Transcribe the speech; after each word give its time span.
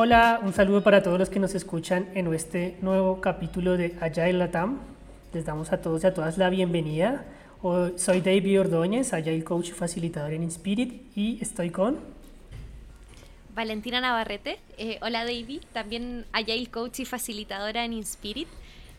Hola, 0.00 0.38
un 0.44 0.52
saludo 0.52 0.84
para 0.84 1.02
todos 1.02 1.18
los 1.18 1.28
que 1.28 1.40
nos 1.40 1.56
escuchan 1.56 2.08
en 2.14 2.32
este 2.32 2.76
nuevo 2.82 3.20
capítulo 3.20 3.76
de 3.76 3.96
Agile 4.00 4.34
Latam. 4.34 4.78
Les 5.32 5.44
damos 5.44 5.72
a 5.72 5.82
todos 5.82 6.04
y 6.04 6.06
a 6.06 6.14
todas 6.14 6.38
la 6.38 6.50
bienvenida. 6.50 7.24
Soy 7.96 8.20
David 8.20 8.60
Ordóñez, 8.60 9.12
Agile 9.12 9.42
Coach 9.42 9.70
y 9.70 9.72
facilitador 9.72 10.34
en 10.34 10.44
Inspirit 10.44 11.02
y 11.16 11.42
estoy 11.42 11.70
con... 11.70 11.98
Valentina 13.56 14.00
Navarrete. 14.00 14.60
Eh, 14.76 15.00
hola 15.02 15.24
David, 15.24 15.62
también 15.72 16.26
Agile 16.30 16.68
Coach 16.68 17.00
y 17.00 17.04
facilitadora 17.04 17.84
en 17.84 17.92
Inspirit. 17.92 18.46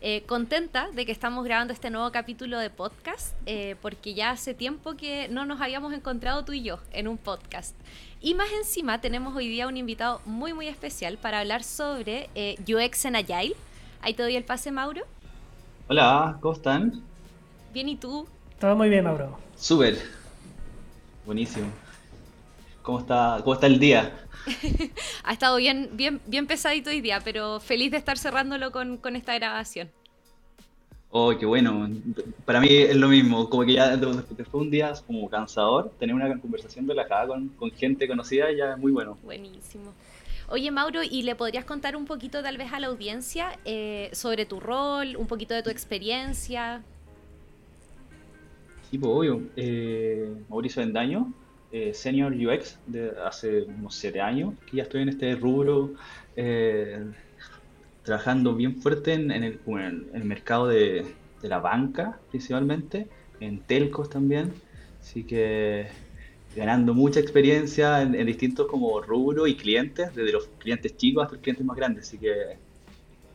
Eh, 0.02 0.22
contenta 0.26 0.88
de 0.92 1.04
que 1.04 1.12
estamos 1.12 1.44
grabando 1.44 1.74
este 1.74 1.90
nuevo 1.90 2.10
capítulo 2.10 2.58
de 2.58 2.70
podcast, 2.70 3.36
eh, 3.44 3.76
porque 3.82 4.14
ya 4.14 4.30
hace 4.30 4.54
tiempo 4.54 4.94
que 4.96 5.28
no 5.28 5.44
nos 5.44 5.60
habíamos 5.60 5.92
encontrado 5.92 6.42
tú 6.42 6.54
y 6.54 6.62
yo 6.62 6.78
en 6.92 7.06
un 7.06 7.18
podcast. 7.18 7.76
Y 8.22 8.32
más 8.32 8.48
encima 8.50 9.02
tenemos 9.02 9.36
hoy 9.36 9.46
día 9.48 9.68
un 9.68 9.76
invitado 9.76 10.22
muy 10.24 10.54
muy 10.54 10.68
especial 10.68 11.18
para 11.18 11.40
hablar 11.40 11.62
sobre 11.64 12.30
eh, 12.34 12.56
UX 12.66 13.04
en 13.04 13.16
Agile. 13.16 13.54
Ahí 14.00 14.14
te 14.14 14.22
doy 14.22 14.36
el 14.36 14.44
pase, 14.44 14.72
Mauro. 14.72 15.02
Hola, 15.86 16.38
¿cómo 16.40 16.54
están? 16.54 17.02
Bien, 17.74 17.90
¿y 17.90 17.96
tú? 17.96 18.26
Todo 18.58 18.74
muy 18.76 18.88
bien, 18.88 19.04
Mauro. 19.04 19.38
Súper. 19.54 19.98
Buenísimo. 21.26 21.66
¿Cómo 22.80 23.00
está, 23.00 23.40
cómo 23.44 23.52
está 23.52 23.66
el 23.66 23.78
día? 23.78 24.10
ha 25.24 25.32
estado 25.32 25.56
bien, 25.56 25.90
bien, 25.92 26.20
bien 26.26 26.46
pesadito 26.46 26.90
hoy 26.90 27.00
día, 27.00 27.20
pero 27.24 27.60
feliz 27.60 27.90
de 27.90 27.96
estar 27.96 28.18
cerrándolo 28.18 28.70
con, 28.72 28.96
con 28.96 29.16
esta 29.16 29.34
grabación. 29.34 29.90
Oh, 31.12 31.36
qué 31.36 31.44
bueno. 31.44 31.90
Para 32.44 32.60
mí 32.60 32.68
es 32.70 32.94
lo 32.94 33.08
mismo, 33.08 33.50
como 33.50 33.64
que 33.64 33.72
ya 33.72 33.98
fue 34.48 34.60
un 34.60 34.70
día 34.70 34.92
como 35.06 35.28
cansador, 35.28 35.90
tener 35.98 36.14
una 36.14 36.38
conversación 36.38 36.86
relajada 36.86 37.26
con, 37.26 37.48
con 37.48 37.70
gente 37.72 38.06
conocida 38.06 38.52
ya 38.52 38.72
es 38.72 38.78
muy 38.78 38.92
bueno. 38.92 39.18
Buenísimo. 39.24 39.92
Oye, 40.48 40.70
Mauro, 40.70 41.02
¿y 41.02 41.22
le 41.22 41.34
podrías 41.34 41.64
contar 41.64 41.96
un 41.96 42.06
poquito 42.06 42.42
tal 42.42 42.56
vez 42.56 42.72
a 42.72 42.80
la 42.80 42.88
audiencia 42.88 43.58
eh, 43.64 44.10
sobre 44.12 44.46
tu 44.46 44.60
rol, 44.60 45.16
un 45.16 45.26
poquito 45.26 45.54
de 45.54 45.62
tu 45.62 45.70
experiencia? 45.70 46.82
Sí, 48.90 48.98
pues 48.98 49.12
obvio. 49.12 49.42
Eh, 49.56 50.32
Mauricio 50.48 50.82
Endaño, 50.82 51.32
eh, 51.72 51.94
senior 51.94 52.32
UX 52.32 52.78
de 52.86 53.12
hace 53.24 53.62
unos 53.62 53.94
siete 53.94 54.20
años, 54.20 54.54
que 54.66 54.78
ya 54.78 54.82
estoy 54.82 55.02
en 55.02 55.10
este 55.10 55.36
rubro, 55.36 55.92
eh, 56.36 57.04
trabajando 58.02 58.54
bien 58.54 58.80
fuerte 58.82 59.12
en, 59.14 59.30
el, 59.30 60.24
mercado 60.24 60.66
de, 60.68 61.06
la 61.42 61.58
banca 61.58 62.18
principalmente, 62.30 63.06
en 63.38 63.60
telcos 63.60 64.10
también, 64.10 64.52
así 65.00 65.22
que 65.22 65.86
ganando 66.56 66.92
mucha 66.92 67.20
experiencia 67.20 68.02
en, 68.02 68.26
distintos 68.26 68.66
como 68.66 69.00
rubros 69.00 69.48
y 69.48 69.54
clientes, 69.54 70.14
desde 70.14 70.32
los 70.32 70.48
clientes 70.58 70.96
chicos 70.96 71.22
hasta 71.22 71.34
los 71.36 71.42
clientes 71.42 71.64
más 71.64 71.76
grandes, 71.76 72.08
así 72.08 72.18
que 72.18 72.58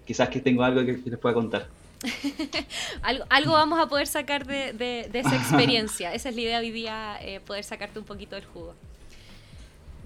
quizás 0.06 0.30
que 0.30 0.42
tengo 0.42 0.64
algo 0.64 0.86
que 0.86 1.10
les 1.10 1.20
pueda 1.20 1.34
contar. 1.34 1.70
algo, 3.30 3.54
vamos 3.54 3.80
a 3.80 3.88
poder 3.88 4.08
sacar 4.08 4.46
de, 4.46 5.10
esa 5.14 5.36
experiencia. 5.36 6.14
Esa 6.14 6.30
es 6.30 6.36
la 6.36 6.42
idea 6.42 6.60
hoy 6.60 6.72
día, 6.72 7.18
eh, 7.22 7.40
poder 7.40 7.64
sacarte 7.64 8.00
un 8.00 8.06
poquito 8.06 8.36
del 8.36 8.46
jugo. 8.46 8.76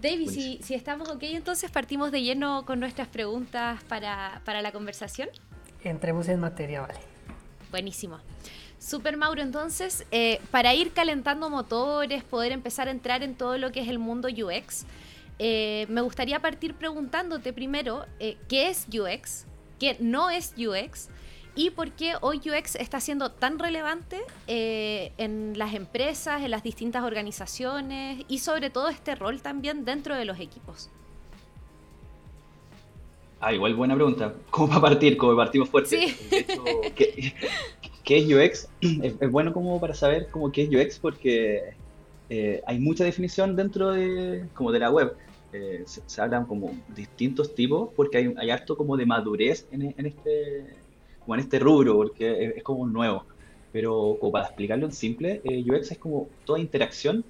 David, 0.02 0.30
si, 0.30 0.60
si, 0.64 0.76
estamos 0.76 1.10
ok, 1.10 1.24
entonces 1.24 1.70
partimos 1.72 2.12
de 2.12 2.22
lleno 2.22 2.66
con 2.66 2.80
nuestras 2.80 3.08
preguntas 3.08 3.84
para, 3.84 4.42
la 4.46 4.72
conversación. 4.72 5.30
Entremos 5.84 6.28
en 6.30 6.40
materia, 6.40 6.82
vale. 6.82 7.00
Buenísimo. 7.72 8.20
Super 8.80 9.18
Mauro, 9.18 9.42
entonces, 9.42 10.06
eh, 10.12 10.40
para 10.52 10.74
ir 10.74 10.94
calentando 10.94 11.50
motores, 11.50 12.24
poder 12.24 12.54
empezar 12.54 12.88
a 12.88 12.92
entrar 12.92 13.24
en 13.24 13.36
todo 13.36 13.58
lo 13.58 13.74
que 13.74 13.82
es 13.82 13.90
el 13.90 14.00
mundo 14.00 14.30
UX, 14.30 14.86
eh, 15.38 15.86
me 15.90 16.00
gustaría 16.00 16.40
partir 16.40 16.76
preguntándote 16.76 17.52
primero, 17.52 18.06
¿qué 18.48 18.70
es 18.70 18.88
UX? 18.88 19.46
¿Qué 19.80 19.98
no 20.00 20.30
es 20.30 20.54
UX? 20.58 21.10
Y 21.56 21.72
por 21.72 21.92
qué 21.92 22.14
hoy 22.22 22.38
UX 22.38 22.76
está 22.76 23.00
siendo 23.00 23.32
tan 23.32 23.60
relevante 23.60 24.22
eh, 24.48 25.12
en 25.18 25.58
las 25.58 25.74
empresas, 25.74 26.42
en 26.42 26.52
las 26.52 26.64
distintas 26.64 27.04
organizaciones 27.04 28.24
y 28.28 28.40
sobre 28.40 28.70
todo 28.70 28.90
este 28.90 29.16
rol 29.16 29.42
también 29.42 29.86
dentro 29.86 30.16
de 30.16 30.26
los 30.26 30.40
equipos. 30.40 30.90
Ah, 33.42 33.54
igual 33.54 33.76
buena 33.76 33.96
pregunta. 33.96 34.34
¿Cómo 34.50 34.68
va 34.68 34.76
a 34.78 34.82
partir? 34.82 35.18
¿Cómo 35.18 35.36
partimos 35.36 35.70
fuerte? 35.70 36.10
Sí. 36.10 37.34
¿qué, 38.04 38.18
es 38.18 38.26
UX? 38.26 38.70
Es, 38.82 39.32
bueno 39.32 39.54
como 39.54 39.80
para 39.80 39.94
saber 39.94 40.28
cómo 40.30 40.52
qué 40.52 40.64
es 40.64 40.70
UX 40.70 41.00
porque 41.00 41.74
eh, 42.30 42.62
hay 42.66 42.80
mucha 42.80 43.04
definición 43.04 43.56
dentro 43.56 43.92
de, 43.92 44.46
como 44.54 44.72
de 44.72 44.80
la 44.80 44.92
web. 44.92 45.16
Eh, 45.52 45.84
se, 45.86 46.22
hablan 46.22 46.46
como 46.46 46.72
distintos 46.96 47.56
tipos 47.56 47.90
porque 47.96 48.18
hay, 48.20 48.34
hay 48.38 48.50
harto 48.52 48.78
como 48.78 48.98
de 48.98 49.06
madurez 49.06 49.68
en, 49.72 49.96
en 49.98 50.06
este 50.06 50.79
en 51.36 51.42
este 51.42 51.60
rubro, 51.60 51.96
porque 51.96 52.54
es, 52.58 52.64
como 52.64 52.88
nuevo. 52.88 53.26
Pero 53.72 54.18
como 54.20 54.32
para 54.32 54.46
explicarlo 54.46 54.86
en 54.86 54.92
simple, 54.92 55.42
eh, 55.44 55.64
UX 55.70 55.92
es 55.92 55.98
como 55.98 56.28
toda 56.46 56.60
interacción 56.60 57.24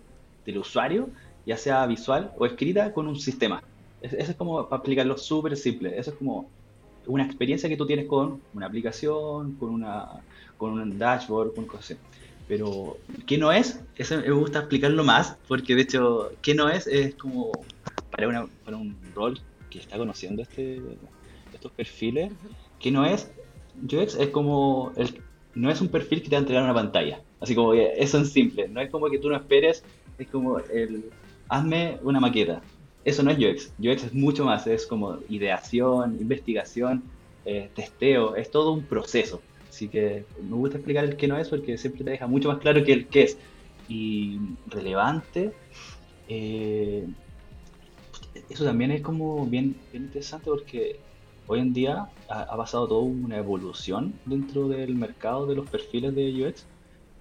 del 0.46 0.60
usuario, 0.60 1.10
ya 1.46 1.58
sea 1.58 1.86
visual 1.86 2.32
o 2.38 2.46
escrita, 2.46 2.94
con 2.94 3.08
un 3.08 3.20
sistema. 3.20 3.64
Eso 4.02 4.16
es 4.18 4.36
como 4.36 4.68
para 4.68 4.80
explicarlo 4.80 5.18
súper 5.18 5.58
simple. 5.58 5.98
Eso 5.98 6.12
es 6.12 6.18
como 6.18 6.50
una 7.06 7.26
experiencia 7.26 7.68
que 7.68 7.76
tú 7.76 7.86
tienes 7.86 8.06
con 8.06 8.42
una 8.54 8.68
aplicación, 8.68 9.56
con, 9.56 9.70
una, 9.70 10.22
con 10.58 10.80
un 10.80 10.98
dashboard, 10.98 11.54
con 11.54 11.66
cosas 11.66 11.92
así. 11.92 12.00
Pero, 12.48 12.98
¿qué 13.28 13.38
no 13.38 13.52
es? 13.52 13.80
Eso 13.96 14.18
me 14.18 14.32
gusta 14.32 14.60
explicarlo 14.60 15.04
más, 15.04 15.38
porque 15.48 15.76
de 15.76 15.84
hecho, 15.84 16.32
¿qué 16.42 16.56
no 16.56 16.68
es? 16.70 16.88
Es 16.88 17.14
como 17.16 17.52
para, 18.10 18.28
una, 18.28 18.48
para 18.66 18.78
un 18.78 18.98
rol 19.14 19.40
que 19.70 19.80
está 19.80 19.98
conociendo 19.98 20.42
este, 20.42 20.82
estos 21.54 21.72
perfiles. 21.72 22.32
¿Qué 22.80 22.92
no 22.92 23.06
es? 23.06 23.30
UX 23.84 24.16
es 24.16 24.30
como, 24.30 24.92
el, 24.96 25.22
no 25.56 25.70
es 25.70 25.82
un 25.82 25.90
perfil 25.90 26.22
que 26.22 26.30
te 26.30 26.36
va 26.36 26.40
a 26.40 26.42
entregar 26.42 26.64
una 26.64 26.74
pantalla, 26.74 27.22
así 27.40 27.56
como 27.56 27.74
eso 27.74 28.18
en 28.18 28.26
simple, 28.26 28.68
no 28.68 28.82
es 28.82 28.90
como 28.90 29.10
que 29.10 29.20
tú 29.20 29.30
no 29.30 29.36
esperes, 29.36 29.84
es 30.18 30.28
como 30.28 30.60
el, 30.60 31.06
hazme 31.48 31.98
una 32.04 32.20
maqueta, 32.20 32.62
eso 33.06 33.24
no 33.24 33.32
es 33.32 33.38
UX, 33.38 33.74
UX 33.80 34.04
es 34.06 34.14
mucho 34.14 34.46
más, 34.46 34.68
es 34.68 34.86
como 34.86 35.20
ideación, 35.30 36.18
investigación, 36.20 37.04
eh, 37.46 37.70
testeo, 37.74 38.36
es 38.36 38.52
todo 38.52 38.74
un 38.74 38.84
proceso, 38.84 39.42
así 39.68 39.88
que 39.88 40.26
me 40.42 40.56
gusta 40.56 40.78
explicar 40.78 41.06
el 41.06 41.16
qué 41.16 41.28
no 41.28 41.38
es 41.38 41.50
porque 41.50 41.78
siempre 41.78 42.04
te 42.04 42.12
deja 42.12 42.28
mucho 42.28 42.50
más 42.50 42.60
claro 42.60 42.84
que 42.84 42.94
el 42.94 43.08
qué 43.08 43.24
es, 43.24 43.38
y 43.88 44.40
relevante, 44.68 45.52
eh, 46.28 47.06
eso 48.50 48.64
también 48.64 48.92
es 48.92 49.02
como 49.02 49.46
bien, 49.46 49.76
bien 49.92 50.04
interesante 50.04 50.50
porque 50.50 51.00
hoy 51.50 51.60
en 51.62 51.74
día 51.74 52.08
ha, 52.30 52.56
pasado 52.56 52.88
toda 52.88 53.02
una 53.02 53.38
evolución 53.38 54.14
dentro 54.26 54.68
del 54.68 54.94
mercado 54.94 55.48
de 55.48 55.56
los 55.56 55.68
perfiles 55.68 56.14
de 56.14 56.46
UX, 56.46 56.68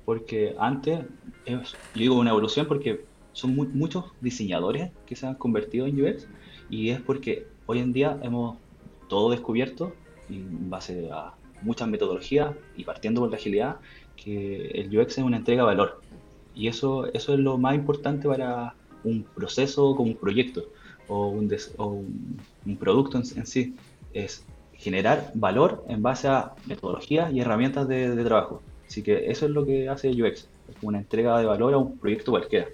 porque 0.04 0.54
antes, 0.58 1.00
yo 1.46 1.60
digo 1.94 2.18
una 2.18 2.30
evolución 2.30 2.66
porque 2.66 3.06
son 3.32 3.56
muchos 3.56 4.04
diseñadores 4.20 4.90
que 5.06 5.16
se 5.16 5.26
han 5.26 5.34
convertido 5.34 5.86
en 5.86 6.04
UX 6.04 6.28
y 6.68 6.90
es 6.90 7.00
porque 7.00 7.46
hoy 7.64 7.78
en 7.78 7.94
día 7.94 8.20
hemos 8.22 8.58
todo 9.08 9.30
descubierto 9.30 9.94
en 10.28 10.68
base 10.68 11.08
a 11.10 11.32
muchas 11.62 11.88
metodologías 11.88 12.54
y 12.76 12.84
partiendo 12.84 13.22
por 13.22 13.30
la 13.30 13.36
agilidad 13.36 13.76
que 14.14 14.66
el 14.74 14.94
UX 14.98 15.16
es 15.16 15.24
una 15.24 15.38
entrega 15.38 15.62
de 15.62 15.68
valor. 15.68 16.02
Y 16.54 16.68
eso, 16.68 17.06
eso 17.14 17.32
es 17.32 17.40
lo 17.40 17.56
más 17.56 17.74
importante 17.74 18.28
para 18.28 18.74
un 19.04 19.22
proceso 19.22 19.96
como 19.96 20.10
un 20.10 20.16
proyecto 20.18 20.64
o 21.06 21.28
un, 21.28 21.50
un, 22.66 22.76
producto 22.76 23.16
en 23.16 23.46
sí 23.46 23.74
es 24.12 24.44
generar 24.74 25.32
valor 25.34 25.84
en 25.88 26.02
base 26.02 26.28
a 26.28 26.52
metodologías 26.66 27.32
y 27.32 27.40
herramientas 27.40 27.88
de, 27.88 28.24
trabajo. 28.24 28.62
Así 28.86 29.02
que 29.02 29.30
eso 29.30 29.46
es 29.46 29.52
lo 29.52 29.66
que 29.66 29.88
hace 29.88 30.10
UX, 30.10 30.48
una 30.82 30.98
entrega 30.98 31.38
de 31.38 31.46
valor 31.46 31.74
a 31.74 31.78
un 31.78 31.98
proyecto 31.98 32.30
cualquiera, 32.30 32.68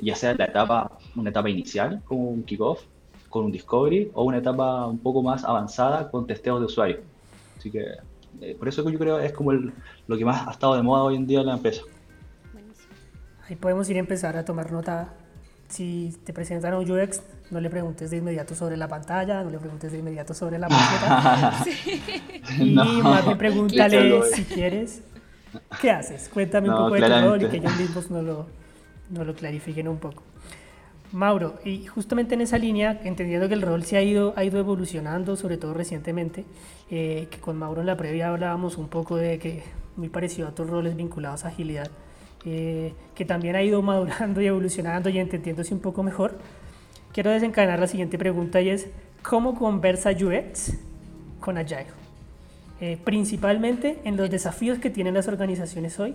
ya 0.00 0.14
sea 0.14 0.34
la 0.34 0.46
etapa, 0.46 0.98
una 1.16 1.30
etapa 1.30 1.50
inicial, 1.50 2.00
como 2.04 2.30
un 2.30 2.42
kickoff, 2.44 2.82
con 3.28 3.44
un 3.44 3.52
discovery, 3.52 4.10
o 4.14 4.24
una 4.24 4.38
etapa 4.38 4.86
un 4.86 4.98
poco 4.98 5.22
más 5.22 5.44
avanzada 5.44 6.10
con 6.10 6.26
testeos 6.26 6.60
de 6.60 6.66
usuario. 6.66 7.00
Así 7.58 7.70
que 7.70 7.84
eh, 8.40 8.54
por 8.58 8.68
eso 8.68 8.88
yo 8.88 8.98
creo 8.98 9.18
es 9.18 9.32
como 9.32 9.52
lo 9.52 10.16
que 10.16 10.24
más 10.24 10.46
ha 10.46 10.52
estado 10.52 10.76
de 10.76 10.82
moda 10.82 11.02
hoy 11.02 11.16
en 11.16 11.26
día 11.26 11.40
en 11.40 11.46
la 11.46 11.54
empresa. 11.54 11.82
Ahí 13.48 13.56
podemos 13.56 13.88
ir 13.90 13.96
a 13.96 14.00
empezar 14.00 14.36
a 14.36 14.44
tomar 14.44 14.70
nota. 14.70 15.14
Si 15.68 16.16
te 16.24 16.32
presentan 16.32 16.74
UX, 16.74 17.20
no 17.50 17.60
le 17.60 17.68
preguntes 17.68 18.10
de 18.10 18.16
inmediato 18.16 18.54
sobre 18.54 18.76
la 18.76 18.88
pantalla, 18.88 19.42
no 19.44 19.50
le 19.50 19.58
preguntes 19.58 19.92
de 19.92 19.98
inmediato 19.98 20.34
sobre 20.34 20.58
la 20.58 20.68
maqueta. 20.68 21.64
Y 22.58 22.74
más 22.74 23.24
bien 23.26 23.36
pregúntale 23.36 24.22
si 24.34 24.44
quieres, 24.44 25.02
¿qué 25.80 25.90
haces? 25.90 26.30
Cuéntame 26.32 26.70
un 26.70 26.76
poco 26.76 26.94
de 26.94 27.02
tu 27.02 27.28
rol 27.28 27.42
y 27.42 27.48
que 27.48 27.56
ellos 27.58 27.76
mismos 27.78 28.10
no 28.10 28.22
lo, 28.22 28.46
no 29.10 29.24
lo 29.24 29.34
clarifiquen 29.34 29.86
un 29.86 29.98
poco. 29.98 30.22
Mauro, 31.12 31.58
y 31.64 31.86
justamente 31.86 32.34
en 32.34 32.42
esa 32.42 32.58
línea, 32.58 33.00
entendiendo 33.04 33.48
que 33.48 33.54
el 33.54 33.62
rol 33.62 33.84
se 33.84 33.96
ha 33.96 34.02
ido, 34.02 34.34
ha 34.36 34.44
ido 34.44 34.58
evolucionando, 34.58 35.36
sobre 35.36 35.56
todo 35.56 35.72
recientemente, 35.72 36.44
eh, 36.90 37.28
que 37.30 37.38
con 37.38 37.56
Mauro 37.58 37.80
en 37.80 37.86
la 37.86 37.96
previa 37.96 38.28
hablábamos 38.28 38.76
un 38.76 38.88
poco 38.88 39.16
de 39.16 39.38
que 39.38 39.62
muy 39.96 40.08
parecido 40.08 40.48
a 40.48 40.50
otros 40.50 40.68
roles 40.68 40.96
vinculados 40.96 41.44
a 41.44 41.48
agilidad, 41.48 41.90
eh, 42.44 42.92
que 43.14 43.24
también 43.24 43.56
ha 43.56 43.62
ido 43.62 43.82
madurando 43.82 44.40
y 44.40 44.46
evolucionando 44.46 45.08
y 45.08 45.18
entendiéndose 45.18 45.74
un 45.74 45.80
poco 45.80 46.02
mejor 46.02 46.38
quiero 47.12 47.30
desencadenar 47.30 47.80
la 47.80 47.86
siguiente 47.86 48.18
pregunta 48.18 48.60
y 48.60 48.70
es, 48.70 48.88
cómo 49.22 49.58
conversa 49.58 50.10
UX 50.10 50.78
con 51.40 51.58
Agile, 51.58 51.86
eh, 52.80 52.98
principalmente 53.02 53.98
en 54.04 54.16
los 54.16 54.30
desafíos 54.30 54.78
que 54.78 54.90
tienen 54.90 55.14
las 55.14 55.26
organizaciones 55.28 55.98
hoy 55.98 56.14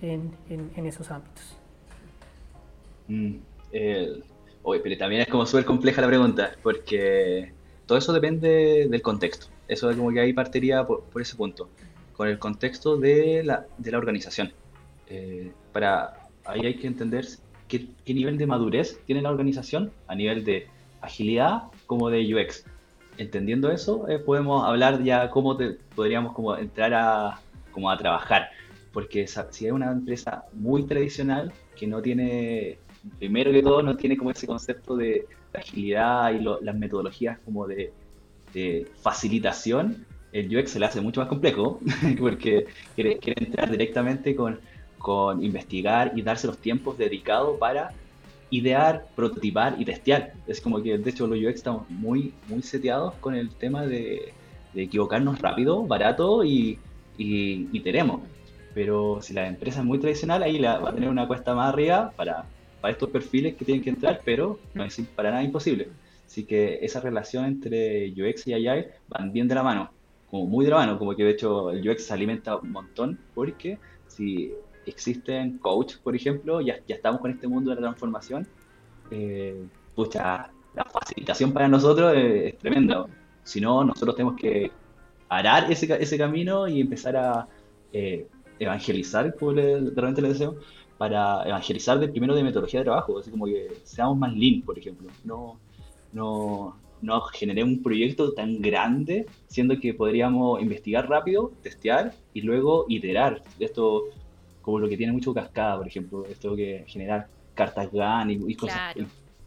en, 0.00 0.32
en, 0.48 0.86
esos 0.86 1.10
ámbitos. 1.10 1.56
Mm, 3.06 3.36
oye, 4.62 4.80
pero 4.80 4.98
también 4.98 5.22
es 5.22 5.28
como 5.28 5.46
súper 5.46 5.64
compleja 5.64 6.00
la 6.00 6.08
pregunta, 6.08 6.56
porque 6.62 7.52
todo 7.86 7.98
eso 7.98 8.12
depende 8.12 8.88
del 8.88 9.02
contexto. 9.02 9.46
Eso 9.68 9.90
es 9.90 9.96
como 9.96 10.10
que 10.10 10.20
ahí 10.20 10.32
partiría 10.32 10.86
por, 10.86 11.22
ese 11.22 11.36
punto, 11.36 11.68
con 12.14 12.28
el 12.28 12.38
contexto 12.38 12.96
de 12.96 13.42
la, 13.44 13.66
de 13.78 13.90
la 13.90 13.98
organización. 13.98 14.52
Eh, 15.14 15.52
para 15.74 16.14
ahí 16.46 16.64
hay 16.64 16.76
que 16.76 16.86
entender 16.86 17.26
qué, 17.68 17.86
nivel 18.06 18.38
de 18.38 18.46
madurez 18.46 18.98
tiene 19.04 19.20
la 19.20 19.30
organización 19.30 19.92
a 20.06 20.14
nivel 20.14 20.42
de 20.42 20.68
agilidad 21.02 21.64
como 21.86 22.08
de 22.08 22.34
UX. 22.34 22.64
Entendiendo 23.18 23.70
eso, 23.70 24.08
eh, 24.08 24.18
podemos 24.18 24.64
hablar 24.64 25.02
ya 25.02 25.28
cómo 25.28 25.58
te, 25.58 25.76
podríamos 25.94 26.32
como 26.32 26.56
entrar 26.56 26.94
a, 26.94 27.40
como 27.72 27.90
a 27.90 27.98
trabajar. 27.98 28.48
Porque 28.90 29.26
si 29.26 29.66
es 29.66 29.72
una 29.72 29.92
empresa 29.92 30.44
muy 30.54 30.84
tradicional 30.84 31.52
que 31.76 31.86
no 31.86 32.00
tiene, 32.00 32.78
primero 33.18 33.52
que 33.52 33.62
todo, 33.62 33.82
no 33.82 33.96
tiene 33.96 34.16
como 34.16 34.30
ese 34.30 34.46
concepto 34.46 34.96
de, 34.96 35.26
agilidad 35.52 36.32
y 36.32 36.38
las 36.64 36.74
metodologías 36.74 37.38
como 37.44 37.66
de, 37.66 37.92
facilitación, 39.02 40.06
el 40.32 40.56
UX 40.56 40.70
se 40.70 40.78
le 40.78 40.86
hace 40.86 41.02
mucho 41.02 41.20
más 41.20 41.28
complejo 41.28 41.78
porque 42.18 42.64
quiere 42.94 43.18
entrar 43.22 43.70
directamente 43.70 44.34
con, 44.34 44.58
con 45.02 45.44
investigar 45.44 46.12
y 46.14 46.22
darse 46.22 46.46
los 46.46 46.58
tiempos 46.58 46.96
dedicados 46.96 47.58
para 47.58 47.90
idear, 48.50 49.06
prototipar 49.16 49.74
y 49.78 49.84
testear. 49.84 50.34
Es 50.46 50.60
como 50.60 50.82
que, 50.82 50.96
de 50.96 51.10
hecho, 51.10 51.26
los 51.26 51.38
UX 51.38 51.56
estamos 51.56 51.90
muy, 51.90 52.32
muy 52.48 52.62
seteados 52.62 53.14
con 53.14 53.34
el 53.34 53.50
tema 53.50 53.84
de, 53.86 54.32
equivocarnos 54.74 55.38
rápido, 55.40 55.84
barato 55.86 56.44
y, 56.44 56.78
y, 57.18 57.80
tenemos. 57.80 58.22
Pero 58.74 59.20
si 59.20 59.34
la 59.34 59.46
empresa 59.48 59.80
es 59.80 59.84
muy 59.84 59.98
tradicional, 59.98 60.42
ahí 60.42 60.58
la, 60.58 60.78
va 60.78 60.90
a 60.90 60.94
tener 60.94 61.10
una 61.10 61.26
cuesta 61.26 61.54
más 61.54 61.72
arriba 61.72 62.12
para, 62.16 62.46
para 62.80 62.92
estos 62.92 63.10
perfiles 63.10 63.54
que 63.54 63.64
tienen 63.64 63.82
que 63.82 63.90
entrar, 63.90 64.20
pero 64.24 64.58
no 64.72 64.84
es 64.84 64.98
para 65.14 65.30
nada 65.30 65.42
imposible. 65.42 65.88
Así 66.26 66.44
que 66.44 66.78
esa 66.80 67.00
relación 67.00 67.44
entre 67.44 68.10
UX 68.12 68.46
y 68.46 68.54
AI 68.54 68.86
van 69.08 69.32
bien 69.32 69.48
de 69.48 69.54
la 69.54 69.62
mano, 69.62 69.90
como 70.30 70.46
muy 70.46 70.64
de 70.64 70.70
la 70.70 70.78
mano, 70.78 70.98
como 70.98 71.14
que 71.14 71.24
de 71.24 71.30
hecho 71.30 71.70
el 71.70 71.86
UX 71.86 72.04
se 72.04 72.14
alimenta 72.14 72.56
un 72.56 72.72
montón, 72.72 73.18
porque 73.34 73.78
si 74.08 74.52
existen 74.86 75.58
coach, 75.58 75.96
por 75.98 76.14
ejemplo, 76.16 76.60
ya, 76.60 76.80
estamos 76.88 77.20
con 77.20 77.30
este 77.30 77.48
mundo 77.48 77.70
de 77.70 77.76
la 77.76 77.82
transformación, 77.82 78.46
eh, 79.10 79.64
pucha, 79.94 80.50
la 80.74 80.84
facilitación 80.84 81.52
para 81.52 81.68
nosotros 81.68 82.14
es, 82.16 82.58
tremenda. 82.58 83.06
Si 83.44 83.60
no, 83.60 83.84
nosotros 83.84 84.16
tenemos 84.16 84.40
que 84.40 84.70
arar 85.28 85.70
ese, 85.70 85.92
ese 86.00 86.18
camino 86.18 86.68
y 86.68 86.80
empezar 86.80 87.16
a 87.16 87.48
eh, 87.92 88.26
evangelizar, 88.58 89.34
como 89.36 89.52
le, 89.52 89.90
realmente 89.90 90.22
le 90.22 90.28
deseo, 90.28 90.56
para 90.98 91.42
evangelizar 91.44 91.98
de, 91.98 92.08
primero 92.08 92.34
de 92.34 92.42
metodología 92.42 92.80
de 92.80 92.84
trabajo, 92.84 93.18
así 93.18 93.30
como 93.30 93.46
que 93.46 93.68
seamos 93.82 94.16
más 94.16 94.32
lean, 94.34 94.62
por 94.62 94.78
ejemplo. 94.78 95.08
No, 95.24 95.58
no, 96.12 96.76
no 97.00 97.20
generé 97.22 97.64
un 97.64 97.82
proyecto 97.82 98.32
tan 98.32 98.62
grande, 98.62 99.26
siendo 99.48 99.78
que 99.78 99.94
podríamos 99.94 100.62
investigar 100.62 101.08
rápido, 101.08 101.52
testear 101.62 102.14
y 102.32 102.42
luego 102.42 102.86
iterar. 102.88 103.42
Esto 103.58 104.04
como 104.62 104.78
lo 104.78 104.88
que 104.88 104.96
tiene 104.96 105.12
mucho 105.12 105.34
cascada, 105.34 105.76
por 105.76 105.86
ejemplo, 105.86 106.24
esto 106.26 106.56
que 106.56 106.84
generar 106.86 107.28
cartas 107.54 107.90
GAN 107.92 108.30
y, 108.30 108.54
cosas 108.54 108.94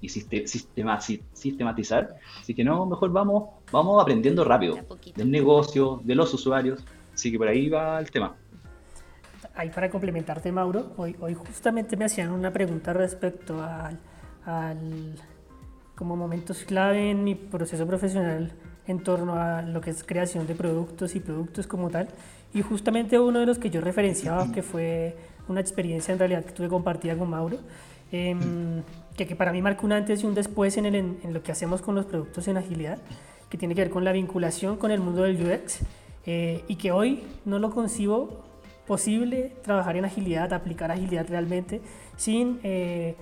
y, 0.01 0.09
sistematizar. 0.09 2.15
Así 2.39 2.53
que 2.53 2.63
no, 2.63 2.85
mejor 2.85 3.11
vamos, 3.11 3.49
vamos 3.71 4.01
aprendiendo 4.01 4.43
rápido 4.43 4.77
del 5.15 5.31
negocio, 5.31 6.01
de 6.03 6.15
los 6.15 6.33
usuarios. 6.33 6.83
Así 7.13 7.31
que 7.31 7.37
por 7.37 7.47
ahí 7.47 7.69
va 7.69 7.99
el 7.99 8.11
tema. 8.11 8.35
Ahí 9.55 9.69
para 9.69 9.89
complementarte, 9.89 10.51
Mauro, 10.51 10.93
hoy, 10.97 11.15
hoy 11.19 11.33
justamente 11.33 11.95
me 11.95 12.05
hacían 12.05 12.31
una 12.31 12.51
pregunta 12.51 12.93
respecto 12.93 13.63
al, 13.63 13.97
al 14.45 15.15
como 15.95 16.17
momentos 16.17 16.65
clave 16.65 17.11
en 17.11 17.23
mi 17.23 17.35
proceso 17.35 17.87
profesional 17.87 18.51
en 18.87 18.99
torno 18.99 19.35
a 19.35 19.61
lo 19.61 19.81
que 19.81 19.89
es 19.89 20.03
creación 20.03 20.45
de 20.47 20.55
productos 20.55 21.15
y 21.15 21.19
productos 21.19 21.67
como 21.67 21.89
tal. 21.89 22.07
Y 22.55 22.61
justamente 22.61 23.19
uno 23.19 23.41
de 23.41 23.45
los 23.45 23.59
que 23.59 23.69
yo 23.69 23.81
referenciaba, 23.81 24.49
que 24.53 24.63
fue 24.63 25.13
una 25.49 25.59
experiencia 25.59 26.13
en 26.13 26.19
realidad 26.19 26.45
que 26.45 26.53
tuve 26.53 26.69
compartida 26.69 27.17
con 27.17 27.29
Mauro, 27.29 27.57
em, 28.13 28.81
que, 29.17 29.27
que, 29.27 29.35
para 29.35 29.51
mí 29.51 29.61
marcó 29.61 29.85
un 29.85 29.91
antes 29.91 30.23
y 30.23 30.25
un 30.25 30.33
después 30.33 30.77
en, 30.77 30.85
el, 30.85 30.95
en, 30.95 31.33
lo 31.33 31.43
que 31.43 31.51
hacemos 31.51 31.81
con 31.81 31.95
los 31.95 32.05
productos 32.05 32.47
en 32.47 32.55
agilidad, 32.55 32.97
que 33.49 33.57
tiene 33.57 33.75
que 33.75 33.81
ver 33.81 33.89
con 33.89 34.05
la 34.05 34.13
vinculación 34.13 34.77
con 34.77 34.91
el 34.91 35.01
mundo 35.01 35.23
del 35.23 35.35
UX, 35.35 35.79
eh, 36.25 36.63
y 36.69 36.77
que 36.77 36.93
hoy 36.93 37.23
no 37.43 37.59
lo 37.59 37.71
concibo 37.71 38.45
posible 38.87 39.51
trabajar 39.61 39.97
en 39.97 40.05
agilidad, 40.05 40.53
aplicar 40.53 40.91
agilidad 40.91 41.25
realmente, 41.27 41.81
sin 42.15 42.61
eh, 42.63 43.17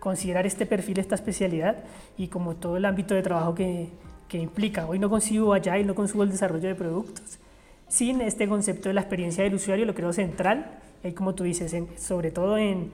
considerar 0.00 0.46
este 0.46 0.64
perfil, 0.64 0.98
esta 0.98 1.14
especialidad, 1.14 1.84
y 2.16 2.28
como 2.28 2.56
todo 2.56 2.78
el 2.78 2.86
ámbito 2.86 3.14
de 3.14 3.20
trabajo 3.20 3.54
que, 3.54 3.90
que 4.28 4.38
implica. 4.38 4.86
Hoy 4.86 4.98
no 4.98 5.10
concibo 5.10 5.52
allá 5.52 5.78
y 5.78 5.84
no 5.84 5.94
concibo 5.94 6.22
el 6.22 6.30
desarrollo 6.30 6.68
de 6.68 6.74
productos 6.74 7.38
sin 7.88 8.20
este 8.20 8.48
concepto 8.48 8.88
de 8.88 8.94
la 8.94 9.00
experiencia 9.00 9.44
del 9.44 9.54
usuario, 9.54 9.86
lo 9.86 9.94
creo 9.94 10.12
central, 10.12 10.78
y 11.02 11.12
como 11.12 11.34
tú 11.34 11.44
dices, 11.44 11.74
sobre 11.96 12.30
todo 12.30 12.58
en 12.58 12.90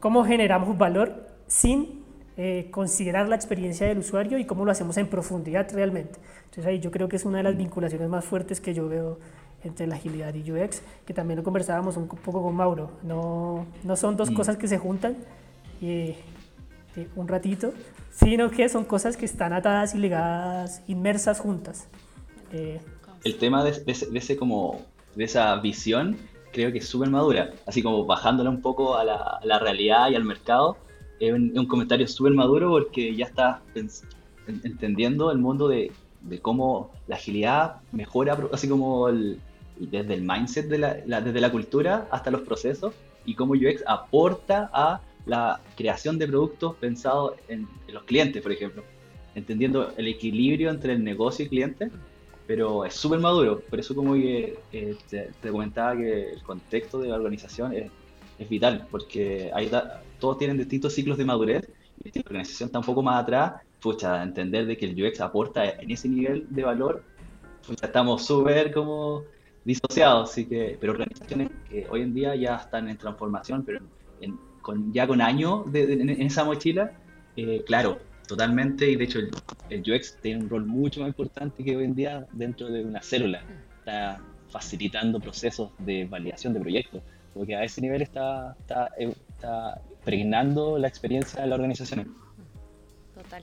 cómo 0.00 0.24
generamos 0.24 0.76
valor 0.78 1.26
sin 1.46 2.04
eh, 2.36 2.68
considerar 2.70 3.28
la 3.28 3.34
experiencia 3.34 3.86
del 3.86 3.98
usuario 3.98 4.38
y 4.38 4.44
cómo 4.44 4.64
lo 4.64 4.70
hacemos 4.70 4.96
en 4.96 5.08
profundidad 5.08 5.68
realmente. 5.72 6.20
Entonces 6.44 6.66
ahí 6.66 6.78
yo 6.78 6.90
creo 6.90 7.08
que 7.08 7.16
es 7.16 7.24
una 7.24 7.38
de 7.38 7.44
las 7.44 7.56
vinculaciones 7.56 8.08
más 8.08 8.24
fuertes 8.24 8.60
que 8.60 8.74
yo 8.74 8.88
veo 8.88 9.18
entre 9.64 9.86
la 9.88 9.96
agilidad 9.96 10.32
y 10.34 10.52
UX, 10.52 10.82
que 11.04 11.12
también 11.12 11.36
lo 11.38 11.42
conversábamos 11.42 11.96
un 11.96 12.06
poco 12.06 12.42
con 12.42 12.54
Mauro. 12.54 12.92
No, 13.02 13.66
no 13.82 13.96
son 13.96 14.16
dos 14.16 14.30
mm. 14.30 14.34
cosas 14.34 14.56
que 14.56 14.68
se 14.68 14.78
juntan 14.78 15.16
y, 15.80 16.14
un 17.14 17.28
ratito, 17.28 17.72
sino 18.10 18.50
que 18.50 18.68
son 18.68 18.84
cosas 18.84 19.16
que 19.16 19.24
están 19.24 19.52
atadas 19.52 19.94
y 19.94 19.98
ligadas, 19.98 20.82
inmersas 20.88 21.38
juntas. 21.38 21.88
El 23.24 23.36
tema 23.36 23.64
de, 23.64 23.70
ese, 23.86 24.36
como, 24.36 24.86
de 25.14 25.24
esa 25.24 25.56
visión 25.56 26.16
creo 26.52 26.72
que 26.72 26.78
es 26.78 26.88
súper 26.88 27.10
madura, 27.10 27.52
así 27.66 27.82
como 27.82 28.04
bajándola 28.04 28.50
un 28.50 28.62
poco 28.62 28.96
a 28.96 29.04
la, 29.04 29.58
realidad 29.58 30.10
y 30.10 30.14
al 30.14 30.24
mercado, 30.24 30.76
es 31.20 31.32
un, 31.32 31.66
comentario 31.66 32.06
súper 32.06 32.32
maduro 32.32 32.70
porque 32.70 33.14
ya 33.14 33.26
está 33.26 33.62
entendiendo 34.46 35.30
el 35.30 35.38
mundo 35.38 35.68
de, 35.68 35.92
cómo 36.42 36.90
la 37.06 37.16
agilidad 37.16 37.76
mejora, 37.92 38.38
así 38.52 38.68
como 38.68 39.08
desde 39.78 40.14
el 40.14 40.22
mindset, 40.22 40.68
de 40.68 40.78
la, 40.78 41.20
desde 41.20 41.40
la 41.40 41.50
cultura 41.50 42.08
hasta 42.10 42.30
los 42.30 42.42
procesos, 42.42 42.94
y 43.24 43.34
cómo 43.34 43.52
UX 43.52 43.82
aporta 43.86 44.70
a 44.72 45.00
la 45.26 45.60
creación 45.76 46.18
de 46.18 46.26
productos 46.26 46.76
pensados 46.76 47.34
en, 47.48 47.68
en 47.86 47.94
los 47.94 48.04
clientes, 48.04 48.42
por 48.42 48.52
ejemplo, 48.52 48.84
entendiendo 49.34 49.92
el 49.96 50.08
equilibrio 50.08 50.70
entre 50.70 50.94
el 50.94 51.04
negocio 51.04 51.44
y 51.44 51.48
cliente 51.48 51.90
pero 52.48 52.86
es 52.86 52.94
súper 52.94 53.20
maduro. 53.20 53.60
Por 53.60 53.78
eso 53.78 53.94
como 53.94 54.14
que 54.14 54.58
eh, 54.72 54.96
te, 55.10 55.50
comentaba 55.50 55.94
que 55.94 56.32
el 56.32 56.42
contexto 56.42 56.98
de 56.98 57.08
la 57.08 57.16
organización 57.16 57.74
es, 57.74 57.90
vital, 58.48 58.86
porque 58.90 59.50
hay 59.52 59.68
todos 60.20 60.38
tienen 60.38 60.56
distintos 60.56 60.94
ciclos 60.94 61.18
de 61.18 61.24
madurez 61.24 61.68
y 62.04 62.10
si 62.10 62.20
la 62.20 62.24
organización 62.26 62.68
está 62.68 62.78
un 62.78 62.84
poco 62.84 63.02
más 63.02 63.20
atrás, 63.24 63.54
pucha, 63.80 64.22
entender 64.22 64.64
de 64.66 64.76
que 64.76 64.86
el 64.86 65.04
UX 65.04 65.20
aporta 65.20 65.68
en 65.68 65.90
ese 65.90 66.08
nivel 66.08 66.46
de 66.48 66.62
valor, 66.62 67.02
pucha, 67.66 67.86
estamos 67.86 68.24
súper 68.24 68.72
como 68.72 69.24
disociados, 69.64 70.30
así 70.30 70.46
que, 70.46 70.78
pero 70.80 70.92
organizaciones 70.92 71.50
que 71.68 71.86
hoy 71.90 72.02
en 72.02 72.14
día 72.14 72.36
ya 72.36 72.56
están 72.56 72.88
en 72.88 72.96
transformación, 72.96 73.64
pero 73.64 73.80
con, 74.62 74.92
ya 74.92 75.06
con 75.08 75.20
años 75.20 75.64
en, 75.74 76.08
esa 76.08 76.44
mochila, 76.44 76.92
eh, 77.36 77.64
claro, 77.66 77.98
Totalmente, 78.28 78.90
y 78.90 78.96
de 78.96 79.04
hecho 79.04 79.20
el, 79.70 79.80
UX 79.80 80.18
tiene 80.20 80.44
un 80.44 80.50
rol 80.50 80.66
mucho 80.66 81.00
más 81.00 81.08
importante 81.08 81.64
que 81.64 81.74
hoy 81.74 81.84
en 81.84 81.94
día 81.94 82.26
dentro 82.32 82.68
de 82.68 82.84
una 82.84 83.00
célula. 83.00 83.42
Está 83.78 84.20
facilitando 84.50 85.18
procesos 85.18 85.70
de 85.78 86.04
validación 86.04 86.52
de 86.52 86.60
proyectos, 86.60 87.02
porque 87.32 87.56
a 87.56 87.64
ese 87.64 87.80
nivel 87.80 88.02
está, 88.02 88.54
está, 88.60 88.90
está 88.98 89.80
pregnando 90.04 90.78
la 90.78 90.88
experiencia 90.88 91.40
de 91.40 91.46
la 91.46 91.54
organización. 91.54 92.14
Total. 93.14 93.42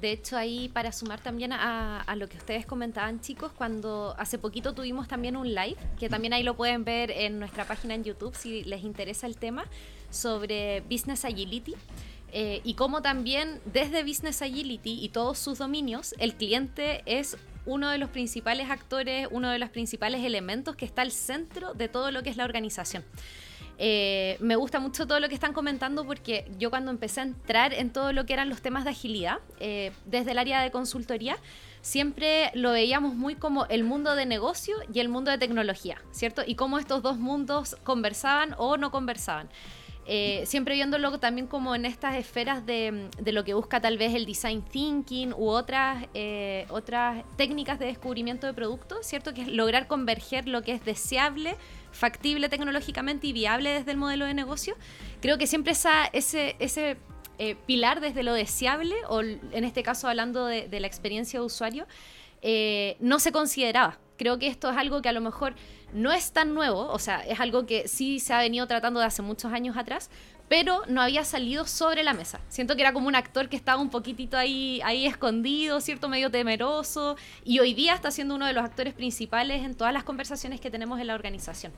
De 0.00 0.12
hecho, 0.12 0.36
ahí 0.36 0.68
para 0.68 0.92
sumar 0.92 1.20
también 1.20 1.52
a, 1.52 2.00
a, 2.00 2.16
lo 2.16 2.28
que 2.28 2.36
ustedes 2.36 2.64
comentaban, 2.64 3.20
chicos, 3.20 3.50
cuando 3.52 4.14
hace 4.18 4.38
poquito 4.38 4.72
tuvimos 4.72 5.08
también 5.08 5.36
un 5.36 5.48
live, 5.48 5.76
que 5.98 6.08
también 6.08 6.32
ahí 6.32 6.44
lo 6.44 6.56
pueden 6.56 6.84
ver 6.84 7.10
en 7.10 7.40
nuestra 7.40 7.64
página 7.64 7.94
en 7.94 8.04
YouTube 8.04 8.36
si 8.36 8.62
les 8.64 8.84
interesa 8.84 9.26
el 9.26 9.36
tema, 9.36 9.64
sobre 10.10 10.82
Business 10.82 11.24
Agility. 11.24 11.74
Eh, 12.32 12.62
y 12.64 12.74
como 12.74 13.02
también 13.02 13.60
desde 13.66 14.02
Business 14.02 14.40
Agility 14.40 15.04
y 15.04 15.10
todos 15.10 15.38
sus 15.38 15.58
dominios, 15.58 16.14
el 16.18 16.34
cliente 16.34 17.02
es 17.04 17.36
uno 17.66 17.90
de 17.90 17.98
los 17.98 18.08
principales 18.08 18.70
actores, 18.70 19.28
uno 19.30 19.50
de 19.50 19.58
los 19.58 19.70
principales 19.70 20.24
elementos 20.24 20.74
que 20.74 20.84
está 20.84 21.02
al 21.02 21.12
centro 21.12 21.74
de 21.74 21.88
todo 21.88 22.10
lo 22.10 22.22
que 22.22 22.30
es 22.30 22.36
la 22.36 22.44
organización. 22.44 23.04
Eh, 23.78 24.36
me 24.40 24.56
gusta 24.56 24.78
mucho 24.80 25.06
todo 25.06 25.18
lo 25.18 25.28
que 25.28 25.34
están 25.34 25.52
comentando 25.52 26.04
porque 26.04 26.50
yo 26.58 26.70
cuando 26.70 26.90
empecé 26.90 27.20
a 27.20 27.24
entrar 27.24 27.72
en 27.72 27.90
todo 27.90 28.12
lo 28.12 28.26
que 28.26 28.32
eran 28.32 28.48
los 28.48 28.62
temas 28.62 28.84
de 28.84 28.90
agilidad, 28.90 29.38
eh, 29.60 29.92
desde 30.06 30.32
el 30.32 30.38
área 30.38 30.62
de 30.62 30.70
consultoría, 30.70 31.36
siempre 31.80 32.50
lo 32.54 32.72
veíamos 32.72 33.14
muy 33.14 33.34
como 33.34 33.66
el 33.66 33.84
mundo 33.84 34.14
de 34.14 34.24
negocio 34.24 34.76
y 34.92 35.00
el 35.00 35.08
mundo 35.08 35.30
de 35.30 35.38
tecnología, 35.38 36.00
¿cierto? 36.12 36.42
Y 36.46 36.54
cómo 36.54 36.78
estos 36.78 37.02
dos 37.02 37.18
mundos 37.18 37.76
conversaban 37.82 38.54
o 38.56 38.76
no 38.76 38.90
conversaban. 38.90 39.48
Eh, 40.04 40.42
siempre 40.46 40.74
viéndolo 40.74 41.16
también 41.20 41.46
como 41.46 41.76
en 41.76 41.84
estas 41.84 42.16
esferas 42.16 42.66
de, 42.66 43.08
lo 43.24 43.44
que 43.44 43.54
busca 43.54 43.80
tal 43.80 43.98
vez 43.98 44.14
el 44.14 44.26
design 44.26 44.62
thinking 44.62 45.32
u 45.32 45.48
otras, 45.48 46.06
eh, 46.12 46.66
otras 46.70 47.24
técnicas 47.36 47.78
de 47.78 47.86
descubrimiento 47.86 48.48
de 48.48 48.54
productos, 48.54 49.06
¿cierto? 49.06 49.32
Que 49.32 49.42
es 49.42 49.48
lograr 49.48 49.86
converger 49.86 50.48
lo 50.48 50.62
que 50.62 50.72
es 50.72 50.84
deseable, 50.84 51.56
factible 51.92 52.48
tecnológicamente 52.48 53.28
y 53.28 53.32
viable 53.32 53.70
desde 53.70 53.92
el 53.92 53.96
modelo 53.96 54.24
de 54.24 54.34
negocio. 54.34 54.76
Creo 55.20 55.38
que 55.38 55.46
siempre 55.46 55.72
ese, 55.72 56.56
ese 56.58 56.96
eh, 57.38 57.54
pilar 57.66 58.00
desde 58.00 58.24
lo 58.24 58.34
deseable, 58.34 58.96
o 59.08 59.20
en 59.20 59.64
este 59.64 59.84
caso 59.84 60.08
hablando 60.08 60.46
de, 60.46 60.68
de 60.68 60.80
la 60.80 60.88
experiencia 60.88 61.38
de 61.38 61.46
usuario, 61.46 61.86
no 62.98 63.20
se 63.20 63.30
consideraba. 63.30 64.00
Creo 64.16 64.38
que 64.38 64.48
esto 64.48 64.68
es 64.68 64.76
algo 64.76 65.00
que 65.00 65.08
a 65.08 65.12
lo 65.12 65.20
mejor 65.20 65.54
no 65.92 66.12
es 66.12 66.32
tan 66.32 66.54
nuevo, 66.54 66.88
o 66.88 66.98
sea, 66.98 67.20
es 67.20 67.40
algo 67.40 67.66
que 67.66 67.88
sí 67.88 68.20
se 68.20 68.32
ha 68.32 68.38
venido 68.38 68.66
tratando 68.66 69.00
de 69.00 69.06
hace 69.06 69.22
muchos 69.22 69.52
años 69.52 69.76
atrás, 69.76 70.10
pero 70.48 70.82
no 70.86 71.00
había 71.00 71.24
salido 71.24 71.66
sobre 71.66 72.02
la 72.02 72.12
mesa. 72.12 72.40
Siento 72.48 72.74
que 72.76 72.82
era 72.82 72.92
como 72.92 73.08
un 73.08 73.14
actor 73.14 73.48
que 73.48 73.56
estaba 73.56 73.80
un 73.80 73.90
poquitito 73.90 74.36
ahí, 74.36 74.80
ahí 74.84 75.06
escondido, 75.06 75.80
cierto, 75.80 76.08
medio 76.08 76.30
temeroso, 76.30 77.16
y 77.44 77.58
hoy 77.58 77.74
día 77.74 77.94
está 77.94 78.10
siendo 78.10 78.34
uno 78.34 78.46
de 78.46 78.52
los 78.52 78.64
actores 78.64 78.94
principales 78.94 79.64
en 79.64 79.74
todas 79.74 79.92
las 79.92 80.04
conversaciones 80.04 80.60
que 80.60 80.70
tenemos 80.70 81.00
en 81.00 81.06
la 81.06 81.14
organización. 81.14 81.72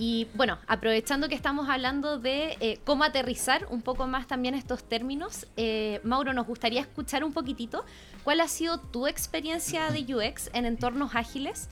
Y 0.00 0.28
bueno, 0.34 0.58
aprovechando 0.68 1.28
que 1.28 1.34
estamos 1.34 1.68
hablando 1.68 2.20
de 2.20 2.56
eh, 2.60 2.78
cómo 2.84 3.02
aterrizar 3.02 3.66
un 3.68 3.82
poco 3.82 4.06
más 4.06 4.28
también 4.28 4.54
estos 4.54 4.84
términos, 4.84 5.48
eh, 5.56 6.00
Mauro, 6.04 6.32
nos 6.32 6.46
gustaría 6.46 6.80
escuchar 6.80 7.24
un 7.24 7.32
poquitito 7.32 7.84
cuál 8.22 8.40
ha 8.40 8.46
sido 8.46 8.78
tu 8.78 9.08
experiencia 9.08 9.90
de 9.90 10.14
UX 10.14 10.50
en 10.52 10.66
entornos 10.66 11.16
ágiles 11.16 11.68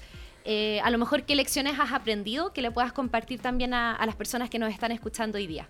eh, 0.49 0.79
a 0.85 0.91
lo 0.91 0.99
mejor 0.99 1.25
qué 1.25 1.35
lecciones 1.35 1.81
has 1.81 1.91
aprendido 1.91 2.53
que 2.53 2.63
le 2.63 2.71
puedas 2.71 2.93
compartir 2.93 3.41
también 3.41 3.75
a, 3.75 4.01
las 4.07 4.15
personas 4.15 4.49
que 4.49 4.61
nos 4.61 4.73
están 4.73 4.93
escuchando 4.93 5.39
hoy 5.39 5.49
día. 5.49 5.69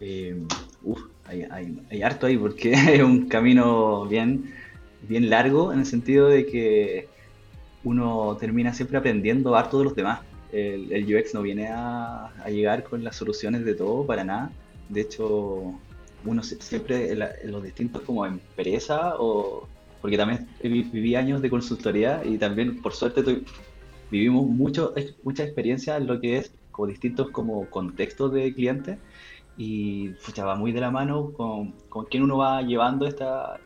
Eh, 0.00 0.42
uf, 0.82 1.00
hay, 1.24 2.02
harto 2.02 2.26
ahí 2.26 2.36
porque 2.36 2.72
es 2.94 3.00
un 3.00 3.28
camino 3.28 4.06
bien, 4.06 4.52
bien 5.02 5.30
largo 5.30 5.72
en 5.72 5.78
el 5.78 5.86
sentido 5.86 6.26
de 6.26 6.46
que 6.46 7.08
uno 7.84 8.36
termina 8.40 8.74
siempre 8.74 8.98
aprendiendo 8.98 9.54
harto 9.54 9.78
de 9.78 9.84
los 9.84 9.94
demás. 9.94 10.22
El, 10.50 11.14
UX 11.14 11.32
no 11.32 11.42
viene 11.42 11.68
a, 11.68 12.32
llegar 12.48 12.82
con 12.82 13.04
las 13.04 13.14
soluciones 13.14 13.64
de 13.64 13.74
todo 13.76 14.04
para 14.04 14.24
nada. 14.24 14.50
De 14.88 15.02
hecho, 15.02 15.74
uno 16.24 16.42
siempre 16.42 17.12
en, 17.12 17.52
los 17.52 17.62
distintos 17.62 18.02
como 18.02 18.26
empresa 18.26 19.14
o 19.20 19.68
porque 20.04 20.18
también 20.18 20.46
viví 20.62 21.14
años 21.14 21.40
de 21.40 21.48
consultoría 21.48 22.20
y 22.26 22.36
también, 22.36 22.82
por 22.82 22.92
suerte, 22.92 23.24
vivimos 24.10 24.46
mucho, 24.46 24.92
mucha 25.22 25.44
experiencia 25.44 25.96
en 25.96 26.06
lo 26.06 26.20
que 26.20 26.36
es 26.36 26.54
como 26.72 26.88
distintos 26.88 27.30
como 27.30 27.70
contextos 27.70 28.30
de 28.34 28.52
clientes 28.52 28.98
y 29.56 30.10
pucha, 30.10 30.44
va 30.44 30.56
muy 30.56 30.72
de 30.72 30.82
la 30.82 30.90
mano 30.90 31.32
con, 31.32 31.72
con 31.88 32.04
quién 32.04 32.22
uno 32.22 32.36
va 32.36 32.60
llevando 32.60 33.06
esta, 33.06 33.58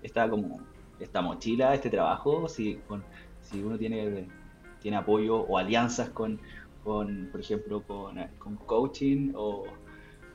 esta, 0.00 0.30
como, 0.30 0.60
esta 1.00 1.22
mochila, 1.22 1.74
este 1.74 1.90
trabajo, 1.90 2.48
si, 2.48 2.76
con, 2.86 3.02
si 3.40 3.60
uno 3.60 3.76
tiene, 3.76 4.28
tiene 4.80 4.96
apoyo 4.96 5.38
o 5.38 5.58
alianzas 5.58 6.10
con, 6.10 6.38
con 6.84 7.30
por 7.32 7.40
ejemplo, 7.40 7.82
con, 7.82 8.56
coaching 8.64 9.32
o, 9.34 9.64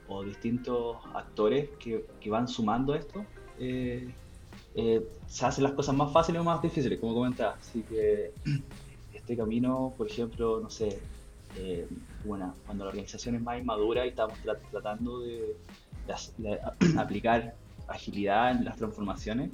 o, 0.10 0.24
distintos 0.26 0.98
actores 1.14 1.70
que, 1.80 2.06
que 2.20 2.30
van 2.30 2.46
sumando 2.46 2.94
esto. 2.94 3.26
Eh, 3.58 4.14
eh, 4.76 5.08
se 5.28 5.46
hacen 5.46 5.64
las 5.64 5.74
cosas 5.74 5.96
más 5.96 6.12
fáciles 6.12 6.42
o 6.42 6.44
más 6.44 6.62
difíciles, 6.62 7.00
como 7.00 7.14
comentaba. 7.14 7.58
Así 7.60 7.82
que 7.84 8.32
este 9.14 9.38
camino, 9.38 9.94
por 9.98 10.08
ejemplo, 10.08 10.60
no 10.62 10.70
sé, 10.70 11.00
eh, 11.58 11.88
bueno, 12.26 12.54
cuando 12.66 12.84
la 12.84 12.90
organización 12.90 13.36
es 13.36 13.42
más 13.42 13.60
inmadura 13.60 14.06
y 14.06 14.10
estamos 14.10 14.38
tratando 14.72 15.22
de, 15.22 15.56
aplicar 16.98 17.56
agilidad 17.88 18.52
en 18.52 18.66
las 18.66 18.76
transformaciones, 18.76 19.50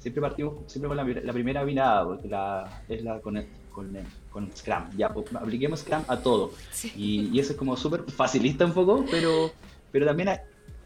siempre 0.00 0.20
partimos 0.20 0.54
siempre 0.66 0.88
con 0.88 0.96
la, 0.96 1.32
primera 1.32 1.64
mirada, 1.64 2.04
porque 2.04 2.28
la, 2.28 2.82
es 2.88 3.02
la 3.04 3.20
con, 3.20 3.42
con, 3.70 4.50
Scrum. 4.56 4.90
Ya, 4.96 5.08
pues, 5.08 5.32
apliquemos 5.34 5.80
Scrum 5.80 6.02
a 6.08 6.18
todo. 6.18 6.50
Y, 6.96 7.30
y, 7.32 7.38
eso 7.38 7.52
es 7.52 7.58
como 7.58 7.76
súper 7.76 8.02
facilista 8.02 8.64
un 8.64 8.72
poco, 8.72 9.04
pero, 9.10 9.52
pero 9.92 10.04
también 10.04 10.30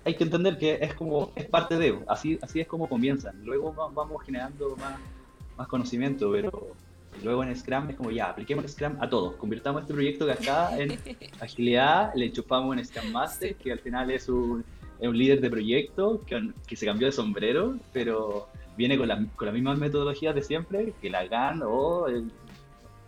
hay, 0.05 0.15
que 0.15 0.25
entender 0.25 0.59
que 0.59 0.79
es 0.81 0.95
como 0.95 1.33
es 1.35 1.47
parte 1.47 1.77
de, 1.79 1.99
así, 2.09 2.39
así 2.43 2.61
es 2.61 2.67
como 2.67 2.89
comienzan. 2.89 3.45
Luego 3.45 3.73
vamos 3.73 4.23
generando 4.25 4.77
más, 4.77 4.99
más 5.57 5.69
conocimiento, 5.69 6.31
pero 6.33 6.69
luego 7.23 7.43
en 7.43 7.55
Scrum 7.57 7.91
es 7.91 7.97
como 7.97 8.11
ya, 8.11 8.31
apliquemos 8.31 8.71
Scrum 8.71 8.97
a 9.01 9.09
todos, 9.09 9.35
convirtamos 9.35 9.83
este 9.83 9.95
proyecto 9.95 10.27
de 10.27 10.33
acá 10.33 10.79
en 10.79 10.99
agilidad, 11.41 12.13
le 12.15 12.27
enchufamos 12.27 12.77
un 12.77 12.85
Scrum 12.85 13.11
Master, 13.11 13.55
que 13.57 13.73
al 13.73 13.81
final 13.81 14.11
es 14.11 14.29
un, 14.29 14.65
es 15.01 15.09
un 15.09 15.17
líder 15.17 15.41
de 15.41 15.51
proyecto 15.51 16.23
que, 16.27 16.53
que, 16.67 16.77
se 16.77 16.87
cambió 16.87 17.07
de 17.07 17.13
sombrero, 17.13 17.77
pero 17.93 18.49
viene 18.77 18.97
con, 18.97 19.09
la, 19.09 19.25
con 19.37 19.47
las 19.47 19.55
mismas 19.55 19.79
metodologías 19.79 20.35
de 20.35 20.43
siempre, 20.43 20.95
que 21.01 21.11
la 21.11 21.27
GAN 21.27 21.63
o 21.65 22.07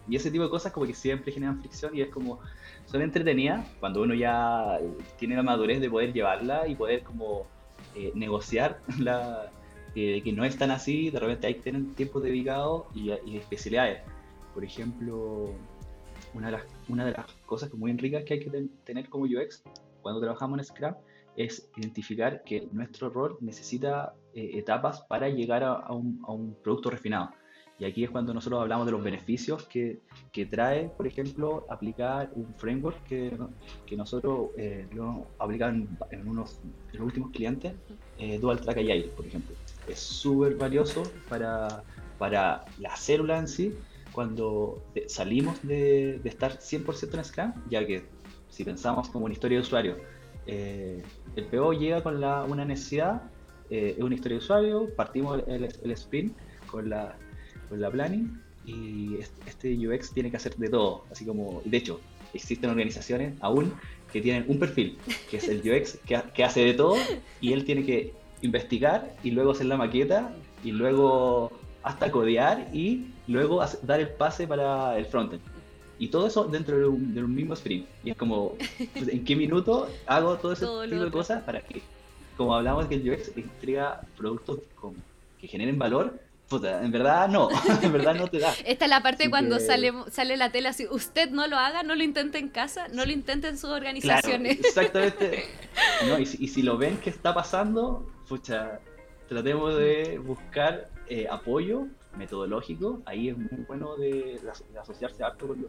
y 0.08 0.16
ese 0.16 0.30
tipo 0.30 0.44
de 0.44 0.50
cosas 0.50 0.72
como 0.72 0.86
que 0.86 0.94
siempre 0.94 1.32
generan 1.32 1.60
fricción 1.60 1.96
y 1.96 2.00
es 2.00 2.08
como 2.08 2.40
son 2.86 3.02
entretenidas 3.02 3.66
cuando 3.78 4.02
uno 4.02 4.14
ya 4.14 4.78
tiene 5.18 5.36
la 5.36 5.42
madurez 5.42 5.80
de 5.80 5.88
poder 5.88 6.12
llevarla 6.12 6.66
y 6.66 6.74
poder 6.74 7.02
como 7.02 7.46
eh, 7.94 8.12
negociar 8.14 8.80
la, 8.98 9.50
que 9.94 10.32
no 10.34 10.44
es 10.44 10.56
tan 10.56 10.70
así, 10.70 11.10
de 11.10 11.18
repente 11.18 11.46
hay 11.46 11.54
que 11.54 11.62
tener 11.62 11.94
tiempo 11.94 12.20
dedicado 12.20 12.86
y, 12.94 13.10
especialidades. 13.36 14.02
Por 14.54 14.64
ejemplo, 14.64 15.52
una 16.34 16.46
de, 16.46 16.52
las, 16.52 16.62
una 16.88 17.04
de 17.04 17.12
las 17.12 17.26
cosas 17.46 17.72
muy 17.74 17.92
ricas 17.96 18.24
que 18.24 18.34
hay 18.34 18.40
que 18.40 18.68
tener 18.84 19.08
como 19.08 19.24
UX 19.24 19.62
cuando 20.02 20.20
trabajamos 20.20 20.58
en 20.58 20.64
Scrum 20.64 20.94
es 21.36 21.68
identificar 21.76 22.42
que 22.44 22.68
nuestro 22.72 23.10
rol 23.10 23.36
necesita 23.40 24.14
eh, 24.34 24.50
etapas 24.54 25.02
para 25.02 25.28
llegar 25.28 25.62
a 25.64 25.92
un 25.92 26.56
producto 26.62 26.90
refinado. 26.90 27.30
Y 27.80 27.86
aquí 27.86 28.04
es 28.04 28.10
cuando 28.10 28.34
nosotros 28.34 28.60
hablamos 28.60 28.84
de 28.84 28.92
los 28.92 29.02
beneficios 29.02 29.66
que, 29.66 30.00
que 30.32 30.44
trae, 30.44 30.90
por 30.90 31.06
ejemplo, 31.06 31.66
aplicar 31.70 32.30
un 32.34 32.54
framework 32.56 33.02
que, 33.04 33.34
que 33.86 33.96
nosotros 33.96 34.50
eh, 34.58 34.86
lo 34.92 35.28
aplicamos 35.38 35.88
en, 36.10 36.28
unos, 36.28 36.60
los 36.92 37.00
últimos 37.00 37.30
clientes, 37.30 37.72
eh, 38.18 38.38
Dual 38.38 38.60
Track 38.60 38.76
AI, 38.76 39.10
por 39.16 39.26
ejemplo. 39.26 39.56
Es 39.88 39.98
súper 39.98 40.56
valioso 40.56 41.04
para, 41.30 41.82
para 42.18 42.66
la 42.78 42.94
célula 42.96 43.38
en 43.38 43.48
sí, 43.48 43.74
cuando 44.12 44.84
salimos 45.06 45.62
de, 45.62 46.20
de 46.22 46.28
estar 46.28 46.58
100% 46.58 47.14
en 47.14 47.24
Scrum, 47.24 47.52
ya 47.70 47.86
que 47.86 48.04
si 48.50 48.62
pensamos 48.62 49.08
como 49.08 49.24
una 49.24 49.32
historia 49.32 49.56
de 49.56 49.62
usuario, 49.62 49.96
eh, 50.46 51.02
el 51.34 51.46
PO 51.46 51.72
llega 51.72 52.02
con 52.02 52.20
la, 52.20 52.44
una 52.44 52.66
necesidad, 52.66 53.22
es 53.70 53.98
una 54.00 54.16
historia 54.16 54.36
de 54.36 54.44
usuario, 54.44 54.94
partimos 54.96 55.42
el, 55.46 55.64
el 55.82 55.90
sprint 55.92 56.36
con 56.66 56.90
la 56.90 57.16
con 57.70 57.80
la 57.80 57.90
planning 57.90 58.38
y 58.66 59.16
este 59.46 59.74
UX 59.88 60.12
tiene 60.12 60.30
que 60.30 60.36
hacer 60.36 60.54
de 60.56 60.68
todo, 60.68 61.04
así 61.10 61.24
como, 61.24 61.62
de 61.64 61.76
hecho, 61.76 62.00
existen 62.34 62.68
organizaciones 62.68 63.34
aún 63.40 63.72
que 64.12 64.20
tienen 64.20 64.44
un 64.48 64.58
perfil, 64.58 64.98
que 65.30 65.38
es 65.38 65.48
el 65.48 65.60
UX, 65.64 65.98
que, 66.04 66.44
hace 66.44 66.64
de 66.64 66.74
todo 66.74 66.96
y 67.40 67.52
él 67.52 67.64
tiene 67.64 67.84
que 67.84 68.12
investigar 68.42 69.14
y 69.22 69.30
luego 69.30 69.52
hacer 69.52 69.66
la 69.66 69.76
maqueta 69.76 70.34
y 70.62 70.72
luego 70.72 71.52
hasta 71.82 72.10
codear 72.10 72.68
y 72.72 73.06
luego 73.26 73.64
dar 73.82 74.00
el 74.00 74.08
pase 74.08 74.46
para 74.46 74.98
el 74.98 75.06
frontend. 75.06 75.40
Y 75.98 76.08
todo 76.08 76.26
eso 76.26 76.44
dentro 76.44 76.78
de 76.78 76.86
un, 76.86 77.34
mismo 77.34 77.52
sprint. 77.52 77.86
Y 78.04 78.10
es 78.10 78.16
como, 78.16 78.56
pues, 78.94 79.08
¿en 79.08 79.22
qué 79.22 79.36
minuto 79.36 79.88
hago 80.06 80.36
todo 80.36 80.52
ese 80.52 80.66
tipo 80.88 81.04
de 81.04 81.10
cosas 81.10 81.42
para 81.42 81.60
que, 81.60 81.82
como 82.38 82.54
hablamos, 82.54 82.86
que 82.86 82.94
el 82.94 83.10
UX 83.10 83.36
entrega 83.36 84.00
productos 84.16 84.60
que 85.38 85.46
generen 85.46 85.78
valor 85.78 86.18
en 86.56 86.90
verdad 86.90 87.28
no, 87.28 87.48
en 87.82 87.92
verdad 87.92 88.14
no 88.14 88.26
te 88.28 88.38
da. 88.38 88.52
Esta 88.64 88.84
es 88.84 88.90
la 88.90 89.02
parte 89.02 89.30
cuando 89.30 89.58
sale, 89.60 89.92
sale 90.10 90.36
la 90.36 90.50
tela 90.50 90.70
así, 90.70 90.86
usted 90.90 91.30
no 91.30 91.46
lo 91.46 91.56
haga, 91.56 91.82
no 91.82 91.94
lo 91.94 92.02
intente 92.02 92.38
en 92.38 92.48
casa, 92.48 92.88
no 92.88 93.04
lo 93.04 93.12
intente 93.12 93.48
en 93.48 93.58
sus 93.58 93.70
organizaciones. 93.70 94.58
exactamente. 94.58 95.44
y, 96.18 96.48
si, 96.48 96.62
lo 96.62 96.76
ven 96.76 96.96
que 96.98 97.10
está 97.10 97.34
pasando, 97.34 98.06
pucha, 98.28 98.80
tratemos 99.28 99.76
de 99.76 100.18
buscar 100.18 100.88
eh, 101.08 101.26
apoyo 101.30 101.86
metodológico, 102.16 103.00
ahí 103.04 103.28
es 103.28 103.38
muy 103.38 103.64
bueno 103.68 103.96
de, 103.96 104.40
asociarse 104.80 105.22
harto 105.22 105.46
con, 105.46 105.66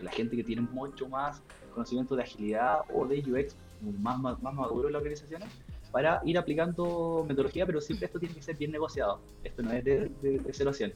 la 0.00 0.10
gente 0.10 0.36
que 0.36 0.44
tiene 0.44 0.62
mucho 0.62 1.08
más 1.08 1.42
conocimiento 1.72 2.16
de 2.16 2.22
agilidad 2.22 2.80
o 2.92 3.06
de 3.06 3.18
UX 3.18 3.56
más, 3.98 4.18
más, 4.18 4.42
más 4.42 4.54
maduro 4.54 4.88
en 4.88 4.94
las 4.94 5.00
organizaciones 5.00 5.48
para 5.96 6.20
ir 6.26 6.36
aplicando 6.36 7.24
metodología, 7.26 7.64
pero 7.64 7.80
siempre 7.80 8.04
esto 8.04 8.18
tiene 8.18 8.34
que 8.34 8.42
ser 8.42 8.54
bien 8.54 8.70
negociado. 8.70 9.22
Esto 9.42 9.62
no 9.62 9.72
es 9.72 9.82
de, 9.82 10.10
de, 10.20 10.92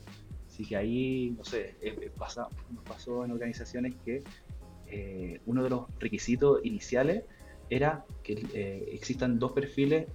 Así 0.47 0.67
que 0.67 0.77
ahí, 0.77 1.35
no 1.39 1.43
sé, 1.43 1.75
pasa, 2.19 2.49
nos 2.71 2.85
pasó 2.85 3.25
en 3.25 3.31
organizaciones 3.31 3.95
que 4.05 4.23
eh, 4.89 5.41
uno 5.47 5.65
de 5.65 5.71
los 5.71 5.85
requisitos 6.01 6.61
iniciales 6.65 7.25
era 7.71 8.05
que 8.23 8.35
existan 8.93 9.39
dos 9.39 9.53
perfiles 9.53 10.07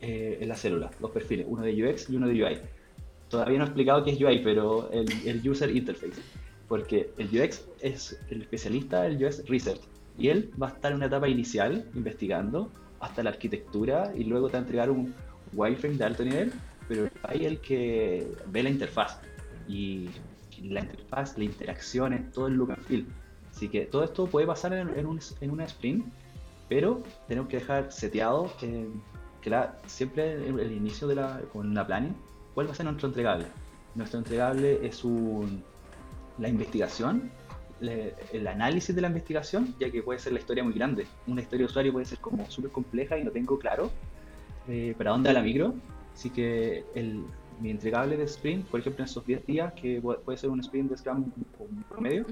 en 0.00 0.48
la 0.48 0.54
célula, 0.54 0.92
dos 1.00 1.10
perfiles, 1.10 1.46
uno 1.48 1.64
de 1.64 1.72
UX 1.84 2.08
y 2.08 2.14
uno 2.14 2.28
de 2.28 2.34
UI. 2.34 2.58
Todavía 3.28 3.58
no 3.58 3.64
he 3.64 3.66
explicado 3.66 4.04
qué 4.04 4.12
es 4.12 4.22
UI, 4.22 4.44
pero 4.44 4.92
el, 4.92 5.08
el 5.26 5.50
User 5.50 5.74
Interface, 5.74 6.22
porque 6.68 7.10
el 7.18 7.26
UX 7.36 7.66
es 7.80 8.16
el 8.30 8.42
especialista 8.42 9.02
del 9.02 9.24
UX 9.24 9.44
Research 9.48 9.80
y 10.16 10.28
él 10.28 10.52
va 10.62 10.68
a 10.68 10.70
estar 10.70 10.92
en 10.92 10.98
una 10.98 11.06
etapa 11.06 11.28
inicial 11.28 11.84
investigando 11.96 12.70
hasta 13.00 13.22
la 13.22 13.30
arquitectura 13.30 14.12
y 14.16 14.24
luego 14.24 14.48
te 14.48 14.52
va 14.52 14.58
a 14.58 14.62
entregar 14.62 14.90
un 14.90 15.14
wireframe 15.52 15.96
de 15.96 16.04
alto 16.04 16.24
nivel, 16.24 16.52
pero 16.88 17.08
hay 17.22 17.46
el 17.46 17.60
que 17.60 18.30
ve 18.46 18.62
la 18.62 18.70
interfaz 18.70 19.20
y 19.66 20.08
la 20.62 20.80
interfaz, 20.80 21.38
las 21.38 21.46
interacciones, 21.46 22.30
todo 22.32 22.46
el 22.46 22.54
look 22.54 22.72
and 22.72 22.82
feel. 22.84 23.06
Así 23.50 23.68
que 23.68 23.82
todo 23.86 24.04
esto 24.04 24.26
puede 24.26 24.46
pasar 24.46 24.72
en, 24.72 25.06
un, 25.06 25.20
en 25.40 25.50
una 25.50 25.64
sprint, 25.64 26.04
pero 26.68 27.02
tenemos 27.26 27.48
que 27.48 27.58
dejar 27.58 27.90
seteado 27.90 28.52
que, 28.58 28.88
que 29.40 29.50
la, 29.50 29.78
siempre 29.86 30.34
el, 30.34 30.72
inicio 30.72 31.08
de 31.08 31.16
la, 31.16 31.40
con 31.52 31.74
la 31.74 31.86
planning, 31.86 32.14
¿cuál 32.54 32.68
va 32.68 32.72
a 32.72 32.74
ser 32.74 32.86
nuestro 32.86 33.08
entregable? 33.08 33.46
Nuestro 33.94 34.18
entregable 34.18 34.86
es 34.86 35.02
la 36.38 36.48
investigación 36.48 37.30
el 37.80 38.46
análisis 38.46 38.94
de 38.94 39.00
la 39.00 39.08
investigación, 39.08 39.74
ya 39.78 39.90
que 39.90 40.02
puede 40.02 40.18
ser 40.18 40.32
la 40.32 40.38
historia 40.38 40.62
muy 40.62 40.74
grande. 40.74 41.06
Una 41.26 41.40
historia 41.40 41.66
de 41.66 41.70
usuario 41.70 41.92
puede 41.92 42.06
ser 42.06 42.18
como 42.18 42.48
súper 42.50 42.70
compleja 42.70 43.18
y 43.18 43.24
no 43.24 43.30
tengo 43.30 43.58
claro 43.58 43.90
eh, 44.68 44.94
para 44.96 45.10
dónde 45.10 45.30
va 45.30 45.34
la 45.34 45.42
micro. 45.42 45.74
Así 46.14 46.30
que 46.30 46.84
el, 46.94 47.24
mi 47.60 47.70
entregable 47.70 48.16
de 48.16 48.24
sprint, 48.24 48.66
por 48.66 48.80
ejemplo, 48.80 49.04
en 49.04 49.10
esos 49.10 49.24
10 49.24 49.46
días, 49.46 49.72
que 49.74 50.00
puede 50.00 50.38
ser 50.38 50.50
un 50.50 50.60
sprint 50.60 50.90
de 50.90 50.96
Scrum 50.98 51.30
promedio, 51.88 52.26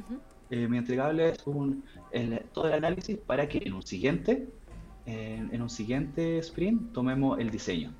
eh, 0.51 0.69
mi 0.69 0.79
entregable 0.79 1.31
es 1.31 1.47
un, 1.47 1.83
el, 2.11 2.41
todo 2.53 2.69
el 2.69 2.75
análisis 2.75 3.17
para 3.19 3.49
que 3.49 3.59
en 3.65 3.73
un 3.75 3.83
siguiente, 3.83 4.49
en 5.07 5.63
un 5.63 5.71
siguiente 5.71 6.39
sprint 6.39 6.93
tomemos 6.93 7.39
el 7.39 7.51
diseño. 7.51 7.95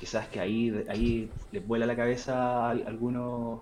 Quizás 0.00 0.26
que 0.26 0.40
ahí, 0.40 0.84
ahí 0.88 1.30
les 1.52 1.66
vuela 1.66 1.86
la 1.86 1.94
cabeza 1.94 2.66
a 2.66 2.70
algunos 2.70 3.60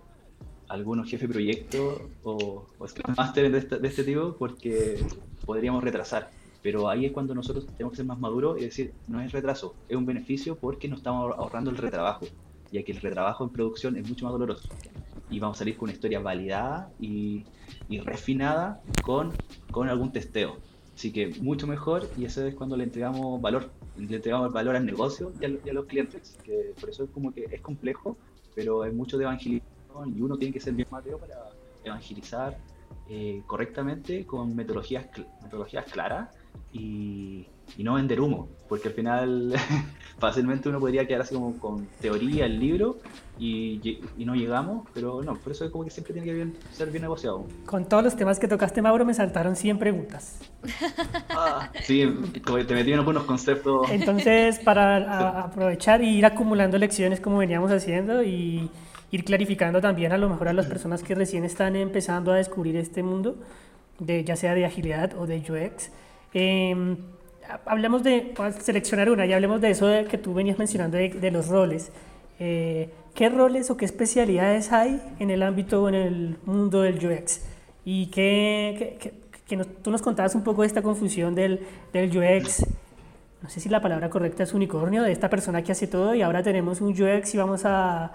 algunos 0.74 1.08
jefes 1.08 1.28
de 1.28 1.32
proyecto 1.32 2.10
o, 2.22 2.66
o 2.78 2.86
Master 3.16 3.50
de 3.50 3.58
este, 3.58 3.78
de 3.78 3.88
este 3.88 4.04
tipo 4.04 4.34
porque 4.38 4.98
podríamos 5.44 5.82
retrasar. 5.82 6.30
Pero 6.62 6.88
ahí 6.88 7.04
es 7.06 7.12
cuando 7.12 7.34
nosotros 7.34 7.66
tenemos 7.66 7.92
que 7.92 7.98
ser 7.98 8.06
más 8.06 8.18
maduros 8.18 8.58
y 8.58 8.64
decir, 8.64 8.92
no 9.06 9.20
es 9.20 9.32
retraso, 9.32 9.74
es 9.88 9.96
un 9.96 10.06
beneficio 10.06 10.56
porque 10.56 10.88
nos 10.88 10.98
estamos 10.98 11.34
ahorrando 11.36 11.70
el 11.70 11.76
retrabajo, 11.76 12.26
ya 12.72 12.82
que 12.82 12.92
el 12.92 13.00
retrabajo 13.00 13.44
en 13.44 13.50
producción 13.50 13.96
es 13.96 14.08
mucho 14.08 14.24
más 14.24 14.32
doloroso. 14.32 14.68
Y 15.30 15.38
vamos 15.40 15.58
a 15.58 15.60
salir 15.60 15.76
con 15.76 15.86
una 15.86 15.92
historia 15.92 16.20
validada 16.20 16.90
y, 16.98 17.44
y 17.88 18.00
refinada 18.00 18.82
con, 19.02 19.32
con 19.70 19.88
algún 19.88 20.12
testeo. 20.12 20.56
Así 20.94 21.12
que 21.12 21.28
mucho 21.40 21.66
mejor 21.66 22.08
y 22.16 22.24
eso 22.24 22.46
es 22.46 22.54
cuando 22.54 22.76
le 22.76 22.84
entregamos 22.84 23.40
valor, 23.40 23.70
le 23.98 24.16
entregamos 24.16 24.52
valor 24.52 24.76
al 24.76 24.86
negocio 24.86 25.32
y 25.40 25.44
a, 25.44 25.72
los 25.72 25.86
clientes. 25.86 26.36
Que 26.44 26.72
por 26.80 26.88
eso 26.88 27.04
es 27.04 27.10
como 27.10 27.32
que 27.32 27.46
es 27.50 27.60
complejo, 27.60 28.16
pero 28.54 28.84
es 28.84 28.94
mucho 28.94 29.18
de 29.18 29.24
evangelizar 29.24 29.73
y 30.06 30.20
uno 30.20 30.36
tiene 30.36 30.52
que 30.52 30.60
ser 30.60 30.74
bien 30.74 30.88
mateo 30.90 31.18
para 31.18 31.50
evangelizar 31.84 32.56
eh, 33.08 33.42
correctamente 33.46 34.24
con 34.24 34.56
metodologías, 34.56 35.06
metodologías 35.42 35.84
claras 35.86 36.28
y, 36.72 37.46
no 37.78 37.94
vender 37.94 38.20
humo, 38.20 38.48
porque 38.68 38.88
al 38.88 38.94
final 38.94 39.54
fácilmente 40.18 40.68
uno 40.70 40.80
podría 40.80 41.06
quedar 41.06 41.20
así 41.22 41.34
como 41.34 41.58
con 41.58 41.86
teoría, 42.00 42.46
el 42.46 42.58
libro, 42.58 42.98
y, 43.38 44.00
no 44.16 44.34
llegamos, 44.34 44.86
pero 44.94 45.22
no, 45.22 45.34
por 45.34 45.52
eso 45.52 45.66
es 45.66 45.70
como 45.70 45.84
que 45.84 45.90
siempre 45.90 46.14
tiene 46.14 46.26
que 46.26 46.74
ser 46.74 46.90
bien 46.90 47.02
negociado. 47.02 47.44
Con 47.66 47.86
todos 47.86 48.02
los 48.04 48.16
temas 48.16 48.38
que 48.38 48.48
tocaste, 48.48 48.80
Mauro, 48.80 49.04
me 49.04 49.12
saltaron 49.12 49.54
100 49.54 49.78
preguntas. 49.78 50.38
Ah, 51.36 51.70
sí, 51.82 52.06
te 52.66 52.74
metieron 52.74 53.06
unos 53.06 53.24
conceptos. 53.24 53.90
Entonces, 53.90 54.60
para 54.60 55.40
aprovechar 55.44 56.00
y 56.00 56.16
ir 56.16 56.24
acumulando 56.24 56.78
lecciones 56.78 57.20
como 57.20 57.38
veníamos 57.38 57.72
haciendo 57.72 58.22
y 58.22 58.70
ir 59.14 59.24
clarificando 59.24 59.80
también 59.80 60.10
a 60.10 60.18
lo 60.18 60.28
mejor 60.28 60.48
a 60.48 60.52
las 60.52 60.66
personas 60.66 61.04
que 61.04 61.14
recién 61.14 61.44
están 61.44 61.76
empezando 61.76 62.32
a 62.32 62.36
descubrir 62.36 62.76
este 62.76 63.04
mundo, 63.04 63.36
de, 64.00 64.24
ya 64.24 64.34
sea 64.34 64.54
de 64.54 64.64
agilidad 64.64 65.16
o 65.16 65.28
de 65.28 65.38
UX. 65.38 65.90
Eh, 66.34 66.96
hablemos 67.64 68.02
de, 68.02 68.34
seleccionar 68.60 69.08
una 69.10 69.24
y 69.24 69.32
hablemos 69.32 69.60
de 69.60 69.70
eso 69.70 69.86
de 69.86 70.06
que 70.06 70.18
tú 70.18 70.34
venías 70.34 70.58
mencionando 70.58 70.96
de, 70.96 71.30
los 71.30 71.46
roles. 71.46 71.92
Eh, 72.40 72.90
¿Qué 73.14 73.28
roles 73.28 73.70
o 73.70 73.76
qué 73.76 73.84
especialidades 73.84 74.72
hay 74.72 75.00
en 75.20 75.30
el 75.30 75.44
ámbito 75.44 75.84
o 75.84 75.88
en 75.88 75.94
el 75.94 76.36
mundo 76.44 76.82
del 76.82 76.96
UX? 76.96 77.42
Y 77.84 78.06
que, 78.06 78.96
que, 78.98 79.12
que 79.46 79.64
tú 79.64 79.92
nos 79.92 80.02
contabas 80.02 80.34
un 80.34 80.42
poco 80.42 80.62
de 80.62 80.66
esta 80.66 80.82
confusión 80.82 81.36
del, 81.36 81.60
del 81.92 82.10
UX, 82.10 82.66
no 83.42 83.48
sé 83.48 83.60
si 83.60 83.68
la 83.68 83.80
palabra 83.80 84.10
correcta 84.10 84.42
es 84.42 84.54
unicornio, 84.54 85.04
de 85.04 85.12
esta 85.12 85.30
persona 85.30 85.62
que 85.62 85.70
hace 85.70 85.86
todo 85.86 86.16
y 86.16 86.22
ahora 86.22 86.42
tenemos 86.42 86.80
un 86.80 87.00
UX 87.00 87.32
y 87.34 87.38
vamos 87.38 87.64
a, 87.64 88.10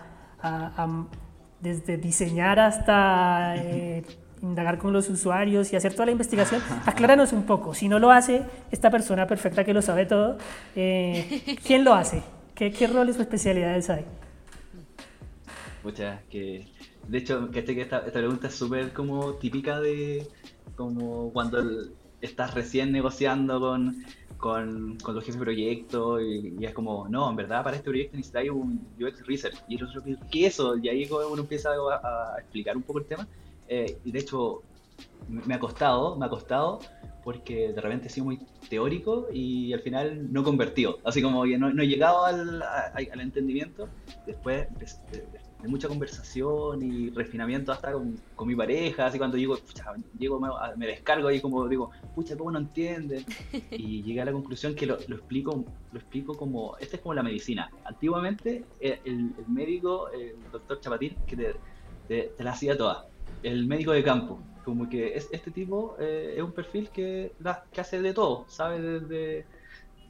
desde 1.60 1.98
diseñar 1.98 2.60
hasta 2.60 3.56
eh, 3.58 4.04
indagar 4.42 4.78
con 4.78 4.94
los 4.94 5.10
usuarios 5.10 5.72
y 5.74 5.76
hacer 5.76 5.94
toda 5.94 6.06
la 6.06 6.12
investigación. 6.12 6.62
Acláranos 6.86 7.34
un 7.34 7.44
poco, 7.44 7.74
si 7.74 7.88
no 7.90 8.00
lo 8.00 8.12
hace 8.12 8.44
esta 8.72 8.90
persona 8.90 9.28
perfecta 9.28 9.64
que 9.64 9.74
lo 9.74 9.82
sabe 9.82 10.06
todo, 10.06 10.38
eh, 10.76 11.58
¿quién 11.66 11.84
lo 11.84 11.94
hace? 11.94 12.24
¿Qué, 12.56 12.72
¿Qué, 12.72 12.88
roles 12.88 13.18
o 13.18 13.22
especialidades 13.22 13.90
hay? 13.90 14.06
Muchas, 15.84 16.22
que 16.30 16.68
de 17.08 17.18
hecho, 17.18 17.50
que, 17.50 17.60
esta, 17.60 18.00
esta 18.00 18.20
pregunta 18.20 18.48
es 18.48 18.56
súper 18.56 18.94
como 18.94 19.34
típica 19.34 19.80
de 19.80 20.28
como 20.76 21.32
cuando 21.34 21.60
estás 22.22 22.54
recién 22.54 22.92
negociando 22.92 23.60
con 23.60 24.04
con, 24.40 24.98
con 25.04 25.14
los 25.14 25.24
jefes 25.24 25.38
de 25.38 25.46
proyecto 25.46 26.20
y, 26.20 26.56
es 26.66 26.74
como, 26.74 27.08
no, 27.10 27.30
en 27.30 27.36
verdad 27.36 27.64
para 27.64 27.76
este 27.76 27.90
proyecto 27.90 28.16
necesitáis 28.16 28.50
un 28.50 28.88
UX 29.00 29.28
Research. 29.28 29.58
Y 29.68 29.76
el 29.76 29.84
otro, 29.84 30.02
¿qué 30.32 30.48
es 30.48 30.54
eso? 30.54 30.78
Y 30.78 30.88
ahí 30.90 31.08
uno 31.12 31.42
empieza 31.42 31.70
a, 31.72 32.40
explicar 32.40 32.76
un 32.76 32.84
poco 32.84 33.00
el 33.00 33.06
tema. 33.06 33.28
Eh, 33.68 34.00
y 34.04 34.12
de 34.12 34.20
hecho, 34.20 34.64
me 35.28 35.54
ha 35.54 35.60
costado, 35.60 36.16
me 36.16 36.26
ha 36.26 36.30
costado 36.30 36.80
porque 37.24 37.74
de 37.74 37.82
repente 37.82 38.08
he 38.08 38.10
sido 38.10 38.26
muy 38.26 38.40
teórico 38.70 39.28
y 39.32 39.74
al 39.74 39.82
final 39.82 40.32
no 40.34 40.44
convertido. 40.44 41.00
Así 41.04 41.22
como 41.22 41.44
que 41.44 41.58
no, 41.58 41.72
no 41.72 41.84
he 41.84 41.88
llegado 41.88 42.26
al, 42.26 42.64
al 42.64 43.22
entendimiento. 43.22 43.90
Después, 44.26 44.68
de 45.62 45.68
mucha 45.68 45.88
conversación 45.88 46.82
y 46.82 47.10
refinamiento 47.10 47.72
hasta 47.72 47.92
con, 47.92 48.16
con 48.36 48.48
mi 48.48 48.56
pareja, 48.56 49.06
así 49.06 49.18
cuando 49.18 49.38
llego, 49.38 49.58
llego 50.18 50.40
me, 50.78 50.88
descargo 50.88 51.30
y 51.32 51.42
como 51.42 51.68
digo, 51.68 51.92
pucha, 52.16 52.38
¿cómo 52.38 52.52
no 52.52 52.60
entienden? 52.60 53.26
Y 53.72 54.04
llegué 54.04 54.22
a 54.22 54.26
la 54.26 54.32
conclusión 54.32 54.74
que 54.74 54.86
lo, 54.86 54.98
lo, 55.08 55.18
explico 55.18 55.66
lo 55.92 56.00
explico 56.00 56.38
como, 56.38 56.78
esta 56.78 56.96
es 56.96 57.02
como 57.02 57.14
la 57.14 57.24
medicina. 57.24 57.70
Antiguamente 57.84 58.64
eh, 58.80 59.00
el, 59.04 59.34
el 59.38 59.48
médico, 59.48 60.10
el 60.12 60.36
doctor 60.52 60.80
Chapatín, 60.80 61.16
que 61.28 61.36
te, 61.36 61.56
te, 62.08 62.44
la 62.44 62.52
hacía 62.52 62.78
toda, 62.78 63.08
el 63.44 63.68
médico 63.68 63.92
de 63.92 64.04
campo, 64.04 64.40
como 64.64 64.90
que 64.90 65.16
es, 65.16 65.28
este 65.32 65.52
tipo 65.52 65.98
eh, 66.00 66.36
es 66.38 66.44
un 66.44 66.54
perfil 66.54 66.90
que, 66.90 67.34
que 67.72 67.82
hace 67.82 68.02
de 68.02 68.14
todo, 68.14 68.46
sabe 68.48 68.82
desde 68.82 69.46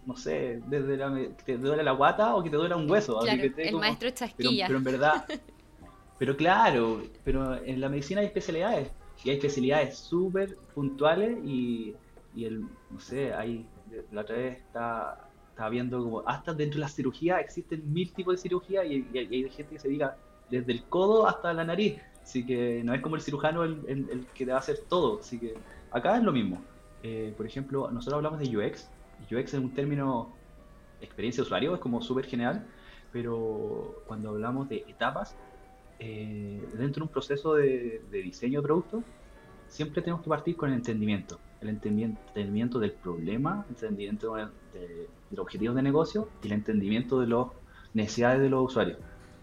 no 0.09 0.15
sé, 0.15 0.59
desde 0.65 0.97
la, 0.97 1.13
que 1.13 1.53
te 1.53 1.57
duele 1.59 1.83
la 1.83 1.91
guata 1.91 2.35
o 2.35 2.41
que 2.41 2.49
te 2.49 2.55
duele 2.55 2.73
un 2.73 2.89
hueso. 2.89 3.19
Claro, 3.19 3.43
el 3.55 3.75
maestro 3.75 4.09
chasquilla. 4.09 4.65
Pero, 4.65 4.79
en 4.79 4.83
verdad, 4.83 5.25
pero 6.17 6.35
claro, 6.35 7.03
pero 7.23 7.63
en 7.63 7.79
la 7.79 7.89
medicina 7.89 8.21
hay 8.21 8.25
especialidades 8.25 8.89
y 9.23 9.29
hay 9.29 9.35
especialidades 9.35 9.99
súper 9.99 10.57
puntuales 10.73 11.37
y, 11.45 11.93
y, 12.33 12.45
el, 12.45 12.61
no 12.89 12.99
sé, 12.99 13.35
hay, 13.35 13.67
la 14.11 14.21
otra 14.21 14.35
vez 14.35 14.57
está, 14.57 15.29
estaba 15.51 15.69
viendo 15.69 16.03
como 16.03 16.23
hasta 16.27 16.55
dentro 16.55 16.79
de 16.79 16.81
la 16.81 16.89
cirugía 16.89 17.39
existen 17.39 17.93
mil 17.93 18.11
tipos 18.11 18.33
de 18.33 18.41
cirugía 18.41 18.83
y, 18.83 19.07
hay 19.13 19.47
gente 19.51 19.75
que 19.75 19.79
se 19.79 19.89
diga 19.89 20.17
desde 20.49 20.71
el 20.71 20.85
codo 20.85 21.27
hasta 21.27 21.53
la 21.53 21.65
nariz. 21.65 22.01
Así 22.23 22.43
que 22.43 22.81
no 22.83 22.95
es 22.95 23.01
como 23.01 23.15
el 23.15 23.21
cirujano 23.21 23.63
el, 23.63 23.85
el, 23.87 24.25
que 24.33 24.43
te 24.43 24.51
va 24.51 24.57
a 24.57 24.61
hacer 24.61 24.79
todo. 24.89 25.19
Así 25.19 25.37
que 25.37 25.53
acá 25.91 26.17
es 26.17 26.23
lo 26.23 26.31
mismo. 26.31 26.63
Eh, 27.03 27.31
por 27.37 27.45
ejemplo, 27.45 27.91
nosotros 27.91 28.17
hablamos 28.17 28.39
de 28.39 28.57
UX 28.57 28.89
UX 29.31 29.53
es 29.53 29.59
un 29.59 29.73
término 29.73 30.33
experiencia 31.01 31.41
de 31.41 31.47
usuario, 31.47 31.75
es 31.75 31.81
como 31.81 32.01
súper 32.01 32.25
general, 32.25 32.65
pero 33.11 34.03
cuando 34.07 34.29
hablamos 34.29 34.69
de 34.69 34.85
etapas, 34.87 35.35
eh, 35.99 36.63
dentro 36.73 37.01
de 37.01 37.07
un 37.07 37.07
proceso 37.09 37.55
de, 37.55 38.01
diseño 38.11 38.61
de 38.61 38.63
producto, 38.63 39.03
siempre 39.67 40.01
tenemos 40.01 40.23
que 40.23 40.29
partir 40.29 40.55
con 40.55 40.69
el 40.69 40.75
entendimiento. 40.75 41.39
El 41.61 41.69
entendimiento, 41.69 42.79
del 42.79 42.93
problema, 42.93 43.65
el 43.67 43.75
entendimiento 43.75 44.35
de, 44.35 44.47
los 45.31 45.39
objetivos 45.39 45.75
de 45.75 45.81
negocio 45.81 46.29
y 46.41 46.47
el 46.47 46.53
entendimiento 46.53 47.19
de 47.19 47.27
las 47.27 47.47
necesidades 47.93 48.41
de 48.41 48.49
los 48.49 48.65
usuarios. 48.65 48.97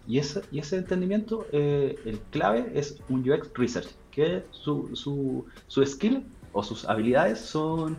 Y 0.09 0.19
ese, 0.19 0.41
y 0.51 0.61
ese 0.61 0.79
entendimiento, 0.79 1.47
eh, 1.53 1.99
el 2.07 2.21
clave 2.31 2.73
es 2.75 3.03
un 3.09 3.29
UX 3.29 3.51
Research, 3.55 3.89
que 4.11 4.45
su, 4.51 4.95
su, 4.95 5.45
su 5.67 5.85
skill 5.85 6.25
o 6.53 6.63
sus 6.63 6.87
habilidades 6.87 7.41
son 7.41 7.99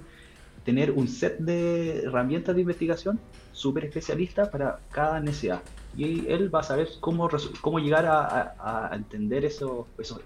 tener 0.67 0.91
un 0.91 1.07
set 1.07 1.37
de 1.37 2.01
herramientas 2.03 2.53
de 2.53 2.59
investigación 2.59 3.17
súper 3.53 3.85
especialista 3.85 4.51
para 4.51 4.81
cada 4.91 5.21
necesidad. 5.21 5.61
Y 5.95 6.27
él 6.27 6.53
va 6.53 6.59
a 6.59 6.63
saber 6.63 6.89
cómo, 6.99 7.29
cómo 7.61 7.79
llegar 7.79 8.05
a, 8.05 8.91
entender 8.91 9.45
eso, 9.45 9.87
eso, 9.97 10.19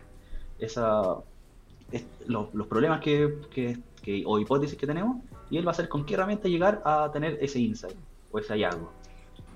esa, 0.57 1.17
los, 2.25 2.67
problemas 2.67 3.01
que, 3.01 3.37
que, 3.51 4.23
o 4.25 4.39
hipótesis 4.39 4.75
que 4.79 4.87
tenemos 4.87 5.17
y 5.51 5.57
él 5.59 5.67
va 5.67 5.73
a 5.73 5.75
ser 5.75 5.87
con 5.87 6.07
qué 6.07 6.15
herramienta 6.15 6.47
llegar 6.47 6.81
a 6.85 7.11
tener 7.13 7.37
ese 7.39 7.59
insight 7.59 7.95
o 8.31 8.39
ese 8.39 8.53
hallazgo. 8.53 8.91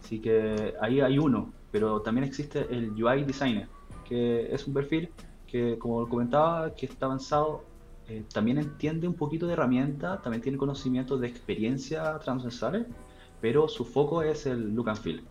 Así 0.03 0.19
que 0.19 0.75
ahí 0.81 1.01
hay 1.01 1.17
uno, 1.17 1.51
pero 1.71 1.99
también 2.03 2.25
existe 2.25 2.67
el 2.69 2.91
UI 2.91 3.23
Designer, 3.23 3.67
que 4.07 4.53
es 4.53 4.67
un 4.67 4.75
perfil 4.75 5.09
que, 5.47 5.79
como 5.79 6.07
comentaba, 6.07 6.75
que 6.75 6.85
está 6.85 7.07
avanzado, 7.07 7.63
eh, 8.07 8.23
también 8.31 8.57
entiende 8.57 9.07
un 9.07 9.15
poquito 9.15 9.47
de 9.47 9.53
herramienta, 9.53 10.21
también 10.21 10.41
tiene 10.41 10.57
conocimientos 10.57 11.19
de 11.19 11.27
experiencia 11.27 12.19
transversales, 12.19 12.85
pero 13.41 13.67
su 13.67 13.85
foco 13.85 14.21
es 14.21 14.45
el 14.45 14.75
look 14.75 14.89
and 14.89 14.99
feel, 14.99 15.23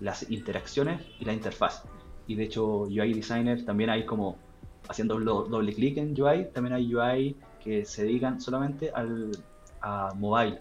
las 0.00 0.30
interacciones 0.30 1.00
y 1.18 1.24
la 1.24 1.32
interfaz. 1.32 1.84
Y 2.26 2.34
de 2.34 2.44
hecho, 2.44 2.82
UI 2.82 3.14
Designer 3.14 3.64
también 3.64 3.90
hay 3.90 4.04
como 4.04 4.36
haciendo 4.88 5.18
doble 5.18 5.72
clic 5.72 5.96
en 5.98 6.20
UI, 6.20 6.46
también 6.52 6.74
hay 6.74 6.94
UI 6.94 7.36
que 7.62 7.84
se 7.84 8.04
dedican 8.04 8.40
solamente 8.40 8.90
al, 8.90 9.30
a 9.80 10.12
mobile. 10.14 10.60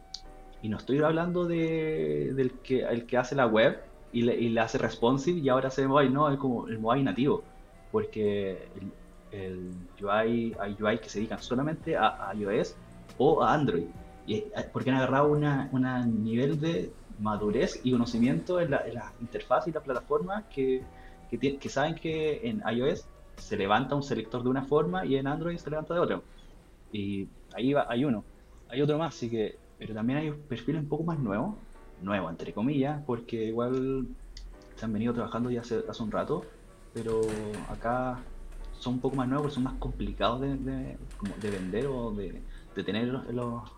Y 0.62 0.70
no 0.70 0.78
estoy 0.78 1.00
hablando 1.00 1.46
de, 1.46 2.34
del 2.36 2.52
que, 2.60 2.82
el 2.82 3.06
que 3.06 3.18
hace 3.18 3.36
la 3.36 3.46
web 3.46 3.82
y 4.12 4.22
le, 4.22 4.60
hace 4.60 4.78
responsive 4.78 5.40
y 5.40 5.50
ahora 5.50 5.68
hace 5.68 5.88
mobile, 5.88 6.10
no, 6.10 6.32
es 6.32 6.38
como 6.38 6.68
el 6.68 6.80
mobile 6.80 7.04
nativo. 7.04 7.44
Porque 7.92 8.68
UI, 10.02 10.56
hay 10.60 10.78
UI 10.80 11.00
que 11.00 11.10
se 11.10 11.20
dedican 11.20 11.40
solamente 11.40 11.96
a, 11.96 12.32
iOS 12.36 12.76
o 13.18 13.44
a 13.44 13.54
Android. 13.54 13.86
Y, 14.26 14.36
eh, 14.36 14.70
porque 14.74 14.90
han 14.90 14.98
agarrado 14.98 15.32
un 15.32 16.24
nivel 16.24 16.60
de 16.60 16.92
madurez 17.20 17.80
y 17.84 17.92
conocimiento 17.92 18.60
en 18.60 18.72
la, 18.72 19.14
interfaz 19.22 19.68
y 19.68 19.72
la 19.72 19.82
plataforma 19.82 20.48
que, 20.50 20.84
que, 21.30 21.58
que 21.58 21.70
saben 21.70 21.96
que 21.96 22.48
en 22.48 22.62
iOS 22.70 23.06
se 23.38 23.58
levanta 23.58 23.96
un 23.96 24.04
selector 24.04 24.44
de 24.44 24.50
una 24.50 24.64
forma 24.64 25.06
y 25.06 25.16
en 25.16 25.28
Android 25.28 25.58
se 25.58 25.70
levanta 25.70 25.94
de 25.94 26.00
otra. 26.00 26.22
Y 26.92 27.28
ahí 27.54 27.74
va, 27.74 27.86
hay 27.90 28.06
uno. 28.06 28.24
Hay 28.70 28.82
otro 28.82 28.98
más, 28.98 29.16
así 29.16 29.30
que, 29.30 29.58
pero 29.78 29.94
también 29.94 30.20
hay 30.20 30.32
perfiles 30.32 30.82
un 30.82 30.90
poco 30.90 31.04
más 31.04 31.20
nuevos, 31.20 31.56
nuevos 32.02 32.32
entre 32.32 32.54
comillas, 32.54 33.02
porque 33.06 33.46
igual 33.46 34.08
se 34.76 34.86
han 34.86 34.94
venido 34.94 35.14
trabajando 35.14 35.50
ya 35.50 35.62
hace, 35.62 35.84
hace 35.88 36.04
un 36.04 36.12
rato, 36.12 36.44
pero 36.94 37.22
acá 37.70 38.20
son 38.80 38.96
un 38.96 39.00
poco 39.00 39.16
más 39.16 39.28
nuevos 39.28 39.54
son 39.54 39.64
más 39.64 39.74
complicados 39.74 40.42
de, 40.42 40.56
de, 40.56 41.50
vender 41.50 41.88
o 41.88 42.12
de, 42.12 42.42
de 42.76 42.84
tener 42.84 43.04
en, 43.04 43.36
los, 43.36 43.72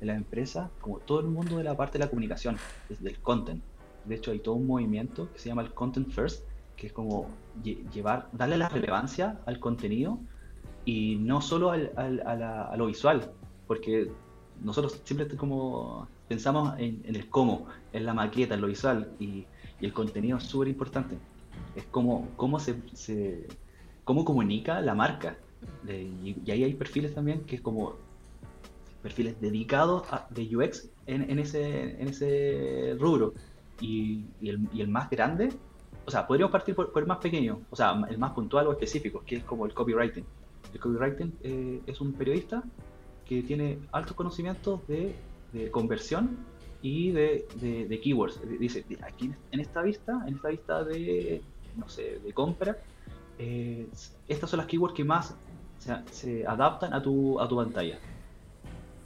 en 0.00 0.06
las 0.06 0.16
empresas, 0.16 0.70
como 0.80 0.98
todo 0.98 1.20
el 1.20 1.26
mundo 1.26 1.58
de 1.58 1.64
la 1.64 1.76
parte 1.76 1.98
de 1.98 2.04
la 2.04 2.10
comunicación, 2.10 2.56
del 2.88 3.18
content. 3.20 3.62
De 4.04 4.16
hecho, 4.16 4.32
hay 4.32 4.40
todo 4.40 4.54
un 4.54 4.66
movimiento 4.66 5.32
que 5.32 5.38
se 5.38 5.48
llama 5.48 5.62
el 5.62 5.72
Content 5.72 6.10
First, 6.10 6.44
que 6.76 6.88
es 6.88 6.92
como 6.92 7.28
llevar, 7.92 8.28
darle 8.32 8.56
la 8.56 8.68
relevancia 8.68 9.38
al 9.46 9.60
contenido 9.60 10.18
y 10.84 11.16
no 11.16 11.40
solo 11.40 11.70
al, 11.70 11.92
a, 11.96 12.74
lo 12.76 12.86
visual, 12.86 13.30
porque 13.68 14.10
nosotros 14.60 15.00
siempre 15.04 15.28
como 15.36 16.08
pensamos 16.28 16.74
en, 16.78 17.02
el 17.04 17.28
cómo, 17.28 17.66
en 17.92 18.06
la 18.06 18.14
maqueta, 18.14 18.54
en 18.54 18.60
lo 18.60 18.66
visual, 18.66 19.12
y, 19.18 19.46
el 19.80 19.92
contenido 19.92 20.38
es 20.38 20.44
súper 20.44 20.68
importante. 20.68 21.18
Es 21.74 21.84
como 21.86 22.28
cómo 22.36 22.60
se, 22.60 22.80
se, 22.92 23.48
cómo 24.12 24.26
comunica 24.26 24.78
la 24.82 24.94
marca. 24.94 25.38
y, 25.88 26.50
ahí 26.50 26.64
hay 26.64 26.74
perfiles 26.74 27.14
también 27.14 27.44
que 27.46 27.56
es 27.56 27.62
como 27.62 27.94
perfiles 29.02 29.40
dedicados 29.40 30.04
a, 30.12 30.26
de 30.28 30.54
UX 30.54 30.90
en, 31.06 31.30
en, 31.30 31.38
ese, 31.38 31.98
en 31.98 32.08
ese 32.08 32.94
rubro. 33.00 33.32
Y, 33.80 34.26
el, 34.42 34.88
más 34.88 35.08
grande 35.08 35.48
o 36.04 36.10
sea, 36.10 36.26
podríamos 36.26 36.52
partir 36.52 36.74
por, 36.74 36.92
el 36.94 37.06
más 37.06 37.18
pequeño, 37.18 37.60
o 37.70 37.76
sea, 37.76 38.04
el 38.10 38.18
más 38.18 38.32
puntual 38.32 38.66
o 38.66 38.72
específico, 38.72 39.22
que 39.24 39.36
es 39.36 39.44
como 39.44 39.64
el 39.64 39.72
copywriting. 39.72 40.26
El 40.74 40.80
copywriting 40.80 41.32
eh, 41.42 41.80
es 41.86 42.00
un 42.00 42.12
periodista 42.12 42.62
que 43.24 43.42
tiene 43.42 43.78
altos 43.92 44.14
conocimientos 44.14 44.86
de, 44.88 45.14
conversión 45.70 46.36
y 46.82 47.12
de, 47.12 47.46
de, 47.88 48.00
keywords. 48.00 48.40
Dice, 48.58 48.84
aquí 49.02 49.32
en 49.52 49.60
esta 49.60 49.80
vista, 49.80 50.22
en 50.26 50.34
esta 50.34 50.48
vista 50.48 50.84
de, 50.84 51.40
no 51.76 51.88
sé, 51.88 52.18
de 52.22 52.32
compra, 52.32 52.76
eh, 53.42 53.88
estas 54.28 54.48
son 54.48 54.58
las 54.58 54.66
keywords 54.66 54.94
que 54.94 55.04
más 55.04 55.34
se, 56.10 56.46
adaptan 56.46 56.94
a 56.94 57.02
tu, 57.02 57.40
a 57.40 57.48
tu 57.48 57.56
pantalla. 57.56 57.98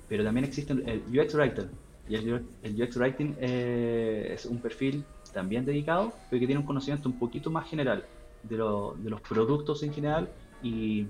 Pero 0.09 0.25
también 0.25 0.45
existe 0.45 0.73
el 0.75 1.03
UX 1.09 1.35
Writer. 1.35 1.69
Y 2.09 2.15
el, 2.17 2.83
UX 2.83 2.97
Writing 2.97 3.35
eh, 3.41 4.31
es 4.35 4.45
un 4.45 4.59
perfil 4.59 5.05
también 5.33 5.65
dedicado, 5.65 6.13
pero 6.31 6.41
que 6.41 6.47
tiene 6.47 6.61
un 6.61 6.67
conocimiento 6.67 7.09
un 7.09 7.19
poquito 7.19 7.51
más 7.51 7.69
general 7.69 8.05
de, 8.43 8.57
de 8.57 9.11
los 9.11 9.21
productos 9.23 9.83
en 9.83 9.93
general 9.93 10.29
y, 10.63 11.07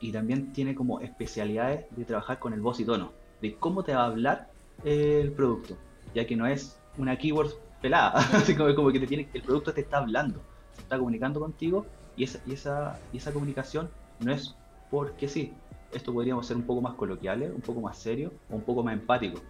y, 0.00 0.12
también 0.12 0.52
tiene 0.52 0.74
como 0.74 1.00
especialidades 1.00 1.86
de 1.96 2.04
trabajar 2.04 2.38
con 2.38 2.52
el 2.52 2.60
voz 2.60 2.78
y 2.80 2.84
tono, 2.84 3.12
de 3.40 3.54
cómo 3.54 3.82
te 3.82 3.94
va 3.94 4.02
a 4.02 4.06
hablar 4.06 4.50
el 4.84 5.32
producto, 5.32 5.76
ya 6.14 6.26
que 6.26 6.36
no 6.36 6.46
es 6.46 6.78
una 6.98 7.16
keyword 7.16 7.52
pelada, 7.80 8.22
como, 8.56 8.74
como 8.74 8.92
que 8.92 9.00
te 9.00 9.06
tiene, 9.06 9.28
el 9.32 9.42
producto 9.42 9.72
te 9.72 9.80
está 9.80 9.98
hablando, 9.98 10.40
se 10.74 10.82
está 10.82 10.98
comunicando 10.98 11.40
contigo 11.40 11.86
y 12.16 12.24
esa, 12.24 12.40
y 12.46 12.52
esa, 12.52 12.98
y 13.12 13.18
esa 13.18 13.32
comunicación 13.32 13.90
no 14.20 14.32
es 14.32 14.54
porque 14.90 15.28
sí, 15.28 15.52
esto 15.92 16.12
podríamos 16.12 16.46
ser 16.46 16.56
un 16.56 16.64
poco 16.64 16.80
más 16.80 16.94
coloquiales, 16.94 17.50
un 17.54 17.60
poco 17.60 17.80
más 17.80 17.98
serio 17.98 18.32
o 18.50 18.56
un 18.56 18.62
poco 18.62 18.82
más 18.82 18.94
empático. 18.94 19.40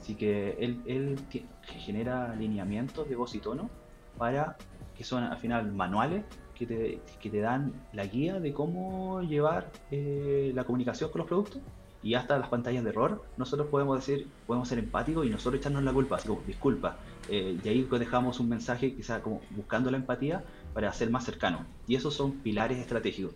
Así 0.00 0.14
que 0.14 0.56
él, 0.58 0.80
él 0.86 1.18
genera 1.62 2.32
alineamientos 2.32 3.08
de 3.08 3.16
voz 3.16 3.34
y 3.34 3.40
tono 3.40 3.68
para 4.16 4.56
que 4.96 5.04
son 5.04 5.24
al 5.24 5.38
final 5.38 5.72
manuales 5.72 6.24
que 6.54 6.66
te, 6.66 7.00
que 7.20 7.30
te 7.30 7.40
dan 7.40 7.72
la 7.92 8.06
guía 8.06 8.38
de 8.40 8.52
cómo 8.52 9.22
llevar 9.22 9.70
eh, 9.90 10.52
la 10.54 10.64
comunicación 10.64 11.10
con 11.10 11.20
los 11.20 11.28
productos. 11.28 11.60
Y 12.04 12.14
hasta 12.14 12.36
las 12.36 12.48
pantallas 12.48 12.82
de 12.82 12.90
error, 12.90 13.22
nosotros 13.36 13.68
podemos 13.68 13.96
decir, 14.04 14.26
podemos 14.44 14.68
ser 14.68 14.80
empáticos 14.80 15.24
y 15.24 15.30
nosotros 15.30 15.60
echarnos 15.60 15.84
la 15.84 15.92
culpa, 15.92 16.16
así 16.16 16.26
como, 16.26 16.42
disculpa, 16.42 16.96
eh, 17.28 17.56
y 17.62 17.68
ahí 17.68 17.88
dejamos 17.88 18.40
un 18.40 18.48
mensaje 18.48 18.92
quizá 18.92 19.22
como 19.22 19.40
buscando 19.50 19.88
la 19.88 19.98
empatía 19.98 20.42
para 20.72 20.92
ser 20.92 21.10
más 21.10 21.24
cercano. 21.24 21.66
Y 21.86 21.96
esos 21.96 22.14
son 22.14 22.40
pilares 22.40 22.78
estratégicos. 22.78 23.34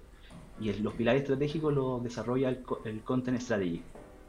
Y 0.60 0.72
los 0.74 0.94
pilares 0.94 1.22
estratégicos 1.22 1.74
los 1.74 2.02
desarrolla 2.02 2.48
el, 2.48 2.64
el 2.84 3.02
Content 3.02 3.40
Strategy, 3.40 3.82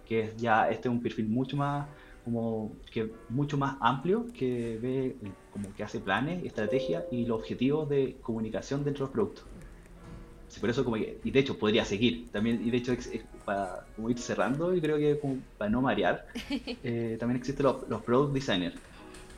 que 0.06 0.22
es 0.22 0.38
ya, 0.38 0.70
este 0.70 0.90
es 0.90 0.94
un 0.94 1.02
perfil 1.02 1.28
mucho 1.30 1.56
más 1.58 1.88
como 2.28 2.74
que 2.92 3.10
mucho 3.30 3.58
más 3.58 3.78
amplio 3.80 4.26
que 4.38 4.78
ve 4.82 5.16
como 5.54 5.74
que 5.74 5.82
hace 5.82 6.02
planes, 6.02 6.44
estrategias 6.44 7.06
y 7.10 7.26
los 7.26 7.40
objetivos 7.40 7.88
de 7.88 8.18
comunicación 8.22 8.84
dentro 8.84 9.06
de 9.06 9.08
los 9.08 9.14
productos. 9.14 9.46
por 10.60 10.70
eso 10.70 10.84
como 10.84 10.98
y 10.98 11.32
de 11.32 11.40
hecho 11.40 11.58
podría 11.58 11.86
seguir 11.86 12.30
también 12.30 12.62
y 12.68 12.70
de 12.70 12.78
hecho 12.80 12.94
para 13.46 13.86
como 13.96 14.10
ir 14.10 14.18
cerrando 14.18 14.76
y 14.76 14.82
creo 14.82 14.98
que 14.98 15.18
como 15.18 15.38
para 15.58 15.72
no 15.72 15.82
marear 15.82 16.28
eh, 16.84 17.16
también 17.18 17.38
existen 17.38 17.66
los, 17.66 17.88
los 17.88 18.02
product 18.02 18.34
designers 18.34 18.76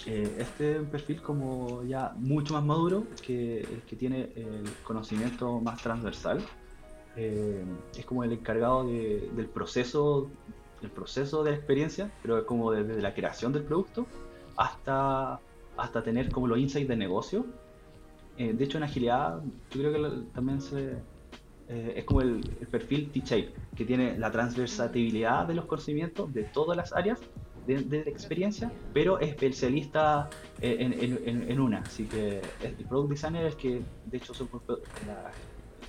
eh, 0.06 0.36
este 0.40 0.74
es 0.74 0.80
un 0.80 0.86
perfil 0.86 1.22
como 1.22 1.84
ya 1.84 2.14
mucho 2.18 2.54
más 2.54 2.64
maduro 2.64 3.04
que 3.26 3.62
el 3.62 3.82
que 3.88 3.96
tiene 3.96 4.32
el 4.36 4.64
conocimiento 4.84 5.60
más 5.60 5.82
transversal 5.82 6.40
eh, 7.16 7.66
es 7.98 8.06
como 8.06 8.24
el 8.24 8.32
encargado 8.32 8.86
del 8.88 9.50
proceso 9.54 10.30
el 10.82 10.90
proceso 10.90 11.44
de 11.44 11.52
la 11.52 11.58
experiencia, 11.58 12.12
pero 12.22 12.46
como 12.46 12.72
desde 12.72 13.02
la 13.02 13.14
creación 13.14 13.54
del 13.54 13.64
producto 13.64 14.08
hasta, 14.56 15.40
hasta 15.78 16.04
tener 16.04 16.32
como 16.32 16.48
los 16.48 16.58
insights 16.58 16.88
de 16.88 16.96
negocio. 16.96 17.46
Eh, 18.38 18.54
de 18.54 18.64
hecho, 18.64 18.78
en 18.78 18.84
agilidad, 18.84 19.42
yo 19.72 19.82
creo 19.82 19.94
que 19.94 20.22
también 20.34 20.62
se, 20.62 20.94
eh, 21.68 21.94
es 21.98 22.06
como 22.06 22.22
el, 22.22 22.42
perfil 22.72 23.12
T-Shape, 23.12 23.54
que 23.76 23.86
tiene 23.86 24.18
la 24.18 24.32
transversatividad 24.32 25.48
de 25.48 25.56
los 25.56 25.66
conocimientos 25.66 26.34
de 26.34 26.44
todas 26.44 26.78
las 26.78 26.94
áreas 26.94 27.20
de, 27.70 27.84
de 27.84 28.00
experiencia, 28.10 28.72
pero 28.94 29.20
es 29.20 29.30
especialista 29.30 30.30
eh, 30.60 30.78
en, 30.80 30.94
en, 30.94 31.52
en, 31.52 31.60
una. 31.60 31.80
Así 31.80 32.06
que 32.06 32.42
el 32.64 32.74
Product 32.86 33.12
Designer 33.12 33.46
es 33.46 33.56
que, 33.56 33.82
de 34.06 34.18
hecho, 34.18 34.34
son 34.34 34.50
la, 35.06 35.32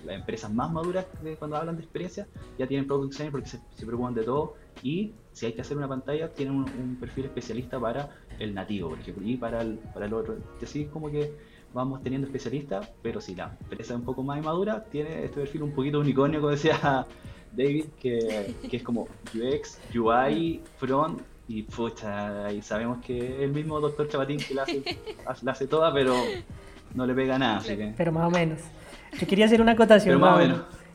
las 0.05 0.17
empresas 0.17 0.53
más 0.53 0.71
maduras 0.71 1.07
cuando 1.39 1.57
hablan 1.57 1.77
de 1.77 1.83
experiencia 1.83 2.27
ya 2.59 2.67
tienen 2.67 2.87
product 2.87 3.13
design 3.13 3.31
porque 3.31 3.49
se, 3.49 3.61
preocupan 3.85 4.15
de 4.15 4.23
todo 4.23 4.55
y 4.83 5.13
si 5.33 5.47
hay 5.47 5.53
que 5.53 5.61
hacer 5.61 5.77
una 5.77 5.89
pantalla 5.89 6.33
tienen 6.33 6.55
un, 6.55 6.97
perfil 6.99 7.27
especialista 7.27 7.79
para 7.79 8.09
el 8.39 8.55
nativo, 8.55 8.91
por 8.91 8.99
ejemplo, 8.99 9.27
y 9.27 9.37
para 9.37 9.63
el, 9.63 9.79
para 9.93 10.07
el 10.07 10.15
otro. 10.15 10.39
Así 10.63 10.87
como 10.87 11.11
que 11.11 11.33
vamos 11.75 12.03
teniendo 12.03 12.27
especialistas, 12.27 12.91
pero 13.03 13.21
si 13.21 13.35
la 13.35 13.57
empresa 13.63 13.95
es 13.95 14.01
un 14.01 14.05
poco 14.05 14.23
más 14.23 14.43
madura, 14.43 14.85
tiene 14.85 15.25
este 15.25 15.41
perfil 15.41 15.63
un 15.63 15.73
poquito 15.73 16.01
unicornio, 16.01 16.41
como 16.41 16.53
decía 16.53 17.07
David, 17.53 17.87
que, 18.01 18.55
que 18.69 18.77
es 18.77 18.83
como 18.83 19.09
UX, 19.35 19.79
UI, 19.95 20.63
front 20.79 21.21
y 21.51 21.65
pucha, 21.65 22.53
y 22.53 22.63
sabemos 22.63 23.05
que 23.05 23.43
el 23.43 23.51
mismo 23.51 23.81
doctor 23.81 24.09
Chapatín 24.09 24.39
que 24.39 24.55
la 24.55 24.63
hace, 24.63 24.83
la 25.43 25.51
hace 25.51 25.67
toda, 25.67 25.93
pero 25.93 26.15
no 26.95 27.05
le 27.05 27.13
pega 27.13 27.39
nada. 27.41 27.57
Así 27.57 27.77
que... 27.77 27.93
Pero 27.97 28.13
más 28.13 28.29
o 28.29 28.31
menos. 28.31 28.61
Yo 29.19 29.27
quería 29.27 29.47
hacer 29.47 29.61
una 29.61 29.73
acotación. 29.73 30.23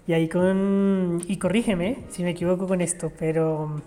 Y 0.07 0.13
ahí 0.13 0.29
con. 0.29 1.21
Y 1.27 1.37
corrígeme 1.37 2.05
si 2.09 2.23
me 2.23 2.29
equivoco 2.29 2.67
con 2.67 2.79
esto, 2.79 3.11
pero 3.19 3.81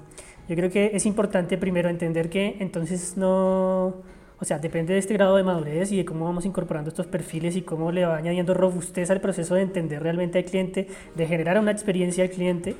yo 0.47 0.57
creo 0.57 0.71
que 0.71 0.91
es 0.93 1.07
importante 1.07 1.57
primero 1.57 1.89
entender 1.89 2.29
que 2.29 2.57
entonces 2.61 3.17
no. 3.17 3.95
O 4.41 4.45
sea, 4.45 4.59
depende 4.59 4.93
de 4.93 4.99
este 4.99 5.15
grado 5.15 5.37
de 5.37 5.45
madurez 5.45 5.91
y 5.91 5.97
de 5.97 6.05
cómo 6.05 6.27
vamos 6.27 6.45
incorporando 6.45 6.91
estos 6.91 7.07
perfiles 7.07 7.57
y 7.57 7.63
cómo 7.63 7.93
le 7.93 8.05
va 8.05 8.19
añadiendo 8.19 8.53
robustez 8.53 9.11
al 9.11 9.23
proceso 9.23 9.55
de 9.55 9.63
entender 9.63 10.03
realmente 10.03 10.39
al 10.39 10.45
cliente, 10.45 10.87
de 11.15 11.27
generar 11.27 11.59
una 11.59 11.71
experiencia 11.71 12.25
al 12.25 12.31
cliente. 12.31 12.77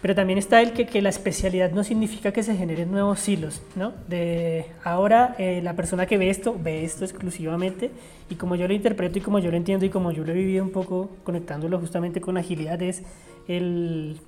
Pero 0.00 0.14
también 0.14 0.38
está 0.38 0.62
el 0.62 0.72
que, 0.72 0.86
que 0.86 1.02
la 1.02 1.08
especialidad 1.08 1.72
no 1.72 1.82
significa 1.82 2.32
que 2.32 2.42
se 2.44 2.56
generen 2.56 2.90
nuevos 2.92 3.28
hilos, 3.28 3.62
¿no? 3.74 3.92
De 4.06 4.66
ahora 4.84 5.34
eh, 5.38 5.60
la 5.62 5.74
persona 5.74 6.06
que 6.06 6.18
ve 6.18 6.30
esto, 6.30 6.56
ve 6.58 6.84
esto 6.84 7.04
exclusivamente 7.04 7.90
y 8.30 8.36
como 8.36 8.54
yo 8.54 8.68
lo 8.68 8.74
interpreto 8.74 9.18
y 9.18 9.22
como 9.22 9.40
yo 9.40 9.50
lo 9.50 9.56
entiendo 9.56 9.84
y 9.86 9.90
como 9.90 10.12
yo 10.12 10.24
lo 10.24 10.32
he 10.32 10.36
vivido 10.36 10.62
un 10.62 10.70
poco 10.70 11.10
conectándolo 11.24 11.80
justamente 11.80 12.20
con 12.20 12.36
agilidad 12.36 12.80
es 12.82 13.02
el 13.48 14.20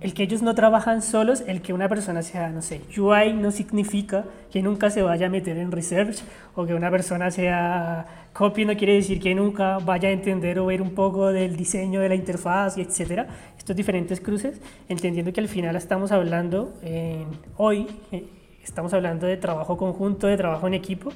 el 0.00 0.12
que 0.12 0.24
ellos 0.24 0.42
no 0.42 0.54
trabajan 0.54 1.00
solos, 1.00 1.42
el 1.46 1.62
que 1.62 1.72
una 1.72 1.88
persona 1.88 2.22
sea, 2.22 2.50
no 2.50 2.60
sé, 2.60 2.82
UI 2.98 3.32
no 3.32 3.50
significa 3.50 4.24
que 4.50 4.62
nunca 4.62 4.90
se 4.90 5.02
vaya 5.02 5.26
a 5.26 5.30
meter 5.30 5.56
en 5.56 5.72
research 5.72 6.18
o 6.54 6.66
que 6.66 6.74
una 6.74 6.90
persona 6.90 7.30
sea 7.30 8.28
copy 8.32 8.66
no 8.66 8.76
quiere 8.76 8.94
decir 8.94 9.18
que 9.20 9.34
nunca 9.34 9.78
vaya 9.78 10.10
a 10.10 10.12
entender 10.12 10.58
o 10.58 10.66
ver 10.66 10.82
un 10.82 10.90
poco 10.90 11.32
del 11.32 11.56
diseño 11.56 12.00
de 12.00 12.10
la 12.10 12.14
interfaz 12.14 12.76
etcétera. 12.76 13.26
Estos 13.56 13.74
diferentes 13.74 14.20
cruces, 14.20 14.60
entendiendo 14.88 15.32
que 15.32 15.40
al 15.40 15.48
final 15.48 15.74
estamos 15.76 16.12
hablando 16.12 16.74
hoy, 17.56 17.86
eh, 18.12 18.24
estamos 18.62 18.92
hablando 18.92 19.26
de 19.26 19.38
trabajo 19.38 19.76
conjunto, 19.76 20.26
de 20.26 20.36
trabajo 20.36 20.66
en 20.66 20.74
equipo, 20.74 21.10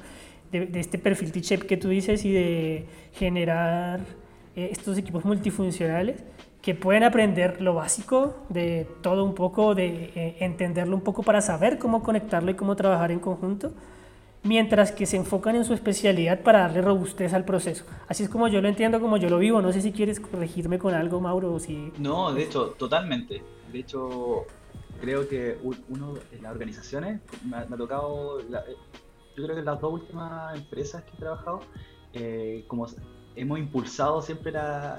de, 0.51 0.69
este 0.73 0.97
perfil 0.97 1.31
T-shape 1.31 1.65
que 1.65 1.77
tú 1.77 1.89
dices 1.89 2.25
y 2.25 2.31
de 2.31 2.85
generar 3.13 4.01
eh, 4.55 4.69
estos 4.71 4.97
equipos 4.97 5.23
multifuncionales 5.23 6.23
que 6.61 6.75
pueden 6.75 7.03
aprender 7.03 7.61
lo 7.61 7.73
básico 7.73 8.35
de 8.49 8.87
todo 9.01 9.23
un 9.23 9.33
poco, 9.33 9.73
de 9.73 10.11
eh, 10.15 10.37
entenderlo 10.41 10.95
un 10.95 11.01
poco 11.01 11.23
para 11.23 11.41
saber 11.41 11.79
cómo 11.79 12.03
conectarlo 12.03 12.51
y 12.51 12.53
cómo 12.53 12.75
trabajar 12.75 13.11
en 13.11 13.19
conjunto, 13.19 13.71
mientras 14.43 14.91
que 14.91 15.05
se 15.05 15.17
enfocan 15.17 15.55
en 15.55 15.65
su 15.65 15.73
especialidad 15.73 16.41
para 16.41 16.59
darle 16.59 16.81
robustez 16.81 17.33
al 17.33 17.45
proceso. 17.45 17.85
Así 18.07 18.23
es 18.23 18.29
como 18.29 18.47
yo 18.47 18.61
lo 18.61 18.67
entiendo, 18.67 18.99
como 18.99 19.17
yo 19.17 19.29
lo 19.29 19.39
vivo. 19.39 19.61
No 19.61 19.73
sé 19.73 19.81
si 19.81 19.91
quieres 19.91 20.19
corregirme 20.19 20.77
con 20.77 20.93
algo, 20.93 21.19
Mauro, 21.19 21.53
o 21.53 21.59
si... 21.59 21.91
No, 21.97 22.31
de 22.31 22.43
hecho, 22.43 22.75
totalmente. 22.77 23.41
De 23.71 23.79
hecho, 23.79 24.45
creo 24.99 25.27
que 25.27 25.57
uno 25.89 26.13
las 26.41 26.51
organizaciones, 26.51 27.21
me 27.43 27.57
ha, 27.57 27.65
tocado, 27.65 28.39
eh, 28.39 28.75
yo 29.35 29.43
creo 29.43 29.55
que 29.55 29.63
las 29.63 29.81
dos 29.81 29.93
últimas 29.93 30.55
empresas 30.55 31.03
que 31.03 31.11
he 31.15 31.19
trabajado, 31.19 31.61
eh, 32.13 32.65
como 32.67 32.87
hemos 33.35 33.59
impulsado 33.59 34.21
siempre 34.21 34.53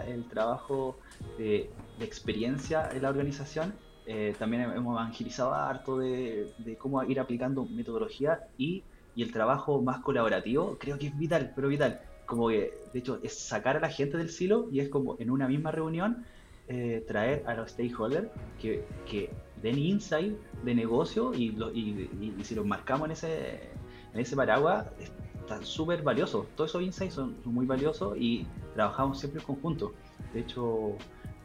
el 0.07 0.25
trabajo 0.25 0.99
de, 1.39 1.71
experiencia 2.01 2.89
en 2.93 3.03
la 3.03 3.11
organización. 3.11 3.75
Eh, 4.07 4.35
también 4.37 4.63
hemos 4.63 4.95
evangelizado 4.95 5.55
harto 5.55 5.99
de, 5.99 6.53
cómo 6.79 7.03
ir 7.05 7.21
aplicando 7.21 7.65
metodología 7.65 8.41
y, 8.59 8.83
y, 9.15 9.23
el 9.23 9.33
trabajo 9.33 9.81
más 9.81 10.01
colaborativo. 10.01 10.77
Creo 10.81 10.99
que 10.99 11.07
es 11.09 11.17
vital, 11.17 11.53
pero 11.55 11.69
vital. 11.69 12.01
Como 12.27 12.49
que, 12.49 12.73
de 12.93 12.99
hecho, 12.99 13.21
es 13.23 13.39
sacar 13.39 13.77
a 13.77 13.81
la 13.81 13.89
gente 13.89 14.17
del 14.17 14.31
silo 14.31 14.69
y 14.73 14.81
es 14.81 14.89
como 14.89 15.17
en 15.21 15.31
una 15.31 15.47
misma 15.47 15.71
reunión 15.71 16.25
eh, 16.69 17.05
traer 17.07 17.43
a 17.47 17.55
los 17.55 17.73
stakeholders 17.73 18.29
que, 18.61 18.85
que 19.05 19.31
den 19.61 19.79
insight 19.79 20.35
de 20.65 20.75
negocio 20.75 21.35
y, 21.35 21.57
y, 21.75 22.35
y, 22.39 22.45
si 22.45 22.55
los 22.55 22.65
marcamos 22.65 23.07
en 23.07 23.13
ese, 23.13 23.61
en 24.15 24.21
ese 24.21 24.37
paraguas, 24.37 24.87
está 25.55 25.65
súper 25.65 26.03
valioso. 26.03 26.47
Todos 26.57 26.71
esos 26.71 26.83
insights 26.83 27.15
son, 27.15 27.37
muy 27.45 27.67
valiosos 27.67 28.17
y 28.19 28.47
trabajamos 28.75 29.19
siempre 29.19 29.41
en 29.41 29.47
conjunto. 29.47 29.93
De 30.33 30.41
hecho, 30.41 30.97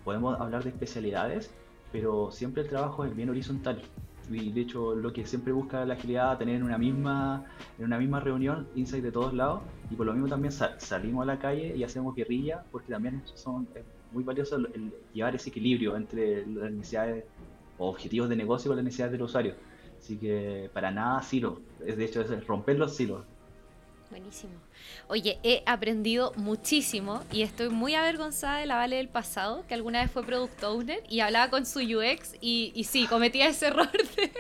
podemos 0.04 0.40
hablar 0.40 0.64
de 0.64 0.70
especialidades, 0.70 1.52
pero 1.92 2.32
siempre 2.32 2.64
el 2.64 2.70
trabajo 2.70 3.06
es 3.06 3.16
bien 3.16 3.30
horizontal. 3.30 3.82
Y 4.30 4.52
de 4.52 4.62
hecho, 4.62 4.94
lo 4.94 5.14
que 5.14 5.26
siempre 5.26 5.54
busca 5.54 5.86
la 5.86 5.94
agilidad, 5.94 6.38
tener 6.38 6.56
en 6.56 6.64
una 6.64 6.78
misma, 6.78 7.46
en 7.80 7.86
una 7.86 7.98
misma 7.98 8.20
reunión 8.20 8.68
insight 8.76 9.04
de 9.04 9.12
todos 9.12 9.34
lados. 9.34 9.62
Y 9.90 9.96
por 9.96 10.06
lo 10.06 10.14
mismo 10.14 10.28
también 10.28 10.52
salimos 10.52 11.24
a 11.24 11.26
la 11.26 11.40
calle 11.40 11.76
y 11.76 11.84
hacemos 11.84 12.14
guerrilla, 12.14 12.64
porque 12.72 12.92
también 12.92 13.22
son 13.36 13.68
muy 14.12 14.24
valioso 14.24 14.58
el, 14.58 14.94
llevar 15.14 15.36
ese 15.36 15.50
equilibrio 15.50 15.96
entre 15.96 16.46
las 16.46 16.72
necesidades 16.72 17.24
o 17.78 17.90
objetivos 17.90 18.28
de 18.30 18.36
negocio 18.36 18.70
con 18.70 18.76
las 18.76 18.84
necesidades 18.84 19.14
del 19.14 19.22
usuario. 19.22 19.56
Así 19.98 20.18
que 20.18 20.70
para 20.74 20.92
nada 20.92 21.22
silo, 21.22 21.62
de 21.80 22.06
hecho 22.06 22.22
es 22.22 22.48
romper 22.48 22.78
los 22.78 22.96
silos. 22.96 23.24
Buenísimo. 24.10 24.67
Oye, 25.10 25.40
he 25.44 25.64
aprendido 25.66 26.34
muchísimo 26.36 27.24
y 27.32 27.42
estoy 27.42 27.70
muy 27.70 27.96
avergonzada 27.96 28.60
de 28.60 28.66
la 28.66 28.76
Vale 28.76 28.98
del 28.98 29.08
pasado, 29.08 29.64
que 29.68 29.74
alguna 29.74 30.02
vez 30.02 30.12
fue 30.12 30.24
product 30.24 30.62
owner 30.64 31.02
y 31.08 31.22
hablaba 31.22 31.50
con 31.50 31.66
su 31.66 31.80
UX 31.80 32.34
y, 32.42 32.74
y 32.76 32.84
sí, 32.84 33.08
cometía 33.08 33.48
ese 33.48 33.68
error 33.68 33.90
de, 33.92 34.32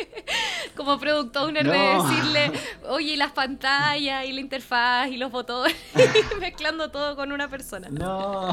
como 0.75 0.99
product 0.99 1.35
owner 1.37 1.65
de 1.65 1.77
decirle, 1.77 2.51
oye, 2.89 3.15
las 3.15 3.31
pantallas 3.31 4.25
y 4.25 4.33
la 4.33 4.41
interfaz 4.41 5.07
y 5.09 5.15
los 5.15 5.31
botones, 5.31 5.73
mezclando 6.39 6.91
todo 6.91 7.15
con 7.15 7.31
una 7.31 7.49
persona. 7.49 7.87
No, 7.89 8.51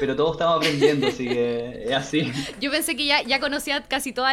pero 0.00 0.16
todos 0.16 0.32
estamos 0.32 0.56
aprendiendo, 0.56 1.08
así 1.08 1.28
que 1.28 1.84
es 1.84 1.92
así. 1.92 2.32
Yo 2.60 2.70
pensé 2.70 2.96
que 2.96 3.04
ya, 3.04 3.22
ya 3.22 3.38
conocía 3.38 3.82
casi 3.82 4.12
todos 4.12 4.30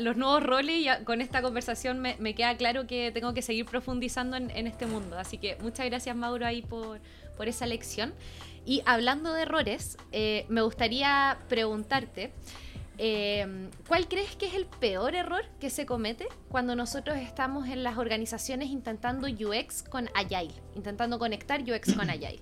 los 0.00 0.16
nuevos 0.16 0.42
roles 0.42 0.76
y 0.76 1.04
con 1.04 1.20
esta 1.20 1.40
conversación 1.40 2.00
me, 2.00 2.16
me, 2.18 2.34
queda 2.34 2.56
claro 2.56 2.86
que 2.86 3.12
tengo 3.12 3.32
que 3.32 3.42
seguir 3.42 3.64
profundizando 3.64 4.36
en, 4.36 4.50
en 4.50 4.66
este 4.66 4.86
mundo. 4.86 5.18
Así 5.18 5.38
que 5.38 5.56
muchas 5.62 5.85
gracias 5.86 6.14
Mauro 6.14 6.46
ahí 6.46 6.62
por, 6.62 7.00
por 7.36 7.48
esa 7.48 7.66
lección. 7.66 8.12
Y 8.64 8.82
hablando 8.84 9.32
de 9.32 9.42
errores, 9.42 9.96
eh, 10.10 10.44
me 10.48 10.60
gustaría 10.60 11.38
preguntarte, 11.48 12.32
eh, 12.98 13.68
¿cuál 13.86 14.08
crees 14.08 14.34
que 14.34 14.46
es 14.46 14.54
el 14.54 14.66
peor 14.66 15.14
error 15.14 15.44
que 15.60 15.70
se 15.70 15.86
comete 15.86 16.26
cuando 16.48 16.74
nosotros 16.74 17.16
estamos 17.18 17.68
en 17.68 17.84
las 17.84 17.96
organizaciones 17.96 18.70
intentando 18.70 19.28
UX 19.28 19.84
con 19.84 20.10
Agile, 20.14 20.54
intentando 20.74 21.18
conectar 21.18 21.62
UX 21.62 21.94
con 21.94 22.10
Agile? 22.10 22.40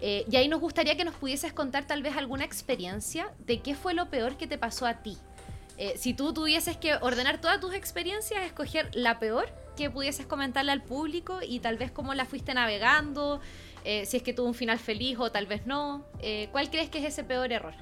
Eh, 0.00 0.24
y 0.30 0.36
ahí 0.36 0.48
nos 0.48 0.60
gustaría 0.60 0.96
que 0.96 1.04
nos 1.04 1.14
pudieses 1.14 1.52
contar 1.52 1.86
tal 1.86 2.02
vez 2.02 2.16
alguna 2.16 2.44
experiencia 2.44 3.30
de 3.40 3.60
qué 3.60 3.74
fue 3.74 3.92
lo 3.92 4.08
peor 4.08 4.38
que 4.38 4.46
te 4.46 4.56
pasó 4.56 4.86
a 4.86 5.02
ti. 5.02 5.18
Si 5.96 6.14
tú 6.14 6.32
tuvieses 6.32 6.76
que 6.76 6.94
ordenar 6.96 7.40
todas 7.40 7.60
tus 7.60 7.74
experiencias, 7.74 8.44
escoger 8.44 8.90
la 8.94 9.18
peor 9.18 9.48
que 9.76 9.90
pudieses 9.90 10.26
comentarle 10.26 10.72
al 10.72 10.82
público 10.82 11.38
y 11.46 11.60
tal 11.60 11.78
vez 11.78 11.90
cómo 11.90 12.12
la 12.12 12.26
fuiste 12.26 12.52
navegando, 12.52 13.40
eh, 13.84 14.04
si 14.04 14.18
es 14.18 14.22
que 14.22 14.32
tuvo 14.34 14.46
un 14.46 14.54
final 14.54 14.78
feliz 14.78 15.18
o 15.18 15.32
tal 15.32 15.46
vez 15.46 15.66
no. 15.66 16.04
Eh, 16.20 16.48
¿Cuál 16.52 16.70
crees 16.70 16.90
que 16.90 16.98
es 16.98 17.04
ese 17.04 17.24
peor 17.24 17.50
error? 17.50 17.72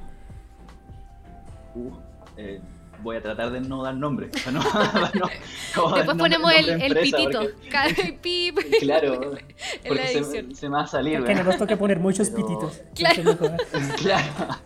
Uh, 1.75 1.91
eh, 2.37 2.61
voy 3.03 3.17
a 3.17 3.23
tratar 3.23 3.51
de 3.51 3.61
no 3.61 3.83
dar 3.83 3.97
nombre. 3.97 4.29
Después 4.29 6.17
ponemos 6.17 6.53
el, 6.53 6.97
pitito. 7.01 7.41
claro, 8.81 9.21
porque 9.89 10.25
se, 10.55 10.69
me 10.69 10.77
va 10.77 10.83
a 10.83 10.87
salir. 10.87 11.25
Que 11.25 11.35
no 11.35 11.43
nos 11.43 11.59
toque 11.59 11.77
poner 11.77 11.99
muchos 11.99 12.31
pititos. 12.31 12.81
Claro. 12.95 13.37
claro. 13.97 14.57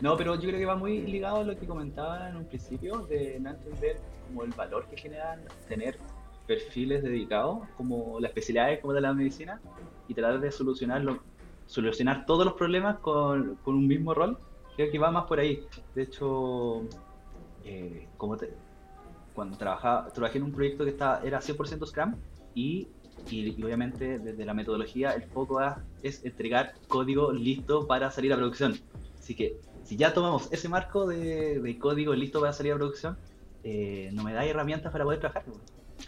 No, 0.00 0.16
pero 0.16 0.34
yo 0.36 0.42
creo 0.42 0.58
que 0.58 0.66
va 0.66 0.76
muy 0.76 1.02
ligado 1.02 1.38
a 1.38 1.44
lo 1.44 1.58
que 1.58 1.66
comentaba 1.66 2.28
en 2.28 2.36
un 2.36 2.44
principio, 2.44 3.06
de 3.06 3.38
no 3.40 3.50
entender 3.50 3.98
como 4.26 4.44
el 4.44 4.50
valor 4.52 4.86
que 4.88 4.96
generan 4.96 5.40
tener 5.68 5.98
perfiles 6.46 7.02
dedicados, 7.02 7.66
como 7.76 8.20
las 8.20 8.30
especialidades 8.30 8.80
como 8.80 8.92
de 8.92 9.00
la 9.00 9.12
medicina, 9.12 9.60
y 10.06 10.14
tratar 10.14 10.40
de 10.40 10.52
solucionarlo, 10.52 11.18
solucionar 11.66 12.26
todos 12.26 12.44
los 12.44 12.54
problemas 12.54 12.98
con, 13.00 13.58
un 13.64 13.86
mismo 13.86 14.14
rol, 14.14 14.38
creo 14.76 14.90
que 14.90 14.98
va 14.98 15.10
más 15.10 15.24
por 15.26 15.40
ahí. 15.40 15.66
De 15.94 16.02
hecho, 16.02 16.82
eh, 17.64 18.06
como 18.16 18.36
cuando 19.34 19.58
trabajaba, 19.58 20.08
trabajé 20.10 20.38
en 20.38 20.44
un 20.44 20.52
proyecto 20.52 20.84
que 20.84 20.90
estaba, 20.90 21.20
era 21.22 21.40
100% 21.40 21.86
Scrum 21.86 22.14
y, 22.54 22.88
y, 23.30 23.62
obviamente 23.62 24.18
desde 24.18 24.44
la 24.44 24.54
metodología 24.54 25.12
el 25.12 25.22
foco 25.24 25.60
es 26.02 26.24
entregar 26.24 26.74
código 26.88 27.32
listo 27.32 27.86
para 27.86 28.10
salir 28.10 28.32
a 28.32 28.36
producción. 28.36 28.74
Así 29.18 29.34
que 29.34 29.60
si 29.88 29.96
ya 29.96 30.12
tomamos 30.12 30.52
ese 30.52 30.68
marco 30.68 31.06
de, 31.06 31.60
de 31.60 31.78
código 31.78 32.12
listo 32.12 32.40
para 32.40 32.52
salir 32.52 32.72
a 32.72 32.76
producción, 32.76 33.16
eh, 33.64 34.10
no 34.12 34.22
me 34.22 34.34
dais 34.34 34.50
herramientas 34.50 34.92
para 34.92 35.04
poder 35.04 35.18
trabajar. 35.18 35.44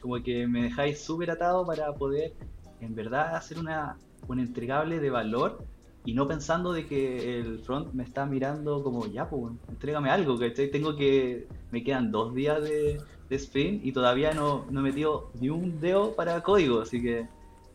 Como 0.02 0.22
que 0.22 0.46
me 0.46 0.64
dejáis 0.64 1.00
súper 1.00 1.30
atado 1.30 1.64
para 1.64 1.90
poder 1.94 2.34
en 2.82 2.94
verdad 2.94 3.34
hacer 3.34 3.58
una, 3.58 3.96
un 4.28 4.38
entregable 4.38 5.00
de 5.00 5.08
valor 5.08 5.64
y 6.04 6.12
no 6.12 6.28
pensando 6.28 6.74
de 6.74 6.86
que 6.86 7.40
el 7.40 7.58
front 7.60 7.94
me 7.94 8.02
está 8.02 8.26
mirando 8.26 8.82
como, 8.82 9.06
ya, 9.06 9.30
pues, 9.30 9.54
entrégame 9.70 10.10
algo, 10.10 10.38
que 10.38 10.50
tengo 10.50 10.94
que, 10.94 11.48
me 11.70 11.82
quedan 11.82 12.10
dos 12.10 12.34
días 12.34 12.62
de, 12.62 13.00
de 13.30 13.36
sprint 13.36 13.82
y 13.82 13.92
todavía 13.92 14.34
no, 14.34 14.66
no 14.70 14.80
he 14.80 14.82
metido 14.82 15.30
ni 15.40 15.48
un 15.48 15.80
dedo 15.80 16.14
para 16.14 16.42
código, 16.42 16.82
así 16.82 17.00
que 17.00 17.26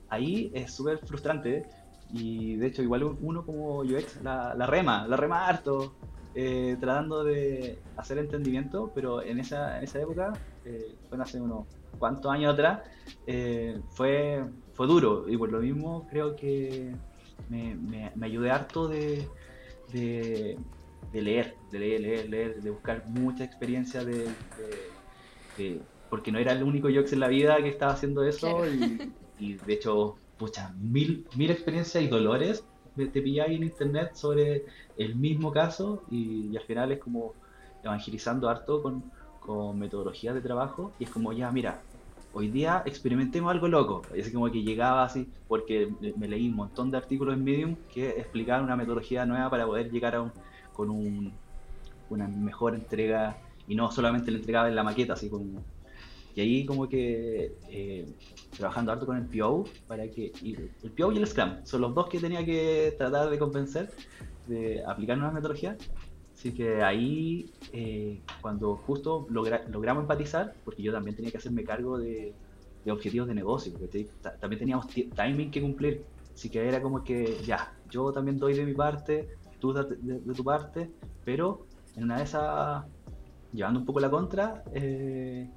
ahí 0.09 0.51
es 0.53 0.71
súper 0.71 0.99
frustrante. 0.99 1.65
Y 2.17 2.55
de 2.55 2.67
hecho, 2.67 2.81
igual 2.81 3.03
uno 3.03 3.45
como 3.45 3.79
UX 3.79 4.21
la, 4.23 4.55
la 4.55 4.65
rema, 4.65 5.05
la 5.07 5.17
rema 5.17 5.47
harto, 5.47 5.93
eh, 6.33 6.77
tratando 6.79 7.23
de 7.23 7.79
hacer 7.97 8.17
entendimiento, 8.17 8.91
pero 8.95 9.21
en 9.21 9.39
esa, 9.39 9.77
en 9.77 9.83
esa 9.83 10.01
época, 10.01 10.33
eh, 10.63 10.95
fue 11.09 11.21
hace 11.21 11.41
unos 11.41 11.65
cuantos 11.99 12.31
años 12.31 12.53
atrás, 12.53 12.81
eh, 13.27 13.79
fue, 13.89 14.43
fue 14.73 14.87
duro 14.87 15.29
y 15.29 15.37
por 15.37 15.51
lo 15.51 15.59
mismo 15.59 16.07
creo 16.09 16.35
que 16.35 16.93
me, 17.49 17.75
me, 17.75 18.25
ayudé 18.25 18.51
harto 18.51 18.87
de, 18.87 19.27
de, 19.91 20.57
leer, 21.13 21.55
de 21.71 21.79
leer, 21.79 22.01
leer, 22.01 22.29
leer, 22.29 22.61
de 22.61 22.69
buscar 22.69 23.07
mucha 23.07 23.43
experiencia 23.43 24.03
de, 24.03 24.27
porque 26.09 26.31
no 26.31 26.39
era 26.39 26.53
el 26.53 26.63
único 26.63 26.87
UX 26.87 27.13
en 27.13 27.19
la 27.19 27.27
vida 27.27 27.57
que 27.57 27.69
estaba 27.69 27.93
haciendo 27.93 28.23
eso 28.23 28.65
y, 28.67 29.13
y, 29.39 29.53
de 29.53 29.73
hecho, 29.73 30.17
pucha, 30.37 30.73
mil, 30.79 31.27
mil 31.35 31.51
experiencias 31.51 32.03
y 32.03 32.07
dolores 32.07 32.63
te 32.95 33.21
pilláis 33.21 33.57
en 33.57 33.63
internet 33.63 34.11
sobre 34.13 34.65
el 34.97 35.15
mismo 35.15 35.51
caso 35.51 36.03
y, 36.09 36.55
al 36.55 36.63
final 36.63 36.91
es 36.93 36.99
como 36.99 37.33
evangelizando 37.83 38.49
harto 38.49 38.81
con, 38.81 39.03
con 39.39 39.77
metodologías 39.77 40.33
de 40.33 40.41
trabajo 40.41 40.93
y 40.97 41.03
es 41.03 41.09
como 41.09 41.33
ya, 41.33 41.51
mira, 41.51 41.81
hoy 42.33 42.49
día 42.49 42.83
experimentemos 42.85 43.51
algo 43.51 43.67
loco. 43.67 44.01
Es 44.13 44.31
como 44.31 44.49
que 44.51 44.63
llegaba 44.63 45.03
así, 45.03 45.29
porque 45.47 45.91
me 46.17 46.27
leí 46.27 46.49
un 46.49 46.55
montón 46.55 46.89
de 46.91 46.97
artículos 46.97 47.33
en 47.33 47.43
Medium 47.43 47.75
que 47.93 48.09
explicaban 48.09 48.63
una 48.63 48.75
metodología 48.75 49.25
nueva 49.25 49.49
para 49.49 49.65
poder 49.65 49.91
llegar 49.91 50.15
a 50.15 50.21
un, 50.21 50.31
con 50.73 50.89
un, 50.89 51.33
una 52.09 52.27
mejor 52.27 52.75
entrega 52.75 53.37
y 53.67 53.75
no 53.75 53.91
solamente 53.91 54.31
la 54.31 54.37
entregaba 54.37 54.67
en 54.69 54.75
la 54.75 54.83
maqueta, 54.83 55.13
así 55.13 55.29
como 55.29 55.63
y 56.35 56.41
ahí 56.41 56.65
como 56.65 56.89
que 56.89 57.55
eh, 57.69 58.05
trabajando 58.57 58.91
harto 58.91 59.05
con 59.05 59.15
el 59.15 59.25
PO, 59.25 59.63
para 59.87 60.09
que 60.09 60.33
el 60.43 60.91
PO 60.91 61.13
y 61.13 61.17
el 61.17 61.27
Scrum 61.27 61.63
son 61.63 61.81
los 61.81 61.95
dos 61.95 62.09
que 62.09 62.19
tenía 62.19 62.45
que 62.45 62.93
tratar 62.97 63.29
de 63.29 63.39
convencer 63.39 63.89
de 64.45 64.83
aplicar 64.85 65.17
nuevas 65.17 65.33
metodologías. 65.33 65.77
Así 66.33 66.51
que 66.51 66.83
ahí, 66.83 67.53
eh, 67.71 68.21
cuando 68.41 68.75
justo 68.75 69.25
logramos 69.29 70.03
empatizar, 70.03 70.53
porque 70.65 70.83
yo 70.83 70.91
también 70.91 71.15
tenía 71.15 71.31
que 71.31 71.37
hacerme 71.37 71.63
cargo 71.63 71.97
de, 71.97 72.33
objetivos 72.87 73.27
de 73.27 73.33
negocio, 73.33 73.73
porque 73.79 74.07
también 74.39 74.59
teníamos 74.59 74.87
timing 74.87 75.49
que 75.49 75.61
cumplir. 75.61 76.03
Así 76.33 76.49
que 76.49 76.67
era 76.67 76.81
como 76.81 77.03
que, 77.03 77.37
ya, 77.45 77.73
yo 77.89 78.11
también 78.11 78.37
doy 78.37 78.53
de 78.53 78.65
mi 78.65 78.73
parte, 78.73 79.29
tú 79.59 79.71
de, 79.71 79.85
de 79.85 80.33
tu 80.33 80.43
parte, 80.43 80.91
pero 81.23 81.65
en 81.95 82.03
una 82.03 82.17
de 82.17 82.23
esas, 82.25 82.85
llevando 83.53 83.79
un 83.79 83.85
poco 83.85 84.01
la 84.01 84.09
contra, 84.09 84.63
eh, 84.73 85.49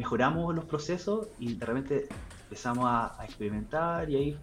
mejoramos 0.00 0.54
los 0.54 0.64
procesos 0.64 1.28
y 1.38 1.56
de 1.56 1.66
repente 1.66 2.08
empezamos 2.44 2.86
a, 2.88 3.18
experimentar 3.22 4.08
y 4.08 4.16
ahí 4.16 4.38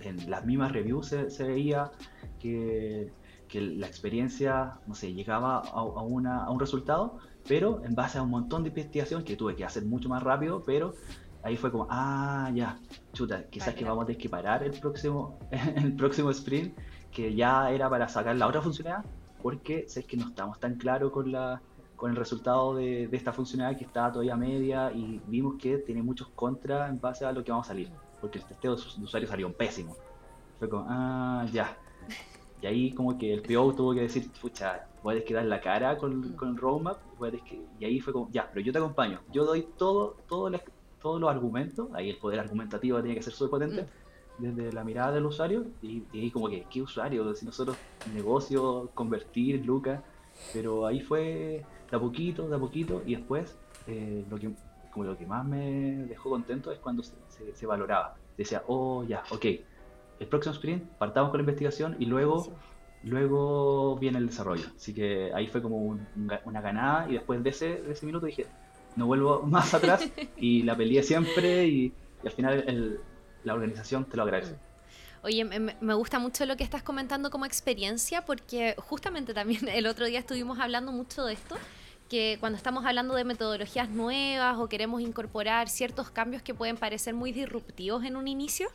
en 0.00 0.30
las 0.30 0.44
mismas 0.44 0.70
reviews 0.70 1.06
se, 1.06 1.44
veía 1.44 1.90
que, 2.38 3.10
que, 3.48 3.62
la 3.62 3.86
experiencia, 3.86 4.74
no 4.86 4.94
sé, 4.94 5.14
llegaba 5.14 5.60
a, 5.60 5.82
una, 6.02 6.44
a 6.44 6.50
un 6.50 6.60
resultado, 6.60 7.20
pero 7.48 7.82
en 7.86 7.94
base 7.94 8.18
a 8.18 8.22
un 8.22 8.28
montón 8.28 8.64
de 8.64 8.68
investigación 8.68 9.24
que 9.24 9.34
tuve 9.34 9.56
que 9.56 9.64
hacer 9.64 9.86
mucho 9.86 10.10
más 10.10 10.22
rápido, 10.22 10.62
pero 10.62 10.92
ahí 11.42 11.56
fue 11.56 11.72
como, 11.72 11.86
ah, 11.88 12.50
ya, 12.54 12.78
chuta, 13.14 13.44
quizás 13.48 13.74
que 13.74 13.84
vamos 13.86 14.02
a 14.04 14.06
tener 14.08 14.20
que 14.20 14.28
parar 14.28 14.62
el 14.62 14.78
próximo, 14.78 15.38
el 15.76 15.94
próximo 15.96 16.30
sprint, 16.32 16.76
que 17.10 17.34
ya 17.34 17.70
era 17.70 17.88
para 17.88 18.10
sacar 18.10 18.36
la 18.36 18.46
otra 18.46 18.60
funcionalidad, 18.60 19.10
porque 19.42 19.88
sé 19.88 20.04
que 20.04 20.18
no 20.18 20.28
estamos 20.28 20.60
tan 20.60 20.74
claros 20.74 21.12
con 21.12 21.32
la 21.32 21.62
con 21.98 22.12
el 22.12 22.16
resultado 22.16 22.76
de, 22.76 23.08
esta 23.12 23.32
funcionalidad 23.32 23.76
que 23.76 23.84
estaba 23.84 24.12
todavía 24.12 24.36
media 24.36 24.92
y 24.92 25.20
vimos 25.26 25.56
que 25.60 25.78
tiene 25.78 26.00
muchos 26.00 26.28
contras 26.28 26.88
en 26.88 27.00
base 27.00 27.24
a 27.24 27.32
lo 27.32 27.42
que 27.42 27.50
vamos 27.50 27.66
a 27.66 27.70
salir, 27.70 27.90
porque 28.20 28.38
el 28.38 28.44
testeo 28.44 28.76
de, 28.76 28.82
usuarios 29.02 29.28
salió 29.28 29.52
pésimo. 29.52 29.96
Fue 30.60 30.68
como, 30.68 30.86
ah, 30.88 31.44
ya. 31.52 31.76
Y 32.62 32.66
ahí 32.66 32.92
como 32.92 33.18
que 33.18 33.34
el 33.34 33.42
PO 33.42 33.74
tuvo 33.74 33.94
que 33.94 34.02
decir, 34.02 34.30
pucha, 34.40 34.86
puedes 35.02 35.24
quedar 35.24 35.44
la 35.46 35.60
cara 35.60 35.98
con, 35.98 36.34
con 36.34 36.50
el 36.50 36.56
roadmap, 36.56 36.98
que... 37.44 37.62
y 37.80 37.84
ahí 37.84 38.00
fue 38.00 38.12
como, 38.12 38.30
ya, 38.30 38.48
pero 38.48 38.64
yo 38.64 38.72
te 38.72 38.78
acompaño, 38.78 39.20
yo 39.32 39.44
doy 39.44 39.66
todo, 39.76 40.16
todo 40.28 40.50
todos 41.02 41.20
los 41.20 41.30
argumentos, 41.30 41.88
ahí 41.94 42.10
el 42.10 42.16
poder 42.16 42.40
argumentativo 42.40 43.00
tenía 43.00 43.14
que 43.14 43.22
ser 43.22 43.32
súper 43.32 43.50
potente, 43.50 43.82
mm. 44.38 44.42
desde 44.42 44.72
la 44.72 44.84
mirada 44.84 45.12
del 45.12 45.26
usuario, 45.26 45.66
y, 45.82 46.04
y, 46.12 46.20
ahí 46.20 46.30
como 46.30 46.48
que, 46.48 46.64
¿qué 46.70 46.80
usuario? 46.80 47.34
Si 47.34 47.44
nosotros, 47.44 47.76
negocio, 48.14 48.90
convertir, 48.94 49.64
Lucas, 49.64 50.00
pero 50.52 50.86
ahí 50.86 51.00
fue 51.00 51.64
de 51.90 51.96
a 51.96 52.00
poquito, 52.00 52.48
de 52.48 52.56
a 52.56 52.58
poquito, 52.58 53.02
y 53.06 53.16
después 53.16 53.56
eh, 53.86 54.24
lo, 54.28 54.38
que, 54.38 54.50
como 54.92 55.06
lo 55.06 55.16
que 55.16 55.26
más 55.26 55.44
me 55.44 56.04
dejó 56.06 56.30
contento 56.30 56.72
es 56.72 56.78
cuando 56.78 57.02
se, 57.02 57.66
valoraba. 57.66 58.16
Decía, 58.36 58.62
oh, 58.66 59.04
ya, 59.04 59.22
ok, 59.30 59.44
el 60.20 60.26
próximo 60.28 60.54
sprint 60.54 60.84
partamos 60.98 61.30
con 61.30 61.38
la 61.38 61.42
investigación 61.42 61.96
y 61.98 62.06
luego, 62.06 62.52
luego 63.02 63.96
viene 63.96 64.18
el 64.18 64.26
desarrollo. 64.26 64.66
Así 64.76 64.94
que 64.94 65.32
ahí 65.34 65.46
fue 65.46 65.62
como 65.62 65.78
una 65.78 66.60
ganada 66.60 67.08
y 67.08 67.14
después 67.14 67.42
de 67.42 67.50
ese, 67.50 67.82
de 67.82 67.92
ese 67.92 68.06
minuto 68.06 68.26
dije, 68.26 68.46
no 68.98 69.06
vuelvo 69.06 69.42
más 69.46 69.72
atrás 69.72 70.06
y 70.36 70.62
la 70.62 70.76
peleé 70.76 71.02
siempre 71.02 71.66
y, 71.66 71.92
al 72.24 72.32
final 72.32 73.00
la 73.44 73.54
organización 73.54 74.04
te 74.04 74.16
lo 74.16 74.24
agradece. 74.24 74.54
Mm. 74.54 74.68
Oye, 75.22 75.44
me, 75.44 75.94
gusta 75.94 76.18
mucho 76.18 76.46
lo 76.46 76.56
que 76.56 76.64
estás 76.64 76.82
comentando 76.82 77.30
como 77.30 77.44
experiencia 77.44 78.24
porque 78.24 78.74
justamente 78.78 79.34
también 79.34 79.68
el 79.72 79.86
otro 79.86 80.06
día 80.06 80.18
estuvimos 80.18 80.58
hablando 80.58 80.92
mucho 80.92 81.24
de 81.24 81.34
esto 81.34 81.56
que 82.08 82.38
cuando 82.40 82.56
estamos 82.56 82.84
hablando 82.86 83.14
de 83.14 83.24
metodologías 83.24 83.88
nuevas 83.88 84.56
o 84.58 84.68
queremos 84.68 85.00
incorporar 85.02 85.68
ciertos 85.68 86.10
cambios 86.10 86.42
que 86.42 86.54
pueden 86.54 86.76
parecer 86.76 87.14
muy 87.14 87.32
disruptivos 87.32 88.04
en 88.04 88.16
un 88.16 88.28
inicio, 88.28 88.68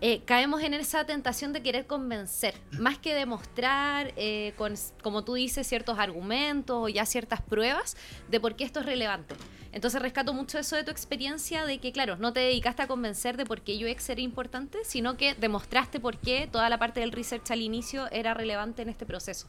eh, 0.00 0.22
caemos 0.24 0.62
en 0.62 0.74
esa 0.74 1.04
tentación 1.04 1.52
de 1.52 1.62
querer 1.62 1.86
convencer, 1.86 2.54
más 2.72 2.98
que 2.98 3.14
demostrar, 3.14 4.12
eh, 4.16 4.52
con, 4.56 4.74
como 5.02 5.22
tú 5.22 5.34
dices, 5.34 5.66
ciertos 5.66 5.98
argumentos 5.98 6.76
o 6.76 6.88
ya 6.88 7.06
ciertas 7.06 7.40
pruebas 7.40 7.96
de 8.28 8.40
por 8.40 8.56
qué 8.56 8.64
esto 8.64 8.80
es 8.80 8.86
relevante. 8.86 9.36
Entonces 9.70 10.02
rescato 10.02 10.34
mucho 10.34 10.58
eso 10.58 10.76
de 10.76 10.84
tu 10.84 10.90
experiencia, 10.90 11.64
de 11.64 11.78
que, 11.78 11.92
claro, 11.92 12.16
no 12.16 12.32
te 12.32 12.40
dedicaste 12.40 12.82
a 12.82 12.88
convencer 12.88 13.36
de 13.36 13.46
por 13.46 13.62
qué 13.62 13.86
UX 13.86 14.10
era 14.10 14.20
importante, 14.20 14.78
sino 14.84 15.16
que 15.16 15.34
demostraste 15.34 16.00
por 16.00 16.18
qué 16.18 16.48
toda 16.50 16.68
la 16.68 16.78
parte 16.78 17.00
del 17.00 17.12
research 17.12 17.50
al 17.52 17.60
inicio 17.60 18.10
era 18.10 18.34
relevante 18.34 18.82
en 18.82 18.88
este 18.88 19.06
proceso. 19.06 19.48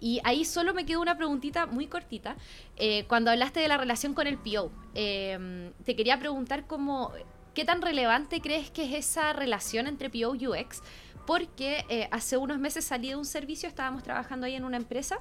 Y 0.00 0.20
ahí 0.24 0.44
solo 0.44 0.72
me 0.72 0.86
quedó 0.86 1.00
una 1.00 1.16
preguntita 1.16 1.66
muy 1.66 1.86
cortita. 1.86 2.36
Eh, 2.76 3.04
cuando 3.06 3.30
hablaste 3.30 3.60
de 3.60 3.68
la 3.68 3.76
relación 3.76 4.14
con 4.14 4.26
el 4.26 4.38
PO, 4.38 4.72
em, 4.94 5.72
te 5.84 5.94
quería 5.94 6.18
preguntar 6.18 6.66
cómo, 6.66 7.12
qué 7.54 7.64
tan 7.64 7.82
relevante 7.82 8.40
crees 8.40 8.70
que 8.70 8.84
es 8.84 8.94
esa 8.94 9.32
relación 9.34 9.86
entre 9.86 10.08
PO 10.08 10.34
y 10.36 10.46
UX, 10.46 10.82
porque 11.26 11.84
eh, 11.88 12.08
hace 12.10 12.36
unos 12.38 12.58
meses 12.58 12.84
salí 12.84 13.08
de 13.10 13.16
un 13.16 13.26
servicio, 13.26 13.68
estábamos 13.68 14.02
trabajando 14.02 14.46
ahí 14.46 14.54
en 14.54 14.64
una 14.64 14.78
empresa 14.78 15.18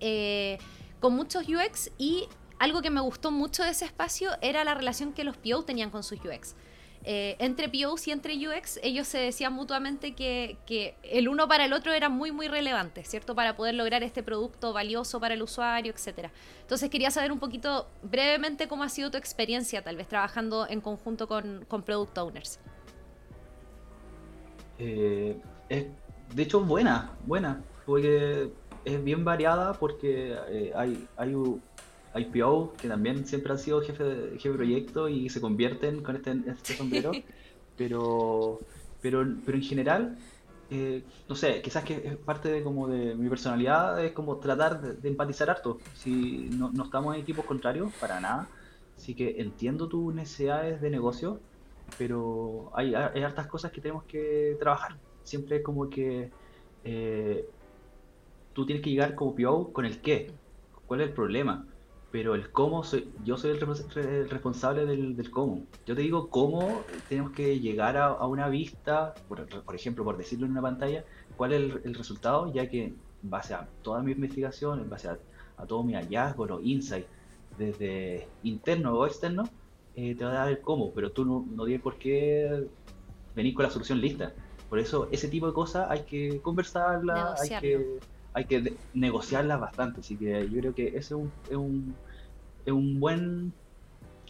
eh, 0.00 0.58
con 1.00 1.14
muchos 1.14 1.44
UX 1.48 1.90
y 1.98 2.26
algo 2.58 2.82
que 2.82 2.90
me 2.90 3.00
gustó 3.00 3.30
mucho 3.30 3.62
de 3.62 3.70
ese 3.70 3.84
espacio 3.84 4.30
era 4.40 4.64
la 4.64 4.74
relación 4.74 5.12
que 5.12 5.24
los 5.24 5.36
PO 5.36 5.62
tenían 5.62 5.90
con 5.90 6.02
sus 6.02 6.18
UX. 6.18 6.54
Eh, 7.10 7.36
entre 7.38 7.70
POs 7.70 8.06
y 8.06 8.10
entre 8.10 8.34
UX, 8.34 8.78
ellos 8.82 9.08
se 9.08 9.16
decían 9.16 9.54
mutuamente 9.54 10.12
que, 10.12 10.94
el 11.02 11.30
uno 11.30 11.48
para 11.48 11.64
el 11.64 11.72
otro 11.72 11.94
era 11.94 12.10
muy, 12.10 12.32
muy 12.32 12.48
relevante, 12.48 13.02
¿cierto? 13.02 13.34
Para 13.34 13.56
poder 13.56 13.76
lograr 13.76 14.02
este 14.02 14.22
producto 14.22 14.74
valioso 14.74 15.18
para 15.18 15.32
el 15.32 15.40
usuario, 15.40 15.90
etcétera. 15.90 16.30
Entonces 16.60 16.90
quería 16.90 17.10
saber 17.10 17.32
un 17.32 17.38
poquito 17.38 17.88
brevemente 18.02 18.68
cómo 18.68 18.82
ha 18.82 18.90
sido 18.90 19.10
tu 19.10 19.16
experiencia, 19.16 19.82
tal 19.82 19.96
vez 19.96 20.06
trabajando 20.06 20.66
en 20.68 20.82
conjunto 20.82 21.26
con, 21.26 21.64
Product 21.86 22.18
Owners. 22.18 22.60
Eh, 24.78 25.40
de 25.70 26.42
hecho, 26.42 26.60
buena, 26.60 27.16
buena, 27.24 27.62
porque 27.86 28.52
es 28.84 29.02
bien 29.02 29.24
variada 29.24 29.72
porque 29.72 30.36
eh, 30.50 30.72
hay, 30.76 31.08
hay 31.16 31.34
IPO, 32.14 32.74
que 32.76 32.88
también 32.88 33.26
siempre 33.26 33.52
han 33.52 33.58
sido 33.58 33.80
jefe 33.82 34.04
de, 34.04 34.38
jefe 34.38 34.54
proyecto 34.54 35.08
y 35.08 35.28
se 35.28 35.40
convierten 35.40 36.02
con 36.02 36.16
este, 36.16 36.36
este 36.46 36.74
sombrero, 36.74 37.12
pero, 37.76 38.60
pero, 39.00 39.26
pero 39.44 39.56
en 39.56 39.62
general, 39.62 40.18
eh, 40.70 41.02
no 41.28 41.34
sé, 41.34 41.62
quizás 41.62 41.84
que 41.84 41.96
es 41.96 42.16
parte 42.16 42.48
de 42.50 42.62
como 42.62 42.88
de 42.88 43.14
mi 43.14 43.28
personalidad, 43.28 44.04
es 44.04 44.12
como 44.12 44.36
tratar 44.36 44.80
de, 44.80 45.08
empatizar 45.08 45.50
harto. 45.50 45.78
Si 45.94 46.48
no, 46.52 46.70
no, 46.70 46.84
estamos 46.84 47.14
en 47.14 47.22
equipos 47.22 47.44
contrarios, 47.44 47.92
para 48.00 48.20
nada. 48.20 48.48
Así 48.96 49.14
que 49.14 49.40
entiendo 49.40 49.88
tus 49.88 50.14
necesidades 50.14 50.80
de 50.80 50.90
negocio, 50.90 51.40
pero 51.96 52.70
hay, 52.74 52.94
hay 52.94 53.22
hartas 53.22 53.46
cosas 53.46 53.70
que 53.70 53.80
tenemos 53.80 54.04
que 54.04 54.56
trabajar. 54.58 54.96
Siempre 55.22 55.56
es 55.58 55.62
como 55.62 55.88
que 55.88 56.30
eh, 56.84 57.48
tú 58.52 58.66
tienes 58.66 58.82
que 58.82 58.90
llegar 58.90 59.14
como 59.14 59.36
PO 59.36 59.72
con 59.72 59.84
el 59.84 60.00
qué, 60.00 60.32
cuál 60.86 61.00
es 61.02 61.08
el 61.08 61.14
problema 61.14 61.64
pero 62.10 62.34
el 62.34 62.50
cómo, 62.50 62.84
soy, 62.84 63.10
yo 63.24 63.36
soy 63.36 63.50
el, 63.50 63.60
responsable 64.30 64.86
del, 64.86 65.30
cómo. 65.30 65.64
Yo 65.86 65.94
te 65.94 66.00
digo 66.00 66.30
cómo 66.30 66.82
tenemos 67.08 67.32
que 67.32 67.60
llegar 67.60 67.96
a, 67.98 68.26
una 68.26 68.48
vista, 68.48 69.14
por, 69.28 69.46
ejemplo, 69.74 70.04
por 70.04 70.16
decirlo 70.16 70.46
en 70.46 70.52
una 70.52 70.62
pantalla, 70.62 71.04
cuál 71.36 71.52
es 71.52 71.84
el, 71.84 71.94
resultado, 71.94 72.52
ya 72.52 72.68
que 72.68 72.84
en 72.84 72.96
base 73.22 73.52
a 73.54 73.68
toda 73.82 74.02
mi 74.02 74.12
investigación, 74.12 74.80
en 74.80 74.88
base 74.88 75.08
a, 75.08 75.18
todo 75.66 75.82
mi 75.82 75.94
hallazgo, 75.94 76.46
los 76.46 76.64
insights, 76.64 77.08
desde 77.58 78.26
interno 78.42 78.94
o 78.94 79.06
externo, 79.06 79.48
eh, 79.96 80.14
te 80.14 80.24
va 80.24 80.30
a 80.30 80.34
dar 80.34 80.48
el 80.48 80.60
cómo, 80.60 80.92
pero 80.94 81.10
tú 81.10 81.24
no, 81.24 81.44
no 81.50 81.64
tienes 81.64 81.82
por 81.82 81.96
qué 81.96 82.68
venir 83.34 83.54
con 83.54 83.64
la 83.64 83.70
solución 83.70 84.00
lista. 84.00 84.32
Por 84.70 84.78
eso, 84.78 85.08
ese 85.10 85.28
tipo 85.28 85.46
de 85.46 85.52
cosas 85.52 85.90
hay 85.90 86.02
que 86.02 86.40
conversarla, 86.40 87.34
hay 87.38 87.60
que 87.60 87.98
hay 88.38 88.44
que 88.44 88.76
negociarlas 88.94 89.60
bastante. 89.60 90.00
Así 90.00 90.16
que 90.16 90.48
yo 90.48 90.60
creo 90.60 90.74
que 90.74 90.88
ese 90.88 90.98
es 90.98 91.10
un, 91.12 91.32
es 91.50 91.56
un, 91.56 91.94
es 92.68 92.72
un 92.72 93.00
buen 93.00 93.52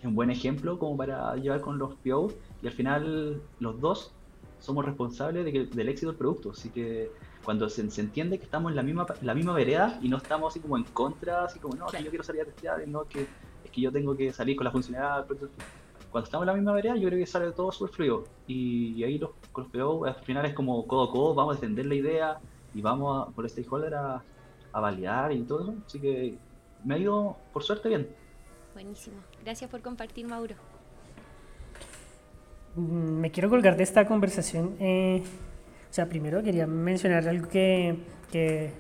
un 0.05 0.15
buen 0.15 0.31
ejemplo 0.31 0.79
como 0.79 0.97
para 0.97 1.35
llevar 1.37 1.61
con 1.61 1.79
los 1.79 1.95
PO 1.97 2.33
y 2.63 2.67
al 2.67 2.73
final 2.73 3.43
los 3.59 3.81
dos 3.81 4.13
somos 4.61 4.85
responsables 4.85 5.45
de 5.45 5.53
que, 5.53 5.67
del 5.67 5.89
éxito 5.89 6.09
del 6.09 6.17
producto. 6.17 6.51
Así 6.51 6.71
que 6.71 7.11
cuando 7.45 7.69
se, 7.69 7.83
entiende 7.83 8.39
que 8.39 8.45
estamos 8.45 8.71
en 8.71 8.77
la 8.77 8.83
misma, 8.83 9.07
la 9.23 9.35
misma 9.35 9.53
vereda 9.53 9.99
y 10.03 10.09
no 10.09 10.19
estamos 10.19 10.53
así 10.53 10.61
como 10.61 10.77
en 10.77 10.85
contra, 10.85 11.45
así 11.45 11.59
como, 11.59 11.75
no, 11.77 11.87
que 11.87 12.03
yo 12.03 12.11
quiero 12.11 12.25
salir 12.25 12.43
a 12.43 12.45
testear, 12.45 12.87
no, 12.87 13.05
que 13.05 13.23
es 13.65 13.71
que 13.71 13.81
yo 13.81 13.91
tengo 13.91 14.17
que 14.17 14.33
salir 14.33 14.57
con 14.57 14.65
la 14.65 14.71
funcionalidad. 14.71 15.27
Cuando 16.11 16.25
estamos 16.25 16.45
en 16.45 16.47
la 16.47 16.55
misma 16.55 16.73
vereda, 16.73 16.97
yo 16.97 17.09
creo 17.09 17.19
que 17.19 17.27
sale 17.27 17.53
todo 17.53 17.71
súper 17.73 17.95
fluido. 17.95 18.25
Y, 18.47 19.03
ahí 19.03 19.19
los, 19.19 19.31
con 19.53 19.65
los 19.65 19.73
PO, 19.73 20.05
al 20.05 20.15
final 20.17 20.47
es 20.47 20.55
como 20.55 20.87
codo 20.87 21.05
a 21.05 21.11
codo, 21.11 21.35
vamos 21.35 21.57
a 21.57 21.61
defender 21.61 21.87
la 21.87 21.95
idea 21.95 22.39
y 22.75 22.81
vamos 22.81 23.29
a, 23.29 23.31
por 23.31 23.45
el 23.45 23.51
stakeholder 23.51 23.95
a, 23.95 24.23
a 24.73 24.81
validar 24.81 25.33
y 25.33 25.43
todo 25.43 25.63
eso. 25.63 25.75
Así 25.87 26.01
que 26.01 26.39
me 26.85 26.95
ha 26.95 26.99
ido, 26.99 27.37
por 27.53 27.63
suerte, 27.63 27.89
bien. 27.89 28.09
Buenísimo. 28.79 29.17
Gracias 29.43 29.69
por 29.69 29.83
compartir, 29.83 30.25
Mauro. 30.25 30.55
Mm, 32.77 33.19
me 33.19 33.33
quiero 33.33 33.51
colgar 33.51 33.77
de 33.77 33.83
esta 33.83 34.07
conversación. 34.07 34.77
Eh, 34.79 35.21
o 35.91 35.93
sea, 35.93 36.09
primero 36.09 36.41
quería 36.45 36.65
mencionar 36.69 37.27
algo 37.27 37.49
que, 37.49 37.99
que, 38.31 38.73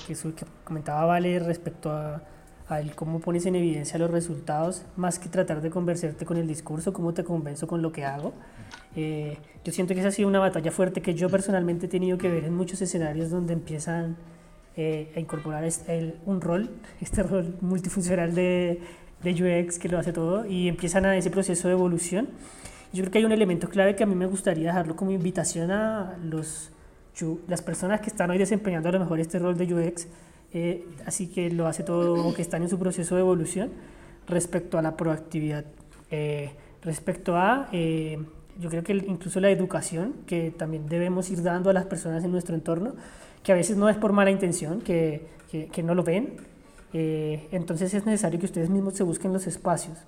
comentaba 0.62 1.04
Vale 1.04 1.40
respecto 1.40 1.90
a, 1.90 2.22
a 2.68 2.80
cómo 2.94 3.18
pones 3.18 3.44
en 3.46 3.56
evidencia 3.56 3.98
los 3.98 4.08
resultados, 4.08 4.86
más 4.94 5.18
que 5.18 5.28
tratar 5.28 5.60
de 5.62 5.68
convencerte 5.68 6.24
con 6.24 6.36
el 6.36 6.46
discurso, 6.46 6.92
cómo 6.92 7.12
te 7.12 7.24
convenzo 7.24 7.66
con 7.66 7.82
lo 7.82 7.90
que 7.90 8.04
hago. 8.04 8.34
Eh, 8.94 9.36
yo 9.64 9.72
siento 9.72 9.94
que 9.94 10.00
esa 10.00 10.10
ha 10.10 10.12
sido 10.12 10.28
una 10.28 10.38
batalla 10.38 10.70
fuerte 10.70 11.02
que 11.02 11.14
yo 11.14 11.28
personalmente 11.28 11.86
he 11.86 11.88
tenido 11.88 12.18
que 12.18 12.28
ver 12.28 12.44
en 12.44 12.54
muchos 12.54 12.80
escenarios 12.80 13.30
donde 13.30 13.52
empiezan 13.52 14.16
eh, 14.76 15.10
a 15.16 15.18
incorporar 15.18 15.64
este, 15.64 16.14
un 16.24 16.40
rol, 16.40 16.70
este 17.00 17.24
rol 17.24 17.56
multifuncional 17.60 18.32
de, 18.32 18.80
de 19.22 19.32
UX 19.32 19.78
que 19.78 19.88
lo 19.88 19.98
hace 19.98 20.12
todo, 20.12 20.46
y 20.46 20.68
empiezan 20.68 21.04
a 21.06 21.16
ese 21.16 21.30
proceso 21.30 21.68
de 21.68 21.74
evolución. 21.74 22.28
Yo 22.92 23.02
creo 23.02 23.12
que 23.12 23.18
hay 23.18 23.24
un 23.24 23.32
elemento 23.32 23.68
clave 23.68 23.96
que 23.96 24.02
a 24.02 24.06
mí 24.06 24.14
me 24.14 24.26
gustaría 24.26 24.68
dejarlo 24.68 24.96
como 24.96 25.10
invitación 25.10 25.70
a 25.70 26.16
los, 26.22 26.70
las 27.46 27.62
personas 27.62 28.00
que 28.00 28.08
están 28.08 28.30
hoy 28.30 28.38
desempeñando 28.38 28.88
a 28.88 28.92
lo 28.92 29.00
mejor 29.00 29.20
este 29.20 29.38
rol 29.38 29.58
de 29.58 29.74
UX, 29.74 30.06
eh, 30.54 30.86
así 31.04 31.26
que 31.26 31.50
lo 31.50 31.66
hace 31.66 31.82
todo, 31.82 32.32
que 32.34 32.42
están 32.42 32.62
en 32.62 32.68
su 32.68 32.78
proceso 32.78 33.14
de 33.16 33.20
evolución, 33.20 33.70
respecto 34.26 34.78
a 34.78 34.82
la 34.82 34.96
proactividad, 34.96 35.64
eh, 36.10 36.52
respecto 36.82 37.36
a, 37.36 37.68
eh, 37.72 38.18
yo 38.58 38.70
creo 38.70 38.82
que 38.82 38.92
incluso 38.92 39.40
la 39.40 39.50
educación 39.50 40.14
que 40.26 40.50
también 40.50 40.86
debemos 40.88 41.30
ir 41.30 41.42
dando 41.42 41.70
a 41.70 41.72
las 41.72 41.84
personas 41.84 42.24
en 42.24 42.32
nuestro 42.32 42.54
entorno, 42.54 42.94
que 43.42 43.52
a 43.52 43.54
veces 43.54 43.76
no 43.76 43.88
es 43.88 43.96
por 43.96 44.12
mala 44.12 44.30
intención, 44.30 44.80
que, 44.80 45.26
que 45.50 45.82
no 45.82 45.94
lo 45.94 46.02
ven, 46.02 46.36
entonces 46.92 47.92
es 47.94 48.06
necesario 48.06 48.40
que 48.40 48.46
ustedes 48.46 48.70
mismos 48.70 48.94
se 48.94 49.02
busquen 49.02 49.32
los 49.32 49.46
espacios 49.46 49.98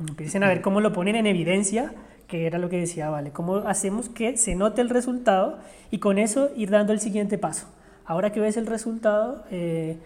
Empiecen 0.00 0.42
a 0.42 0.48
ver 0.48 0.60
cómo 0.60 0.80
lo 0.80 0.92
ponen 0.92 1.14
en 1.16 1.26
evidencia, 1.26 1.92
que 2.26 2.46
era 2.46 2.58
lo 2.58 2.68
que 2.68 2.78
decía 2.78 3.10
Vale, 3.10 3.30
cómo 3.30 3.56
hacemos 3.58 4.08
que 4.08 4.36
se 4.36 4.54
note 4.54 4.80
el 4.80 4.88
resultado 4.88 5.58
y 5.90 5.98
con 5.98 6.18
eso 6.18 6.50
ir 6.56 6.70
dando 6.70 6.92
el 6.92 7.00
siguiente 7.00 7.38
paso. 7.38 7.66
Ahora 8.04 8.32
que 8.32 8.40
ves 8.40 8.56
el 8.56 8.66
resultado, 8.66 9.44
eh, 9.50 9.96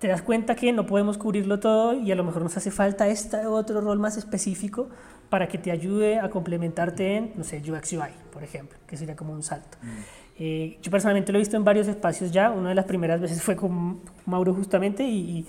te 0.00 0.08
das 0.08 0.22
cuenta 0.22 0.54
que 0.54 0.72
no 0.72 0.86
podemos 0.86 1.18
cubrirlo 1.18 1.60
todo 1.60 1.94
y 1.94 2.10
a 2.12 2.14
lo 2.14 2.24
mejor 2.24 2.42
nos 2.42 2.56
hace 2.56 2.70
falta 2.70 3.08
este 3.08 3.46
otro 3.46 3.80
rol 3.80 3.98
más 3.98 4.16
específico 4.16 4.88
para 5.30 5.48
que 5.48 5.56
te 5.56 5.70
ayude 5.70 6.18
a 6.18 6.28
complementarte 6.30 7.16
en, 7.16 7.32
no 7.36 7.44
sé, 7.44 7.58
UX 7.58 7.92
UI, 7.92 8.10
por 8.32 8.42
ejemplo, 8.42 8.78
que 8.86 8.96
sería 8.96 9.16
como 9.16 9.32
un 9.32 9.42
salto. 9.42 9.78
Mm. 9.82 10.25
Eh, 10.38 10.78
yo 10.82 10.90
personalmente 10.90 11.32
lo 11.32 11.38
he 11.38 11.40
visto 11.40 11.56
en 11.56 11.64
varios 11.64 11.88
espacios 11.88 12.30
ya, 12.30 12.50
una 12.50 12.70
de 12.70 12.74
las 12.74 12.84
primeras 12.84 13.20
veces 13.20 13.42
fue 13.42 13.56
con 13.56 14.00
Mauro 14.26 14.52
justamente 14.54 15.04
y, 15.04 15.46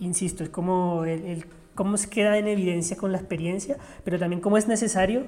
insisto, 0.00 0.42
es 0.44 0.50
como 0.50 1.04
el 1.04 1.44
cómo 1.74 1.96
se 1.96 2.08
queda 2.08 2.38
en 2.38 2.48
evidencia 2.48 2.96
con 2.96 3.12
la 3.12 3.18
experiencia, 3.18 3.76
pero 4.04 4.18
también 4.18 4.40
cómo 4.40 4.56
es 4.56 4.68
necesario 4.68 5.24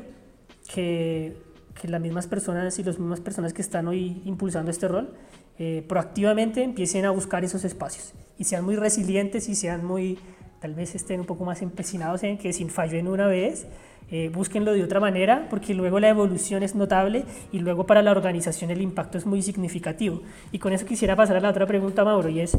que, 0.73 1.37
que 1.81 1.89
las 1.89 2.01
mismas 2.01 2.27
personas 2.27 2.79
y 2.79 2.85
las 2.85 2.99
mismas 2.99 3.21
personas 3.21 3.53
que 3.53 3.63
están 3.63 3.89
hoy 3.89 4.23
impulsando 4.25 4.71
este 4.71 4.89
rol 4.89 5.15
eh, 5.59 5.85
proactivamente 5.89 6.63
empiecen 6.63 7.05
a 7.05 7.11
buscar 7.11 7.45
esos 7.45 7.65
espacios 7.65 8.13
y 8.39 8.45
sean 8.45 8.65
muy 8.65 8.77
resilientes 8.77 9.49
y 9.49 9.55
sean 9.55 9.85
muy, 9.85 10.19
tal 10.61 10.75
vez 10.75 10.95
estén 10.95 11.21
un 11.21 11.27
poco 11.27 11.45
más 11.45 11.63
empecinados 11.63 12.23
en 12.23 12.39
que 12.39 12.53
sin 12.53 12.71
fallo 12.71 12.99
en 12.99 13.09
una 13.09 13.27
vez, 13.27 13.67
eh, 14.11 14.31
búsquenlo 14.33 14.73
de 14.73 14.85
otra 14.85 15.01
manera 15.01 15.47
porque 15.51 15.75
luego 15.75 15.99
la 16.01 16.09
evolución 16.09 16.63
es 16.63 16.75
notable 16.75 17.25
y 17.53 17.59
luego 17.59 17.87
para 17.87 18.03
la 18.03 18.13
organización 18.13 18.71
el 18.71 18.81
impacto 18.81 19.19
es 19.19 19.27
muy 19.27 19.43
significativo. 19.43 20.23
Y 20.53 20.59
con 20.59 20.73
eso 20.73 20.87
quisiera 20.87 21.17
pasar 21.17 21.37
a 21.37 21.41
la 21.41 21.51
otra 21.51 21.67
pregunta, 21.67 22.05
Mauro, 22.05 22.29
y 22.29 22.41
es, 22.41 22.59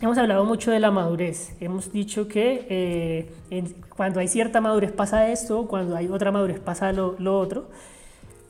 Hemos 0.00 0.16
hablado 0.16 0.44
mucho 0.44 0.70
de 0.70 0.78
la 0.78 0.92
madurez. 0.92 1.56
Hemos 1.58 1.90
dicho 1.90 2.28
que 2.28 2.66
eh, 3.50 3.64
cuando 3.96 4.20
hay 4.20 4.28
cierta 4.28 4.60
madurez 4.60 4.92
pasa 4.92 5.28
esto, 5.28 5.66
cuando 5.66 5.96
hay 5.96 6.06
otra 6.06 6.30
madurez 6.30 6.60
pasa 6.60 6.92
lo, 6.92 7.16
otro. 7.36 7.68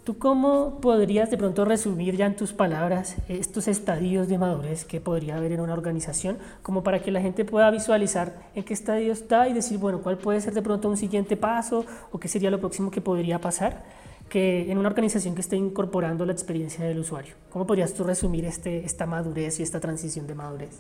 ¿Tú 0.09 0.17
cómo 0.17 0.81
podrías 0.81 1.31
de 1.31 1.37
pronto 1.37 1.67
resumir 1.67 2.17
ya 2.17 2.25
en 2.25 2.35
tus 2.35 2.55
palabras 2.55 3.17
estos 3.29 3.69
estadios 3.69 4.27
de 4.27 4.39
madurez 4.39 4.87
que 4.87 5.03
podría 5.03 5.37
haber 5.37 5.53
en 5.53 5.61
una 5.61 5.75
organización, 5.75 6.39
como 6.63 6.83
para 6.83 7.01
que 7.03 7.11
la 7.11 7.21
gente 7.21 7.45
pueda 7.45 7.71
visualizar 7.71 8.33
en 8.55 8.65
qué 8.65 8.73
estadio 8.73 9.13
está 9.13 9.51
y 9.51 9.53
decir, 9.53 9.77
bueno, 9.77 10.01
cuál 10.01 10.17
puede 10.17 10.41
ser 10.41 10.55
de 10.55 10.63
pronto 10.63 10.89
un 10.89 10.97
siguiente 10.97 11.37
paso 11.37 11.85
o 12.11 12.19
qué 12.19 12.27
sería 12.27 12.51
lo 12.51 12.59
próximo 12.59 12.91
que 12.91 13.03
podría 13.03 13.39
pasar? 13.39 13.85
que 14.31 14.73
en 14.73 14.79
una 14.79 14.89
organización 14.89 15.35
que 15.35 15.43
esté 15.43 15.57
incorporando 15.57 16.25
la 16.25 16.33
experiencia 16.33 16.87
del 16.87 17.01
usuario. 17.01 17.35
¿Cómo 17.51 17.67
podrías 17.67 17.93
tú 17.93 18.05
resumir 18.05 18.47
este, 18.47 18.87
esta 18.87 19.05
madurez 19.05 19.61
y 19.61 19.63
esta 19.63 19.79
transición 19.79 20.27
de 20.27 20.35
madurez? 20.35 20.79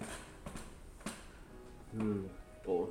Mm, 1.92 2.37
oh, 2.68 2.90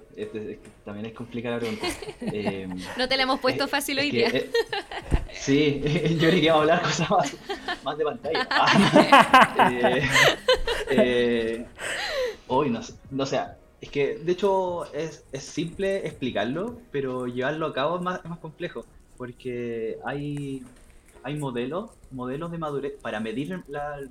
también 0.83 1.05
es 1.05 1.13
complicada 1.13 1.55
la 1.55 1.59
pregunta. 1.61 1.87
Eh, 2.33 2.67
no 2.97 3.07
te 3.07 3.15
la 3.15 3.23
hemos 3.23 3.39
puesto 3.39 3.67
fácil 3.67 3.99
hoy 3.99 4.11
día. 4.11 4.27
Eh, 4.29 4.51
sí, 5.33 5.81
yo 6.19 6.29
quería 6.29 6.53
hablar 6.53 6.81
cosas 6.81 7.09
más, 7.83 7.97
de 7.97 8.03
pantalla. 8.03 8.47
eh, 10.89 11.65
hoy 12.47 12.69
no, 12.69 12.81
no 13.11 13.25
sé, 13.25 13.39
es 13.79 13.89
que 13.89 14.17
de 14.17 14.31
hecho 14.31 14.91
es, 14.93 15.23
es, 15.31 15.43
simple 15.43 16.05
explicarlo, 16.05 16.79
pero 16.91 17.27
llevarlo 17.27 17.67
a 17.67 17.73
cabo 17.73 17.97
es 17.97 18.01
más, 18.01 18.19
es 18.23 18.29
más 18.29 18.39
complejo, 18.39 18.85
porque 19.17 19.97
hay, 20.03 20.63
hay 21.23 21.37
modelos, 21.37 21.91
modelos 22.11 22.51
de 22.51 22.57
madurez, 22.57 22.93
para 23.01 23.19
medir 23.19 23.63
la, 23.67 24.01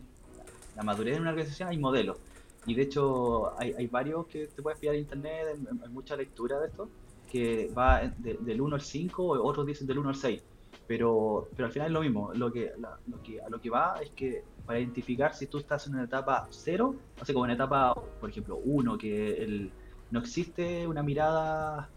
la 0.76 0.82
madurez 0.82 1.14
de 1.14 1.20
una 1.20 1.30
organización 1.30 1.68
hay 1.68 1.78
modelos. 1.78 2.18
Y 2.66 2.74
de 2.74 2.82
hecho 2.82 3.58
hay, 3.58 3.86
varios 3.86 4.26
que 4.26 4.46
te 4.48 4.62
puedes 4.62 4.78
pillar 4.78 4.96
en 4.96 5.02
internet, 5.02 5.58
hay 5.82 5.88
mucha 5.90 6.16
lectura 6.16 6.58
de 6.58 6.66
esto, 6.66 6.88
que 7.30 7.70
va 7.76 8.02
del 8.18 8.60
1 8.60 8.74
al 8.74 8.80
5, 8.80 9.42
otros 9.42 9.66
dicen 9.66 9.86
del 9.86 9.98
1 9.98 10.08
al 10.08 10.16
6. 10.16 10.42
Pero, 10.86 11.48
pero 11.56 11.66
al 11.66 11.72
final 11.72 11.88
es 11.88 11.92
lo 11.92 12.00
mismo, 12.00 12.32
lo 12.34 12.52
que, 12.52 12.72
lo 12.78 13.22
que, 13.22 13.40
a 13.40 13.48
lo 13.48 13.60
que 13.60 13.70
va 13.70 13.98
es 14.00 14.10
que 14.10 14.44
para 14.66 14.78
identificar 14.78 15.34
si 15.34 15.46
tú 15.46 15.58
estás 15.58 15.86
en 15.86 15.94
una 15.94 16.04
etapa 16.04 16.46
0, 16.50 16.94
o 17.20 17.24
sea, 17.24 17.32
como 17.32 17.44
en 17.46 17.52
etapa, 17.52 17.94
por 18.20 18.30
ejemplo, 18.30 18.60
1, 18.64 18.98
que 18.98 19.42
el, 19.42 19.72
no 20.10 20.20
existe 20.20 20.86
una 20.86 21.02
mirada, 21.02 21.88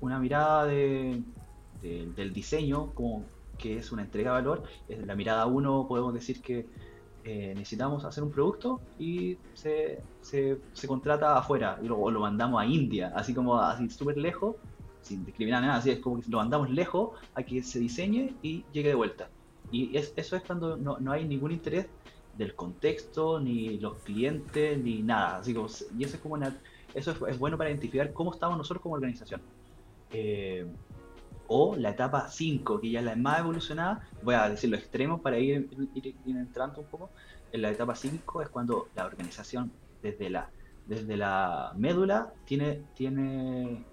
una 0.00 0.18
mirada 0.18 0.66
de, 0.66 1.22
del 1.82 2.32
diseño 2.32 2.92
como 2.94 3.24
que 3.58 3.78
es 3.78 3.92
una 3.92 4.02
entrega 4.02 4.32
de 4.32 4.42
valor, 4.42 4.64
la 4.88 5.14
mirada 5.14 5.46
1 5.46 5.86
podemos 5.88 6.12
decir 6.12 6.42
que 6.42 6.66
eh, 7.28 7.54
necesitamos 7.56 8.04
hacer 8.04 8.22
un 8.22 8.30
producto 8.30 8.80
y 9.00 9.36
se, 9.52 10.00
se, 10.20 10.86
contrata 10.86 11.36
afuera 11.36 11.76
y 11.82 11.88
luego 11.88 12.08
lo 12.12 12.20
mandamos 12.20 12.62
a 12.62 12.66
India, 12.66 13.12
así 13.16 13.34
como 13.34 13.60
así 13.60 13.90
súper 13.90 14.16
lejos, 14.16 14.54
sin 15.02 15.24
discriminar 15.24 15.62
nada, 15.62 15.74
así 15.74 15.90
es 15.90 15.98
como 15.98 16.20
que 16.20 16.30
lo 16.30 16.38
mandamos 16.38 16.70
lejos 16.70 17.18
a 17.34 17.42
que 17.42 17.64
se 17.64 17.80
diseñe 17.80 18.32
y 18.42 18.64
llegue 18.72 18.90
de 18.90 18.94
vuelta. 18.94 19.28
Y 19.72 19.96
eso 19.96 20.36
es 20.36 20.42
cuando 20.44 20.76
no, 20.76 20.98
no, 21.00 21.10
hay 21.10 21.26
ningún 21.26 21.50
interés 21.50 21.88
del 22.38 22.54
contexto, 22.54 23.40
ni 23.40 23.76
los 23.80 23.98
clientes, 24.04 24.78
ni 24.78 25.02
nada. 25.02 25.38
Así 25.38 25.52
como, 25.52 25.66
y 25.98 26.04
eso 26.04 26.14
es 26.14 26.22
como 26.22 26.38
eso 26.94 27.26
es, 27.26 27.38
bueno 27.40 27.58
para 27.58 27.70
identificar 27.70 28.12
cómo 28.12 28.32
estamos 28.32 28.56
nosotros 28.56 28.82
como 28.82 28.94
organización. 28.94 29.40
Eh, 30.12 30.64
o 31.48 31.76
la 31.76 31.90
etapa 31.90 32.28
5, 32.28 32.80
que 32.80 32.90
ya 32.90 33.00
es 33.00 33.04
la 33.04 33.16
más 33.16 33.40
evolucionada, 33.40 34.08
voy 34.22 34.34
a 34.34 34.48
decir 34.48 34.70
lo 34.70 34.76
extremo 34.76 35.22
para 35.22 35.38
ir, 35.38 35.68
entrando 36.26 36.80
un 36.80 36.86
poco, 36.86 37.10
en 37.52 37.62
la 37.62 37.70
etapa 37.70 37.94
5 37.94 38.42
es 38.42 38.48
cuando 38.48 38.88
la 38.94 39.06
organización 39.06 39.70
desde 40.02 40.30
la, 40.30 40.50
desde 40.86 41.16
la 41.16 41.72
médula 41.76 42.32
tiene, 42.44 42.82
tiene 42.94 43.84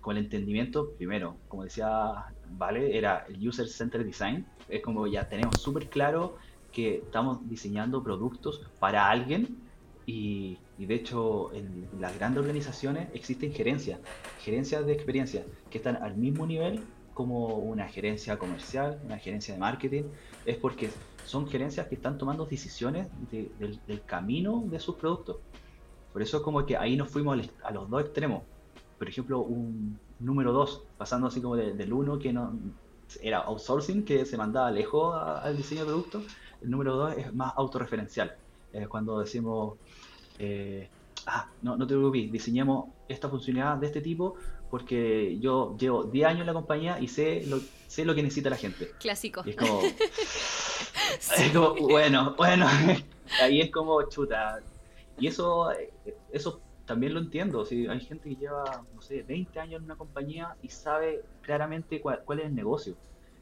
con 0.00 0.16
el 0.16 0.24
entendimiento, 0.24 0.90
primero, 0.96 1.36
como 1.48 1.64
decía 1.64 2.26
Vale, 2.58 2.96
era 2.96 3.24
el 3.28 3.48
User 3.48 3.66
Centered 3.66 4.04
Design, 4.04 4.46
es 4.68 4.82
como 4.82 5.06
ya 5.06 5.28
tenemos 5.28 5.60
súper 5.60 5.88
claro 5.88 6.36
que 6.70 6.96
estamos 6.96 7.48
diseñando 7.48 8.02
productos 8.02 8.62
para 8.78 9.08
alguien 9.08 9.58
y, 10.06 10.58
de 10.78 10.94
hecho, 10.94 11.52
en 11.54 11.88
las 12.00 12.16
grandes 12.18 12.40
organizaciones 12.40 13.08
existen 13.14 13.52
gerencias, 13.52 14.00
gerencias 14.40 14.84
de 14.84 14.92
experiencia, 14.92 15.44
que 15.70 15.78
están 15.78 15.96
al 15.96 16.16
mismo 16.16 16.46
nivel 16.46 16.82
como 17.14 17.56
una 17.58 17.88
gerencia 17.88 18.38
comercial, 18.38 19.00
una 19.04 19.18
gerencia 19.18 19.54
de 19.54 19.60
marketing, 19.60 20.04
es 20.46 20.56
porque 20.56 20.90
son 21.24 21.46
gerencias 21.46 21.86
que 21.86 21.94
están 21.94 22.18
tomando 22.18 22.46
decisiones 22.46 23.06
del, 23.30 24.02
camino 24.06 24.64
de 24.66 24.80
sus 24.80 24.96
productos. 24.96 25.36
Por 26.12 26.22
eso 26.22 26.38
es 26.38 26.42
como 26.42 26.64
que 26.66 26.76
ahí 26.76 26.96
nos 26.96 27.08
fuimos 27.08 27.38
a 27.62 27.70
los 27.70 27.88
dos 27.88 28.02
extremos. 28.02 28.42
Por 28.98 29.08
ejemplo, 29.08 29.40
un 29.40 29.98
número 30.18 30.52
dos, 30.52 30.84
pasando 30.98 31.26
así 31.28 31.40
como 31.40 31.56
del 31.56 31.92
uno 31.92 32.18
que 32.18 32.32
no 32.32 32.58
era 33.20 33.40
outsourcing, 33.40 34.04
que 34.04 34.24
se 34.24 34.36
mandaba 34.36 34.70
lejos 34.70 35.14
al 35.14 35.56
diseño 35.56 35.82
de 35.82 35.86
productos, 35.86 36.24
el 36.62 36.70
número 36.70 36.96
dos 36.96 37.16
es 37.16 37.32
más 37.34 37.52
autorreferencial. 37.56 38.36
Cuando 38.88 39.20
decimos, 39.20 39.78
eh, 40.38 40.88
ah, 41.26 41.50
no, 41.62 41.76
no 41.76 41.86
te 41.86 41.94
preocupes, 41.94 42.32
diseñemos 42.32 42.86
esta 43.08 43.28
funcionalidad 43.28 43.78
de 43.78 43.86
este 43.86 44.00
tipo 44.00 44.36
porque 44.72 45.38
yo 45.38 45.76
llevo 45.78 46.04
10 46.04 46.26
años 46.26 46.40
en 46.40 46.46
la 46.46 46.54
compañía 46.54 46.98
y 46.98 47.06
sé 47.06 47.44
lo, 47.46 47.60
sé 47.88 48.06
lo 48.06 48.14
que 48.14 48.22
necesita 48.22 48.48
la 48.48 48.56
gente. 48.56 48.90
Clásico. 48.98 49.42
Y 49.44 49.50
es 49.50 49.56
como, 49.56 49.82
es 51.36 51.52
como 51.52 51.74
bueno, 51.88 52.34
bueno, 52.38 52.66
ahí 53.42 53.60
es 53.60 53.70
como 53.70 54.02
chuta. 54.08 54.60
Y 55.18 55.26
eso, 55.26 55.68
eso 56.32 56.62
también 56.86 57.12
lo 57.12 57.20
entiendo. 57.20 57.66
Si 57.66 57.86
hay 57.86 58.00
gente 58.00 58.30
que 58.30 58.36
lleva, 58.36 58.82
no 58.94 59.02
sé, 59.02 59.22
20 59.22 59.60
años 59.60 59.80
en 59.80 59.84
una 59.84 59.96
compañía 59.96 60.56
y 60.62 60.70
sabe 60.70 61.22
claramente 61.42 62.00
cuál, 62.00 62.22
cuál 62.24 62.40
es 62.40 62.46
el 62.46 62.54
negocio, 62.54 62.96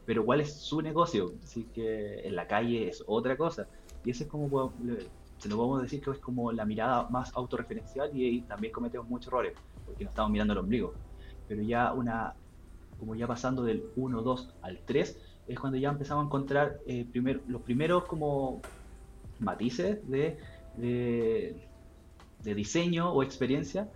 pero 0.06 0.24
cuál 0.24 0.40
es 0.40 0.52
su 0.52 0.82
negocio. 0.82 1.32
Así 1.44 1.62
que 1.72 2.26
en 2.26 2.34
la 2.34 2.48
calle 2.48 2.88
es 2.88 3.04
otra 3.06 3.36
cosa. 3.36 3.68
Y 4.04 4.10
eso 4.10 4.24
es 4.24 4.30
como, 4.30 4.72
se 5.40 5.48
lo 5.48 5.56
podemos 5.56 5.80
decir 5.80 6.02
que 6.02 6.10
es 6.10 6.18
como 6.18 6.52
la 6.52 6.66
mirada 6.66 7.08
más 7.08 7.34
autorreferencial 7.34 8.14
y 8.14 8.26
ahí 8.26 8.40
también 8.42 8.72
cometemos 8.74 9.08
muchos 9.08 9.28
errores, 9.28 9.54
porque 9.86 10.04
nos 10.04 10.12
estamos 10.12 10.30
mirando 10.30 10.52
el 10.52 10.58
ombligo. 10.58 10.92
Pero 11.48 11.62
ya 11.62 11.94
una, 11.94 12.34
como 12.98 13.14
ya 13.14 13.26
pasando 13.26 13.62
del 13.62 13.84
1, 13.96 14.20
2 14.20 14.54
al 14.60 14.80
3, 14.84 15.18
es 15.48 15.58
cuando 15.58 15.78
ya 15.78 15.88
empezamos 15.88 16.24
a 16.24 16.26
encontrar 16.26 16.80
eh, 16.86 17.06
primer, 17.10 17.40
los 17.48 17.62
primeros 17.62 18.04
como 18.04 18.60
matices 19.38 20.06
de, 20.10 20.36
de, 20.76 22.54
diseño 22.54 23.10
o 23.10 23.22
experiencia, 23.22 23.88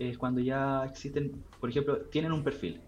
es 0.00 0.18
cuando 0.18 0.40
ya 0.40 0.84
existen, 0.84 1.44
por 1.60 1.70
ejemplo, 1.70 2.00
tienen 2.10 2.32
un 2.32 2.42
perfil, 2.42 2.80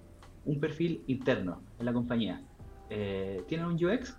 un 0.44 0.58
perfil 0.58 1.04
interno 1.06 1.62
en 1.78 1.86
la 1.86 1.92
compañía. 1.92 2.42
Eh, 2.90 3.44
tienen 3.46 3.66
un 3.66 3.74
UX, 3.74 4.16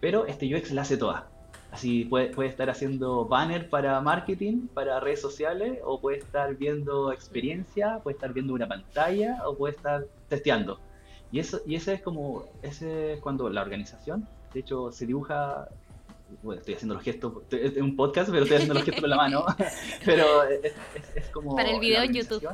pero 0.00 0.24
este 0.24 0.52
UX 0.54 0.72
la 0.72 0.82
hace 0.82 0.96
toda. 0.96 1.33
Así 1.74 2.04
puede, 2.04 2.28
puede 2.28 2.48
estar 2.50 2.70
haciendo 2.70 3.24
banner 3.24 3.68
para 3.68 4.00
marketing, 4.00 4.68
para 4.72 5.00
redes 5.00 5.20
sociales, 5.20 5.80
o 5.82 6.00
puede 6.00 6.18
estar 6.18 6.54
viendo 6.54 7.10
experiencia, 7.10 7.98
puede 8.00 8.14
estar 8.14 8.32
viendo 8.32 8.54
una 8.54 8.68
pantalla, 8.68 9.42
o 9.44 9.56
puede 9.56 9.74
estar 9.74 10.06
testeando. 10.28 10.78
Y 11.32 11.40
eso, 11.40 11.62
y 11.66 11.74
ese 11.74 11.94
es 11.94 12.00
como, 12.00 12.44
ese 12.62 13.14
es 13.14 13.20
cuando 13.20 13.50
la 13.50 13.60
organización, 13.60 14.24
de 14.52 14.60
hecho, 14.60 14.92
se 14.92 15.04
dibuja, 15.04 15.68
bueno, 16.44 16.60
estoy 16.60 16.74
haciendo 16.74 16.94
los 16.94 17.02
gestos, 17.02 17.32
es 17.50 17.76
un 17.78 17.96
podcast, 17.96 18.30
pero 18.30 18.44
estoy 18.44 18.58
haciendo 18.58 18.74
los 18.74 18.84
gestos 18.84 19.00
con 19.00 19.10
la 19.10 19.16
mano, 19.16 19.44
pero 20.04 20.44
es, 20.44 20.74
es, 21.16 21.26
como... 21.30 21.56
Para 21.56 21.72
el 21.72 21.80
video 21.80 22.04
en 22.04 22.14
YouTube. 22.14 22.48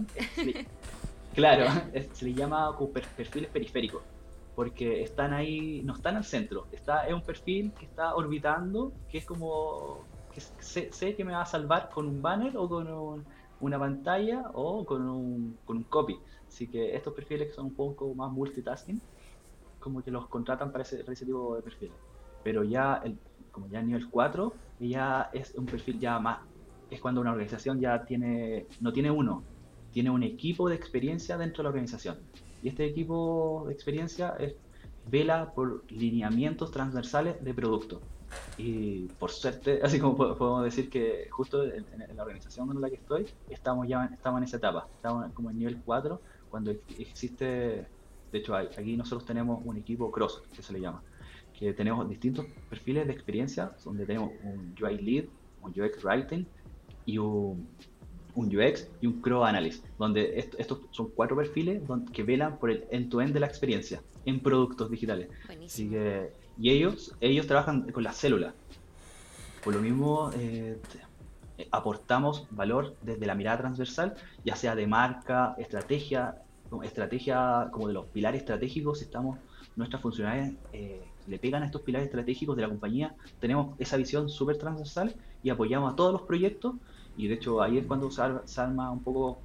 claro, 1.35 1.66
se 2.14 2.25
le 2.25 2.33
llama 2.33 2.75
perfiles 3.18 3.51
periféricos 3.51 4.01
porque 4.61 5.01
están 5.01 5.33
ahí, 5.33 5.81
no 5.87 5.95
están 5.95 6.17
al 6.17 6.25
centro, 6.25 6.67
está, 6.71 7.07
es 7.07 7.15
un 7.15 7.23
perfil 7.23 7.73
que 7.73 7.87
está 7.87 8.15
orbitando, 8.15 8.93
que 9.11 9.17
es 9.17 9.25
como, 9.25 10.05
que 10.35 10.43
sé, 10.43 11.17
que 11.17 11.25
me 11.25 11.33
va 11.33 11.41
a 11.41 11.47
salvar 11.47 11.89
con 11.89 12.07
un 12.07 12.21
banner 12.21 12.59
o 12.59 12.69
con 12.69 13.25
una 13.61 13.79
pantalla 13.79 14.51
o 14.53 14.85
con 14.85 15.09
un, 15.09 15.57
con 15.65 15.79
un 15.79 15.85
copy. 15.85 16.19
Así 16.47 16.67
que 16.67 16.95
estos 16.95 17.15
perfiles 17.15 17.49
que 17.49 17.55
son 17.55 17.69
un 17.69 17.75
poco 17.75 18.15
más 18.15 18.31
multitasking, 18.33 19.01
como 19.79 20.03
que 20.03 20.11
los 20.11 20.29
contratan 20.29 20.71
para 20.71 20.83
ese, 20.83 21.03
tipo 21.05 21.57
de 21.57 21.63
perfiles. 21.63 21.97
Pero 22.45 22.63
ya, 22.63 23.01
el, 23.03 23.17
como 23.53 23.67
ya 23.69 23.81
nivel 23.81 24.11
4, 24.11 24.53
ya 24.81 25.31
es 25.33 25.55
un 25.55 25.65
perfil 25.65 25.99
ya 25.99 26.19
más, 26.19 26.41
es 26.91 27.01
cuando 27.01 27.23
una 27.23 27.31
organización 27.31 27.81
ya 27.81 28.05
tiene, 28.05 28.67
no 28.83 28.93
tiene 28.93 29.11
uno, 29.11 29.43
tiene 29.91 30.11
un 30.11 30.23
equipo 30.23 30.69
de 30.69 30.75
experiencia 30.75 31.39
dentro 31.39 31.63
de 31.63 31.65
la 31.65 31.71
organización. 31.71 32.19
Y 32.63 32.69
este 32.69 32.85
equipo 32.85 33.65
de 33.67 33.73
experiencia 33.73 34.37
es, 34.39 34.55
vela 35.11 35.53
por 35.55 35.85
lineamientos 35.91 36.71
transversales 36.71 37.43
de 37.43 37.55
producto. 37.55 38.01
Y 38.59 39.07
por 39.19 39.31
suerte, 39.31 39.81
así 39.83 39.99
como 39.99 40.17
podemos 40.17 40.63
decir 40.65 40.89
que 40.91 41.29
justo 41.31 41.65
en, 41.65 41.85
la 42.15 42.23
organización 42.23 42.71
en 42.71 42.81
la 42.81 42.91
que 42.91 42.97
estoy, 42.97 43.27
estamos 43.49 43.89
ya 43.89 44.09
estamos 44.13 44.39
en 44.39 44.45
esa 44.45 44.59
etapa, 44.59 44.87
estamos 44.97 45.33
como 45.33 45.51
en 45.51 45.59
nivel 45.59 45.81
4, 45.85 46.21
cuando 46.51 46.71
existe, 46.99 47.45
de 48.33 48.39
hecho 48.39 48.55
aquí 48.55 48.97
nosotros 48.97 49.25
tenemos 49.25 49.61
un 49.65 49.77
equipo 49.77 50.11
cross, 50.11 50.43
que 50.55 50.63
se 50.63 50.73
le 50.73 50.81
llama, 50.81 51.03
que 51.59 51.73
tenemos 51.73 52.09
distintos 52.09 52.47
perfiles 52.69 53.07
de 53.07 53.13
experiencia, 53.13 53.73
donde 53.85 54.07
tenemos 54.07 54.33
un 54.43 54.75
UI 54.81 54.99
lead, 54.99 55.25
un 55.63 55.71
UX 55.71 56.05
writing 56.05 56.47
y 57.05 57.19
un 57.19 57.69
un 58.41 58.57
UX 58.57 58.88
y 59.01 59.07
un 59.07 59.20
Crow 59.20 59.45
Analyst, 59.45 59.84
donde 59.99 60.51
estos 60.59 60.80
son 60.91 61.11
cuatro 61.11 61.36
perfiles 61.36 61.82
que 62.12 62.22
velan 62.22 62.59
por 62.59 62.70
el 62.70 62.84
end-to-end 62.91 63.32
de 63.34 63.41
la 63.41 63.47
experiencia 63.47 64.03
en 64.24 64.41
productos 64.41 64.91
digitales. 64.91 65.28
y 66.59 66.70
ellos, 66.70 67.14
ellos 67.20 67.47
trabajan 67.47 67.91
con 67.93 68.03
las 68.03 68.16
células. 68.16 68.55
Por 69.62 69.74
lo 69.74 69.82
mismo, 69.82 70.30
eh, 70.38 70.78
aportamos 71.70 72.47
valor 72.51 72.95
desde 73.03 73.26
la 73.26 73.34
mirada 73.34 73.59
transversal, 73.59 74.14
ya 74.45 74.57
sea 74.57 74.74
de 74.74 74.86
marca, 74.86 75.55
estrategia, 75.59 76.36
estrategia 76.82 77.68
como 77.70 77.88
de 77.88 77.95
los 77.95 78.07
pilares 78.07 78.41
estratégicos, 78.41 79.03
estamos, 79.03 79.38
nuestras 79.76 80.01
funcionalidades 80.01 80.55
eh, 80.72 81.03
le 81.26 81.38
pegan 81.38 81.62
a 81.62 81.66
estos 81.66 81.82
pilares 81.82 82.07
estratégicos 82.07 82.57
de 82.57 82.62
la 82.62 82.68
compañía, 82.68 83.14
tenemos 83.38 83.78
esa 83.78 83.97
visión 83.97 84.28
súper 84.28 84.57
transversal 84.57 85.14
y 85.43 85.51
apoyamos 85.51 85.93
a 85.93 85.97
todos 85.97 86.12
los 86.12 86.22
proyectos 86.22 86.74
y 87.17 87.29
de 87.29 87.35
hecho 87.35 87.63
ahí 87.63 87.79
es 87.79 87.87
cuando 87.87 88.11
se, 88.11 88.23
arma 88.61 88.91
un 88.91 89.03
poco 89.03 89.39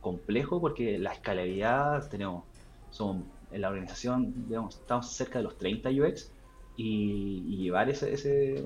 complejo 0.00 0.60
porque 0.60 0.98
la 0.98 1.12
escalabilidad 1.12 2.08
tenemos, 2.08 2.44
son 2.90 3.24
en 3.50 3.60
la 3.60 3.68
organización, 3.68 4.46
digamos, 4.48 4.76
estamos 4.76 5.08
cerca 5.10 5.38
de 5.38 5.44
los 5.44 5.58
30 5.58 5.90
UX 5.90 6.30
y, 6.76 7.56
llevar 7.56 7.90
ese, 7.90 8.12
ese, 8.12 8.64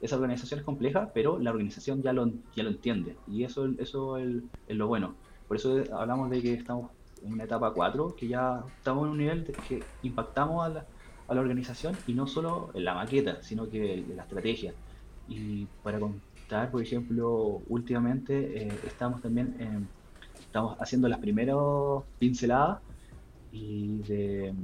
esa 0.00 0.16
organización 0.16 0.60
es 0.60 0.66
compleja, 0.66 1.10
pero 1.12 1.38
la 1.38 1.50
organización 1.50 2.02
ya 2.02 2.12
lo, 2.12 2.30
ya 2.54 2.62
lo 2.62 2.70
entiende 2.70 3.16
y 3.26 3.44
eso, 3.44 3.68
eso 3.78 4.16
es, 4.18 4.42
lo 4.68 4.86
bueno. 4.86 5.14
Por 5.48 5.56
eso 5.56 5.82
hablamos 5.92 6.30
de 6.30 6.42
que 6.42 6.52
estamos 6.54 6.90
en 7.24 7.32
una 7.32 7.44
etapa 7.44 7.72
4, 7.72 8.14
que 8.14 8.28
ya 8.28 8.62
estamos 8.76 9.06
en 9.06 9.10
un 9.10 9.18
nivel 9.18 9.44
de 9.44 9.52
que 9.52 9.82
impactamos 10.02 10.66
a 10.66 10.68
la, 10.68 10.86
a 11.26 11.34
la 11.34 11.40
organización 11.40 11.96
y 12.06 12.14
no 12.14 12.26
solo 12.26 12.70
en 12.74 12.84
la 12.84 12.94
maqueta, 12.94 13.42
sino 13.42 13.68
que 13.68 13.94
en 13.94 14.16
la 14.16 14.22
estrategia. 14.22 14.74
Y 15.28 15.66
para, 15.82 15.98
por 16.70 16.82
ejemplo, 16.82 17.62
últimamente 17.68 18.64
eh, 18.64 18.72
estamos 18.86 19.20
también 19.20 19.54
estamos 20.48 20.76
haciendo 20.80 21.08
las 21.08 21.18
primeras 21.18 21.56
pinceladas 22.18 22.80
y 23.52 23.98
de, 23.98 24.54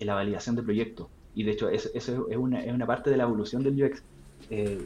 la 0.00 0.14
validación 0.14 0.56
de 0.56 0.62
proyectos. 0.62 1.08
Y 1.34 1.44
de 1.44 1.52
hecho, 1.52 1.68
eso, 1.68 1.90
es, 1.94 2.08
una, 2.36 2.60
es, 2.60 2.72
una, 2.72 2.86
parte 2.86 3.10
de 3.10 3.16
la 3.16 3.24
evolución 3.24 3.62
del 3.62 3.82
UX. 3.82 4.02
Eh, 4.50 4.84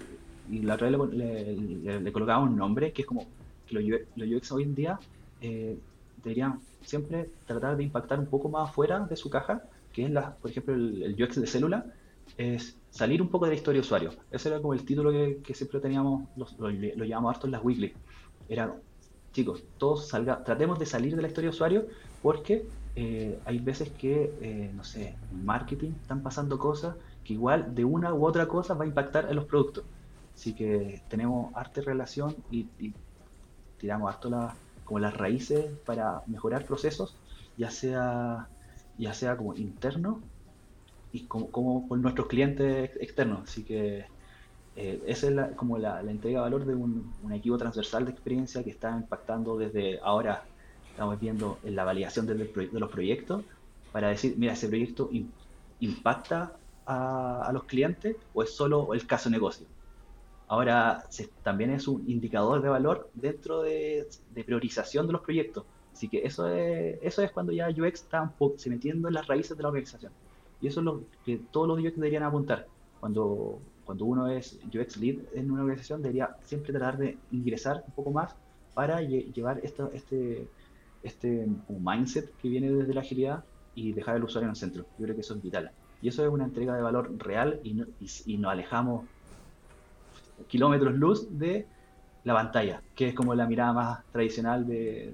y 0.51 0.61
la 0.61 0.75
otra 0.75 0.91
vez 0.91 1.11
le, 1.13 2.01
le, 2.01 2.13
colocaba 2.13 2.43
un 2.43 2.57
nombre 2.57 2.93
que 2.93 3.03
es 3.03 3.09
como 3.09 3.27
que 3.67 3.75
los 3.75 4.29
UX, 4.31 4.53
hoy 4.53 4.65
en 4.65 4.75
día 4.75 4.99
eh, 5.41 5.79
deberían 6.23 6.61
siempre 6.83 7.31
tratar 7.47 7.77
de 7.77 7.83
impactar 7.83 8.19
un 8.19 8.27
poco 8.27 8.49
más 8.49 8.69
afuera 8.69 9.01
de 9.01 9.17
su 9.17 9.31
caja, 9.31 9.63
que 9.93 10.05
es, 10.05 10.11
la, 10.11 10.35
por 10.37 10.51
ejemplo, 10.51 10.75
el, 10.75 11.03
el 11.03 11.23
UX 11.23 11.41
de 11.41 11.47
célula, 11.47 11.87
es 12.37 12.77
salir 12.91 13.23
un 13.23 13.29
poco 13.29 13.47
de 13.47 13.53
la 13.53 13.57
historia 13.57 13.81
de 13.81 13.87
usuario. 13.87 14.11
Ese 14.31 14.49
era 14.49 14.61
como 14.61 14.75
el 14.75 14.85
título 14.85 15.11
que, 15.43 15.55
siempre 15.55 15.81
teníamos, 15.81 16.29
lo, 16.37 16.47
lo, 16.59 17.05
llamamos 17.05 17.35
harto 17.35 17.47
en 17.47 17.53
las 17.53 17.65
weekly. 17.65 17.93
Era, 18.49 18.75
chicos, 19.33 19.65
todos 19.79 20.09
salga, 20.09 20.43
tratemos 20.45 20.79
de 20.79 20.87
salir 20.87 21.17
de 21.17 21.23
la 21.23 21.29
historia 21.29 21.51
de 21.51 21.55
usuario 21.55 21.87
porque 22.23 22.67
eh, 22.97 23.39
hay 23.45 23.59
veces 23.59 23.91
que, 23.91 24.33
eh, 24.41 24.71
no 24.75 24.85
sé, 24.85 25.17
en 25.33 25.45
marketing 25.45 25.93
están 26.03 26.23
pasando 26.23 26.59
cosas 26.59 26.95
que 27.25 27.33
igual 27.33 27.75
de 27.75 27.85
una 27.85 28.15
u 28.15 28.25
otra 28.25 28.47
cosa 28.47 28.75
va 28.75 28.85
a 28.85 28.87
impactar 28.87 29.29
en 29.29 29.37
los 29.37 29.47
productos. 29.47 29.85
Así 30.35 30.55
que 30.55 31.03
tenemos 31.09 31.55
arte 31.55 31.81
relación 31.81 32.37
y, 32.51 32.67
tiramos 33.79 34.09
harto 34.09 34.31
la, 34.31 34.55
como 34.85 34.99
las 34.99 35.17
raíces 35.17 35.67
para 35.85 36.23
mejorar 36.27 36.65
procesos, 36.65 37.17
ya 37.59 37.71
sea, 37.71 38.49
ya 38.99 39.13
sea 39.13 39.37
como 39.37 39.55
interno 39.55 40.21
y 41.15 41.27
como, 41.27 41.89
con 41.89 42.03
nuestros 42.03 42.27
clientes 42.27 42.91
externos. 43.01 43.49
Así 43.49 43.63
que 43.63 44.05
eh, 44.77 45.03
esa 45.07 45.29
es 45.29 45.57
como 45.57 45.79
la, 45.79 46.01
entrega 46.01 46.41
de 46.41 46.43
valor 46.43 46.67
de 46.67 46.75
un, 46.75 47.13
equipo 47.33 47.57
transversal 47.57 48.05
de 48.05 48.11
experiencia 48.11 48.65
que 48.65 48.71
está 48.71 48.91
impactando 48.97 49.57
desde 49.57 50.01
ahora, 50.01 50.43
estamos 50.91 51.19
viendo 51.21 51.59
en 51.63 51.77
la 51.77 51.85
validación 51.85 52.27
de, 52.27 52.35
de 52.35 52.81
los 52.81 52.91
proyectos, 52.91 53.45
para 53.93 54.09
decir, 54.09 54.35
mira, 54.37 54.55
ese 54.55 54.67
proyecto 54.67 55.09
impacta 55.79 56.57
a, 56.85 57.49
los 57.53 57.65
clientes 57.65 58.17
o 58.35 58.43
es 58.43 58.51
solo 58.51 58.93
el 58.93 59.07
caso 59.07 59.31
negocio. 59.31 59.67
Ahora 60.49 61.05
también 61.45 61.71
es 61.71 61.87
un 61.87 62.05
indicador 62.11 62.61
de 62.61 62.69
valor 62.69 63.09
dentro 63.15 63.63
de, 63.63 64.09
priorización 64.45 65.07
de 65.07 65.13
los 65.13 65.23
proyectos. 65.23 65.65
Así 65.93 66.09
que 66.09 66.27
eso 66.27 66.49
es, 66.49 66.99
eso 67.03 67.23
es 67.23 67.31
cuando 67.31 67.53
ya 67.53 67.69
UX 67.69 68.03
está 68.03 68.33
se 68.57 68.69
metiendo 68.69 69.07
en 69.07 69.15
las 69.15 69.29
raíces 69.29 69.57
de 69.57 69.63
la 69.63 69.69
organización. 69.69 70.13
Y 70.65 70.69
eso 70.69 70.81
es 70.81 70.85
lo 70.87 71.03
que 71.27 71.39
todos 71.53 71.69
los 71.69 71.79
UX 71.79 71.97
deberían 71.97 72.23
apuntar. 72.23 72.67
Cuando, 72.99 73.59
cuando 73.85 74.07
uno 74.07 74.29
es 74.29 74.59
UX 74.75 74.97
lead 74.97 75.17
en 75.35 75.51
una 75.51 75.61
organización, 75.61 76.01
debería 76.01 76.39
siempre 76.43 76.73
tratar 76.73 76.97
de 76.97 77.19
ingresar 77.33 77.85
un 77.87 77.93
poco 77.93 78.13
más 78.13 78.35
para 78.73 79.03
llevar 79.03 79.61
esto, 79.63 79.91
este, 79.93 80.49
este 81.03 81.47
mindset 81.69 82.35
que 82.39 82.49
viene 82.49 82.71
desde 82.71 82.95
la 82.95 83.03
agilidad 83.03 83.45
y 83.75 83.93
dejar 83.93 84.15
al 84.15 84.25
usuario 84.25 84.47
en 84.47 84.53
el 84.53 84.57
centro. 84.57 84.87
Yo 84.99 85.05
creo 85.05 85.15
que 85.15 85.21
eso 85.21 85.35
es 85.35 85.43
vital. 85.43 85.71
Y 86.01 86.09
eso 86.09 86.25
es 86.25 86.33
una 86.33 86.45
entrega 86.45 86.75
de 86.75 86.81
valor 86.81 87.13
real 87.19 87.61
y, 87.63 87.83
y, 88.25 88.39
nos 88.39 88.51
alejamos 88.51 89.05
kilómetros 90.49 90.95
luz 90.95 91.39
de 91.39 91.67
la 92.25 92.33
pantalla, 92.33 92.81
que 92.95 93.09
es 93.09 93.15
como 93.15 93.35
la 93.35 93.47
mirada 93.47 93.75
más 93.75 94.05
tradicional 94.13 94.67
de, 94.67 95.13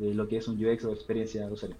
lo 0.00 0.26
que 0.26 0.38
es 0.38 0.48
un 0.48 0.56
UX 0.56 0.84
o 0.84 0.90
experiencia 0.90 1.46
de 1.46 1.52
usuario. 1.52 1.76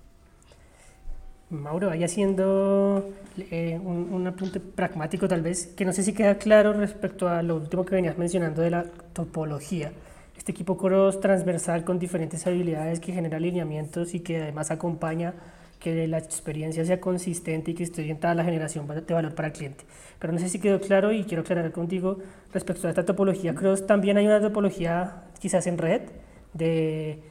Mauro, 1.50 1.88
vaya 1.88 2.06
haciendo 2.06 3.10
eh, 3.36 3.78
un, 3.82 4.12
un, 4.12 4.26
apunte 4.26 4.60
pragmático 4.60 5.26
tal 5.26 5.42
vez, 5.42 5.66
que 5.66 5.84
no 5.84 5.92
sé 5.92 6.04
si 6.04 6.12
queda 6.12 6.36
claro 6.36 6.72
respecto 6.72 7.28
a 7.28 7.42
lo 7.42 7.56
último 7.56 7.84
que 7.84 7.96
venías 7.96 8.16
mencionando 8.16 8.62
de 8.62 8.70
la 8.70 8.84
topología. 9.12 9.92
Este 10.36 10.52
equipo 10.52 10.78
cross 10.78 11.20
transversal 11.20 11.84
con 11.84 11.98
diferentes 11.98 12.46
habilidades 12.46 13.00
que 13.00 13.12
genera 13.12 13.36
alineamientos 13.38 14.14
y 14.14 14.20
que 14.20 14.40
además 14.40 14.70
acompaña 14.70 15.34
que 15.80 16.06
la 16.06 16.18
experiencia 16.18 16.84
sea 16.84 17.00
consistente 17.00 17.72
y 17.72 17.74
que 17.74 17.82
esté 17.82 18.02
orientada 18.02 18.32
a 18.32 18.34
la 18.36 18.44
generación 18.44 18.86
de 18.86 19.14
valor 19.14 19.34
para 19.34 19.48
el 19.48 19.54
cliente. 19.54 19.84
Pero 20.18 20.32
no 20.32 20.38
sé 20.38 20.48
si 20.48 20.60
quedó 20.60 20.80
claro 20.80 21.10
y 21.10 21.24
quiero 21.24 21.42
aclarar 21.42 21.72
contigo 21.72 22.18
respecto 22.52 22.86
a 22.86 22.90
esta 22.90 23.04
topología 23.04 23.54
cross. 23.54 23.86
También 23.86 24.18
hay 24.18 24.26
una 24.26 24.40
topología 24.40 25.24
quizás 25.40 25.66
en 25.66 25.78
red 25.78 26.02
de 26.52 27.22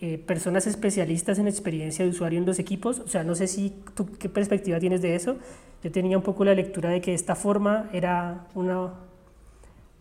eh, 0.00 0.18
personas 0.18 0.66
especialistas 0.66 1.38
en 1.38 1.48
experiencia 1.48 2.04
de 2.04 2.10
usuario 2.10 2.38
en 2.38 2.46
los 2.46 2.58
equipos. 2.58 3.00
O 3.00 3.08
sea, 3.08 3.24
no 3.24 3.34
sé 3.34 3.46
si 3.46 3.74
tú 3.94 4.08
qué 4.18 4.28
perspectiva 4.28 4.78
tienes 4.78 5.02
de 5.02 5.14
eso. 5.14 5.36
Yo 5.82 5.90
tenía 5.92 6.16
un 6.16 6.22
poco 6.22 6.44
la 6.44 6.54
lectura 6.54 6.90
de 6.90 7.00
que 7.00 7.14
esta 7.14 7.34
forma 7.34 7.88
era 7.92 8.46
una 8.54 8.94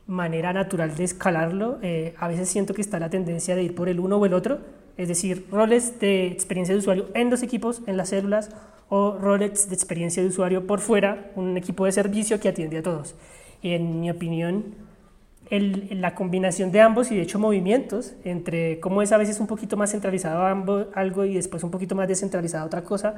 manera 0.07 0.53
natural 0.53 0.95
de 0.95 1.03
escalarlo. 1.03 1.79
Eh, 1.81 2.15
a 2.17 2.27
veces 2.27 2.49
siento 2.49 2.73
que 2.73 2.81
está 2.81 2.99
la 2.99 3.09
tendencia 3.09 3.55
de 3.55 3.63
ir 3.63 3.75
por 3.75 3.89
el 3.89 3.99
uno 3.99 4.17
o 4.17 4.25
el 4.25 4.33
otro 4.33 4.59
es 4.97 5.07
decir, 5.07 5.45
roles 5.51 5.99
de 5.99 6.27
experiencia 6.27 6.73
de 6.73 6.79
usuario 6.79 7.07
en 7.13 7.29
los 7.29 7.43
equipos, 7.43 7.81
en 7.85 7.97
las 7.97 8.09
células, 8.09 8.49
o 8.89 9.17
roles 9.17 9.69
de 9.69 9.75
experiencia 9.75 10.23
de 10.23 10.29
usuario 10.29 10.65
por 10.65 10.79
fuera, 10.79 11.31
un 11.35 11.55
equipo 11.55 11.85
de 11.85 11.91
servicio 11.91 12.39
que 12.39 12.49
atiende 12.49 12.79
a 12.79 12.83
todos. 12.83 13.15
En 13.61 14.01
mi 14.01 14.09
opinión, 14.09 14.75
el, 15.49 16.01
la 16.01 16.15
combinación 16.15 16.71
de 16.71 16.81
ambos 16.81 17.11
y 17.11 17.15
de 17.15 17.21
hecho 17.21 17.39
movimientos 17.39 18.15
entre 18.23 18.79
cómo 18.79 19.01
es 19.01 19.11
a 19.11 19.17
veces 19.17 19.39
un 19.39 19.47
poquito 19.47 19.77
más 19.77 19.91
centralizado 19.91 20.45
ambos, 20.45 20.87
algo 20.93 21.25
y 21.25 21.35
después 21.35 21.63
un 21.63 21.71
poquito 21.71 21.95
más 21.95 22.07
descentralizado 22.07 22.65
otra 22.65 22.83
cosa, 22.83 23.15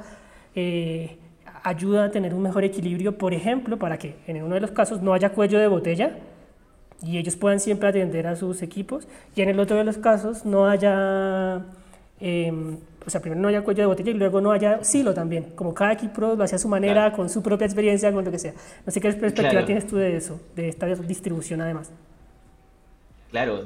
eh, 0.54 1.16
ayuda 1.62 2.04
a 2.04 2.10
tener 2.10 2.34
un 2.34 2.42
mejor 2.42 2.64
equilibrio, 2.64 3.18
por 3.18 3.34
ejemplo, 3.34 3.78
para 3.78 3.98
que 3.98 4.16
en 4.26 4.42
uno 4.42 4.54
de 4.54 4.60
los 4.60 4.70
casos 4.70 5.02
no 5.02 5.12
haya 5.12 5.30
cuello 5.30 5.58
de 5.58 5.66
botella, 5.66 6.16
y 7.02 7.18
ellos 7.18 7.36
puedan 7.36 7.60
siempre 7.60 7.88
atender 7.88 8.26
a 8.26 8.36
sus 8.36 8.62
equipos 8.62 9.08
y 9.34 9.42
en 9.42 9.48
el 9.48 9.60
otro 9.60 9.76
de 9.76 9.84
los 9.84 9.98
casos 9.98 10.44
no 10.44 10.68
haya, 10.68 11.64
em, 12.20 12.76
o 13.06 13.10
sea, 13.10 13.20
primero 13.20 13.40
no 13.40 13.48
haya 13.48 13.62
cuello 13.62 13.82
de 13.82 13.86
botella 13.86 14.10
y 14.10 14.14
luego 14.14 14.40
no 14.40 14.52
haya 14.52 14.84
silo 14.84 15.14
también, 15.14 15.52
como 15.54 15.72
cada 15.72 15.92
equipo 15.92 16.34
lo 16.34 16.42
hace 16.42 16.56
a 16.56 16.58
su 16.58 16.68
manera, 16.68 17.12
con 17.12 17.30
su 17.30 17.42
propia 17.42 17.64
experiencia, 17.64 18.12
con 18.12 18.24
lo 18.24 18.30
que 18.30 18.38
sea. 18.38 18.52
No 18.84 18.92
sé 18.92 19.00
qué 19.00 19.12
perspectiva 19.12 19.64
tienes 19.64 19.86
tú 19.86 19.96
de 19.96 20.16
eso, 20.16 20.40
de 20.54 20.68
esta 20.68 20.86
distribución 20.86 21.60
además. 21.62 21.90
Claro, 23.30 23.64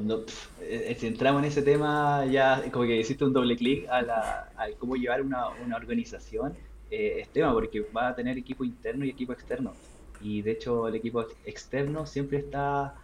eh, 0.60 0.96
si 0.98 1.06
entramos 1.06 1.42
en 1.42 1.48
ese 1.48 1.62
tema 1.62 2.26
ya 2.26 2.62
como 2.70 2.84
que 2.84 2.96
hiciste 2.96 3.24
un 3.24 3.32
doble 3.32 3.56
clic 3.56 3.88
a, 3.88 4.02
la, 4.02 4.50
cómo 4.78 4.96
llevar 4.96 5.22
una, 5.22 5.48
una 5.64 5.76
organización, 5.76 6.54
eh, 6.90 7.26
tema 7.32 7.52
porque 7.52 7.80
va 7.96 8.08
a 8.08 8.14
tener 8.14 8.36
equipo 8.36 8.64
interno 8.64 9.04
y 9.04 9.10
equipo 9.10 9.32
externo. 9.32 9.72
Y 10.20 10.42
de 10.42 10.52
hecho 10.52 10.86
el 10.88 10.94
equipo 10.94 11.26
externo 11.44 12.06
siempre 12.06 12.38
está 12.38 12.94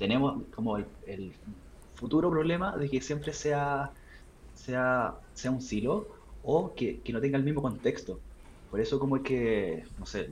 tenemos 0.00 0.42
como 0.54 0.78
el, 0.78 1.32
futuro 1.94 2.30
problema 2.30 2.74
de 2.78 2.88
que 2.88 3.02
siempre 3.02 3.34
sea, 3.34 3.90
sea, 4.54 5.14
sea 5.34 5.50
un 5.50 5.60
silo 5.60 6.08
o 6.42 6.74
que, 6.74 7.02
no 7.12 7.20
tenga 7.20 7.36
el 7.36 7.44
mismo 7.44 7.60
contexto. 7.60 8.18
Por 8.70 8.80
eso 8.80 8.98
como 8.98 9.22
que, 9.22 9.84
no 9.98 10.06
sé, 10.06 10.30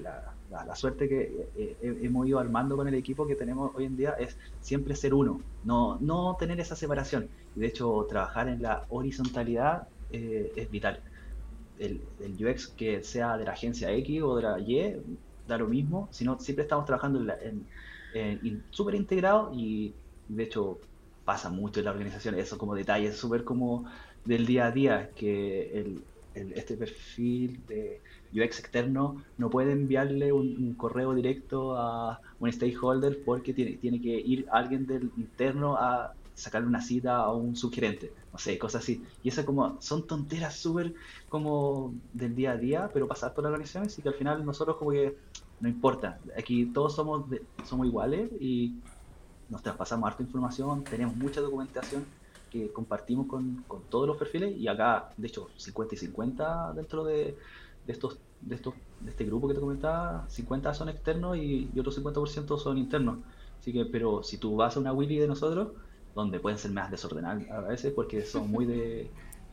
la, 0.00 0.31
suerte 0.74 1.08
que 1.08 1.48
hemos 1.82 2.26
ido 2.26 2.38
armando 2.38 2.76
con 2.76 2.88
el 2.88 2.94
equipo 2.94 3.26
que 3.26 3.34
tenemos 3.34 3.72
hoy 3.74 3.84
en 3.84 3.96
día 3.96 4.10
es 4.18 4.36
siempre 4.60 4.94
ser 4.94 5.14
uno, 5.14 5.40
no, 5.64 5.98
no 6.00 6.36
tener 6.38 6.60
esa 6.60 6.76
separación. 6.76 7.28
Y 7.56 7.60
de 7.60 7.66
hecho, 7.66 8.06
trabajar 8.08 8.48
en 8.48 8.62
la 8.62 8.84
horizontalidad 8.88 9.88
eh, 10.10 10.52
es 10.56 10.70
vital. 10.70 11.00
El, 11.78 12.00
el, 12.20 12.46
UX 12.46 12.68
que 12.68 13.02
sea 13.02 13.36
de 13.36 13.44
la 13.44 13.52
agencia 13.52 13.90
X 13.92 14.22
o 14.22 14.36
de 14.36 14.42
la 14.42 14.58
Y, 14.60 14.96
da 15.48 15.58
lo 15.58 15.66
mismo, 15.66 16.08
sino 16.10 16.38
siempre 16.38 16.62
estamos 16.62 16.84
trabajando 16.84 17.20
en, 17.20 17.66
en 18.14 18.38
eh, 18.44 18.60
súper 18.70 18.94
integrado 18.94 19.50
y 19.54 19.92
de 20.28 20.44
hecho 20.44 20.78
pasa 21.24 21.50
mucho 21.50 21.80
en 21.80 21.86
la 21.86 21.92
organización, 21.92 22.34
eso 22.34 22.58
como 22.58 22.74
detalles 22.74 23.16
súper 23.16 23.44
como 23.44 23.84
del 24.24 24.46
día 24.46 24.66
a 24.66 24.70
día, 24.70 25.10
que 25.14 25.80
el, 25.80 26.52
este 26.54 26.76
perfil 26.76 27.60
de 27.66 28.00
UX 28.34 28.58
externo 28.60 29.22
no 29.38 29.50
puede 29.50 29.72
enviarle 29.72 30.32
un, 30.32 30.74
correo 30.74 31.14
directo 31.14 31.76
a 31.76 32.20
un 32.40 32.52
stakeholder 32.52 33.22
porque 33.24 33.52
tiene, 33.52 33.72
tiene 33.72 34.00
que 34.00 34.08
ir 34.08 34.46
alguien 34.50 34.86
del 34.86 35.10
interno 35.16 35.76
a 35.76 36.14
sacarle 36.34 36.68
una 36.68 36.80
cita 36.80 37.16
a 37.16 37.32
un 37.32 37.56
subgerente, 37.56 38.12
no 38.32 38.38
sé, 38.38 38.58
cosas 38.58 38.82
así. 38.82 39.04
Y 39.22 39.28
eso 39.28 39.44
como, 39.44 39.80
son 39.80 40.06
tonteras 40.06 40.56
súper 40.56 40.94
como 41.28 41.94
del 42.12 42.34
día 42.34 42.52
a 42.52 42.56
día, 42.56 42.90
pero 42.92 43.06
pasar 43.06 43.34
por 43.34 43.44
las 43.44 43.50
organizaciones 43.50 43.98
y 43.98 44.02
que 44.02 44.08
al 44.08 44.14
final 44.14 44.44
nosotros 44.44 44.76
como 44.76 44.92
que 44.92 45.16
no 45.60 45.68
importa. 45.68 46.18
Aquí 46.36 46.66
todos 46.66 46.94
somos, 46.94 47.26
somos 47.64 47.86
iguales 47.86 48.30
y 48.40 48.74
nos 49.48 49.62
traspasamos 49.62 50.08
harta 50.08 50.22
información, 50.22 50.82
tenemos 50.84 51.16
mucha 51.16 51.40
documentación 51.40 52.04
que 52.50 52.70
compartimos 52.70 53.26
con, 53.26 53.64
todos 53.88 54.06
los 54.06 54.16
perfiles 54.16 54.56
y 54.56 54.68
acá, 54.68 55.10
de 55.16 55.28
hecho, 55.28 55.48
50 55.56 55.94
y 55.94 55.98
50 55.98 56.72
dentro 56.74 57.04
de, 57.04 57.36
estos, 57.88 58.18
de 58.40 58.54
estos 58.54 58.74
de 59.00 59.10
este 59.10 59.24
grupo 59.24 59.48
que 59.48 59.54
te 59.54 59.60
comentaba, 59.60 60.24
50 60.28 60.74
son 60.74 60.88
externos 60.88 61.36
y, 61.36 61.68
y 61.74 61.80
otros 61.80 62.00
50% 62.00 62.58
son 62.58 62.78
internos. 62.78 63.18
Así 63.58 63.72
que, 63.72 63.84
pero 63.84 64.22
si 64.22 64.38
tú 64.38 64.56
vas 64.56 64.76
a 64.76 64.80
una 64.80 64.92
wiki 64.92 65.18
de 65.18 65.26
nosotros, 65.26 65.68
donde 66.14 66.40
pueden 66.40 66.58
ser 66.58 66.72
más 66.72 66.90
desordenados 66.90 67.48
a 67.50 67.60
veces 67.60 67.92
porque 67.94 68.22
son 68.22 68.50
muy 68.50 68.66
de, 68.66 69.08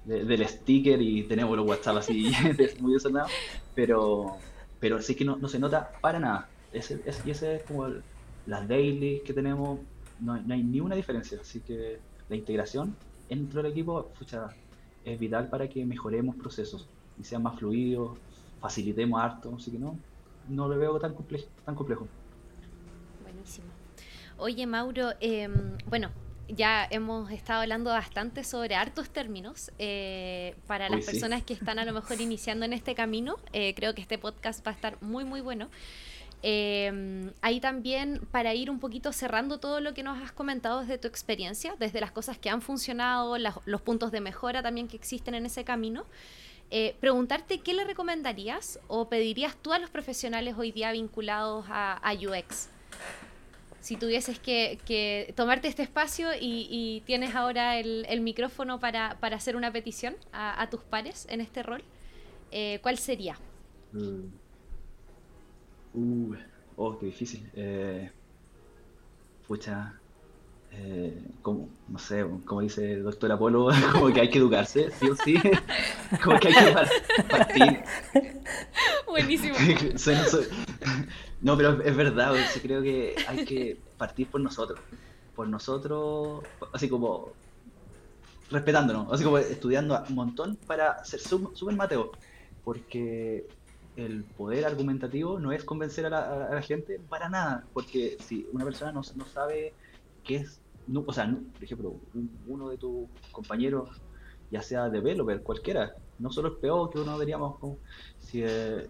del 0.05 0.47
sticker 0.47 1.01
y 1.01 1.23
tenemos 1.23 1.55
los 1.55 1.65
WhatsApp 1.65 1.97
así 1.97 2.31
muy 2.79 2.93
desordenados, 2.93 3.31
pero 3.73 4.37
pero 4.79 5.01
sí 5.01 5.15
que 5.15 5.25
no, 5.25 5.47
se 5.47 5.59
nota 5.59 5.91
para 6.01 6.19
nada. 6.19 6.49
Ese, 6.71 7.01
y 7.25 7.31
ese 7.31 7.55
es 7.55 7.63
como 7.63 7.87
las 8.45 8.67
daily 8.67 9.21
que 9.25 9.33
tenemos, 9.33 9.79
no, 10.19 10.39
no, 10.39 10.53
hay 10.53 10.63
ni 10.63 10.79
una 10.79 10.95
diferencia. 10.95 11.39
Así 11.41 11.59
que 11.59 11.99
la 12.29 12.35
integración 12.35 12.95
dentro 13.27 13.61
del 13.61 13.71
equipo 13.71 14.09
es 15.03 15.19
vital 15.19 15.49
para 15.49 15.67
que 15.67 15.85
mejoremos 15.85 16.35
procesos 16.37 16.87
y 17.19 17.23
sean 17.23 17.43
más 17.43 17.57
fluidos, 17.59 18.17
facilitemos 18.59 19.21
harto. 19.21 19.53
Así 19.55 19.71
que 19.71 19.77
no, 19.77 19.97
no 20.47 20.67
lo 20.67 20.77
veo 20.77 20.99
tan 20.99 21.13
complejo. 21.13 21.47
Tan 21.65 21.75
complejo. 21.75 22.07
Buenísimo. 23.23 23.67
Oye, 24.37 24.65
Mauro, 24.65 25.11
eh, 25.19 25.49
bueno, 25.87 26.09
ya 26.47 26.87
hemos 26.89 27.31
estado 27.31 27.61
hablando 27.61 27.91
bastante 27.91 28.43
sobre 28.43 28.75
hartos 28.75 29.09
términos. 29.09 29.71
Eh, 29.77 30.55
para 30.67 30.89
las 30.89 31.05
personas 31.05 31.43
que 31.43 31.53
están 31.53 31.79
a 31.79 31.85
lo 31.85 31.93
mejor 31.93 32.19
iniciando 32.21 32.65
en 32.65 32.73
este 32.73 32.95
camino, 32.95 33.37
eh, 33.53 33.73
creo 33.75 33.93
que 33.93 34.01
este 34.01 34.17
podcast 34.17 34.65
va 34.65 34.71
a 34.71 34.75
estar 34.75 35.01
muy, 35.01 35.25
muy 35.25 35.41
bueno. 35.41 35.69
Eh, 36.41 37.31
ahí 37.41 37.59
también 37.59 38.21
para 38.31 38.53
ir 38.53 38.69
un 38.69 38.79
poquito 38.79 39.11
cerrando 39.11 39.59
todo 39.59 39.81
lo 39.81 39.93
que 39.93 40.03
nos 40.03 40.21
has 40.23 40.31
comentado 40.31 40.79
desde 40.79 40.97
tu 40.97 41.07
experiencia, 41.07 41.75
desde 41.79 41.99
las 41.99 42.11
cosas 42.11 42.37
que 42.37 42.49
han 42.49 42.61
funcionado, 42.61 43.37
los 43.37 43.81
puntos 43.81 44.11
de 44.11 44.21
mejora 44.21 44.63
también 44.63 44.87
que 44.87 44.95
existen 44.95 45.35
en 45.35 45.45
ese 45.45 45.63
camino. 45.63 46.05
Preguntarte 46.99 47.59
qué 47.59 47.73
le 47.73 47.83
recomendarías 47.83 48.79
o 48.87 49.09
pedirías 49.09 49.55
tú 49.57 49.73
a 49.73 49.79
los 49.79 49.89
profesionales 49.89 50.55
hoy 50.57 50.71
día 50.71 50.91
vinculados 50.91 51.65
a 51.69 52.13
UX 52.13 52.69
si 53.81 53.95
tuvieses 53.95 54.39
que, 54.39 55.33
tomarte 55.35 55.67
este 55.67 55.83
espacio 55.83 56.29
y, 56.39 57.01
tienes 57.05 57.35
ahora 57.35 57.79
el, 57.79 58.21
micrófono 58.21 58.79
para, 58.79 59.17
hacer 59.21 59.55
una 59.55 59.71
petición 59.71 60.15
a, 60.31 60.67
tus 60.69 60.83
pares 60.83 61.25
en 61.29 61.41
este 61.41 61.63
rol, 61.63 61.83
eh, 62.51 62.79
¿cuál 62.81 62.97
sería? 62.97 63.37
Mm. 63.93 64.27
Uh, 65.93 66.35
oh, 66.75 66.99
qué 66.99 67.07
difícil. 67.07 67.49
Eh, 67.55 68.11
pucha, 69.47 69.98
eh, 70.71 71.21
como, 71.41 71.69
no 71.87 71.99
sé, 71.99 72.25
como 72.45 72.61
dice 72.61 72.93
el 72.93 73.03
doctor 73.03 73.31
Apolo, 73.31 73.69
como 73.91 74.13
que 74.13 74.21
hay 74.21 74.29
que 74.29 74.37
educarse, 74.37 74.91
sí 74.91 75.09
o 75.09 75.15
sí, 75.15 75.35
como 76.23 76.39
que 76.39 76.49
hay 76.49 76.53
que 76.53 77.23
partir. 77.23 77.83
Buenísimo. 79.07 79.55
No, 81.41 81.55
pero 81.55 81.81
es 81.81 81.95
verdad, 81.95 82.33
yo 82.35 82.61
creo 82.61 82.81
que 82.81 83.15
hay 83.25 83.45
que 83.45 83.77
partir 83.97 84.27
por 84.27 84.41
nosotros, 84.41 84.77
por 85.37 85.47
nosotros, 85.47 86.43
así 86.73 86.89
como 86.89 87.31
respetándonos, 88.51 89.09
así 89.13 89.23
como 89.23 89.37
estudiando 89.37 90.03
un 90.09 90.15
montón 90.15 90.57
para 90.67 91.01
ser 91.05 91.21
súper 91.21 91.75
mateo, 91.75 92.11
porque 92.65 93.47
el 93.95 94.23
poder 94.23 94.65
argumentativo 94.65 95.39
no 95.39 95.53
es 95.53 95.63
convencer 95.63 96.05
a 96.07 96.09
la, 96.09 96.61
gente 96.61 96.99
para 97.07 97.29
nada, 97.29 97.63
porque 97.73 98.17
si 98.19 98.45
una 98.51 98.65
persona 98.65 98.91
no, 98.91 99.01
no 99.15 99.25
sabe 99.25 99.73
qué 100.29 100.35
es, 100.35 100.61
no, 100.85 101.03
o 101.07 101.11
sea, 101.11 101.25
por 101.27 101.63
ejemplo, 101.63 101.95
uno 102.45 102.69
de 102.69 102.77
tus 102.77 103.09
compañeros, 103.31 103.89
ya 104.51 104.61
sea 104.61 104.87
developer, 104.87 105.41
cualquiera, 105.41 105.91
no 106.19 106.31
solo 106.31 106.49
es 106.49 106.59
peor 106.59 106.91
que 106.91 106.99
uno 106.99 107.13
deberíamos, 107.13 107.57
si 108.19 108.43
eh, 108.43 108.87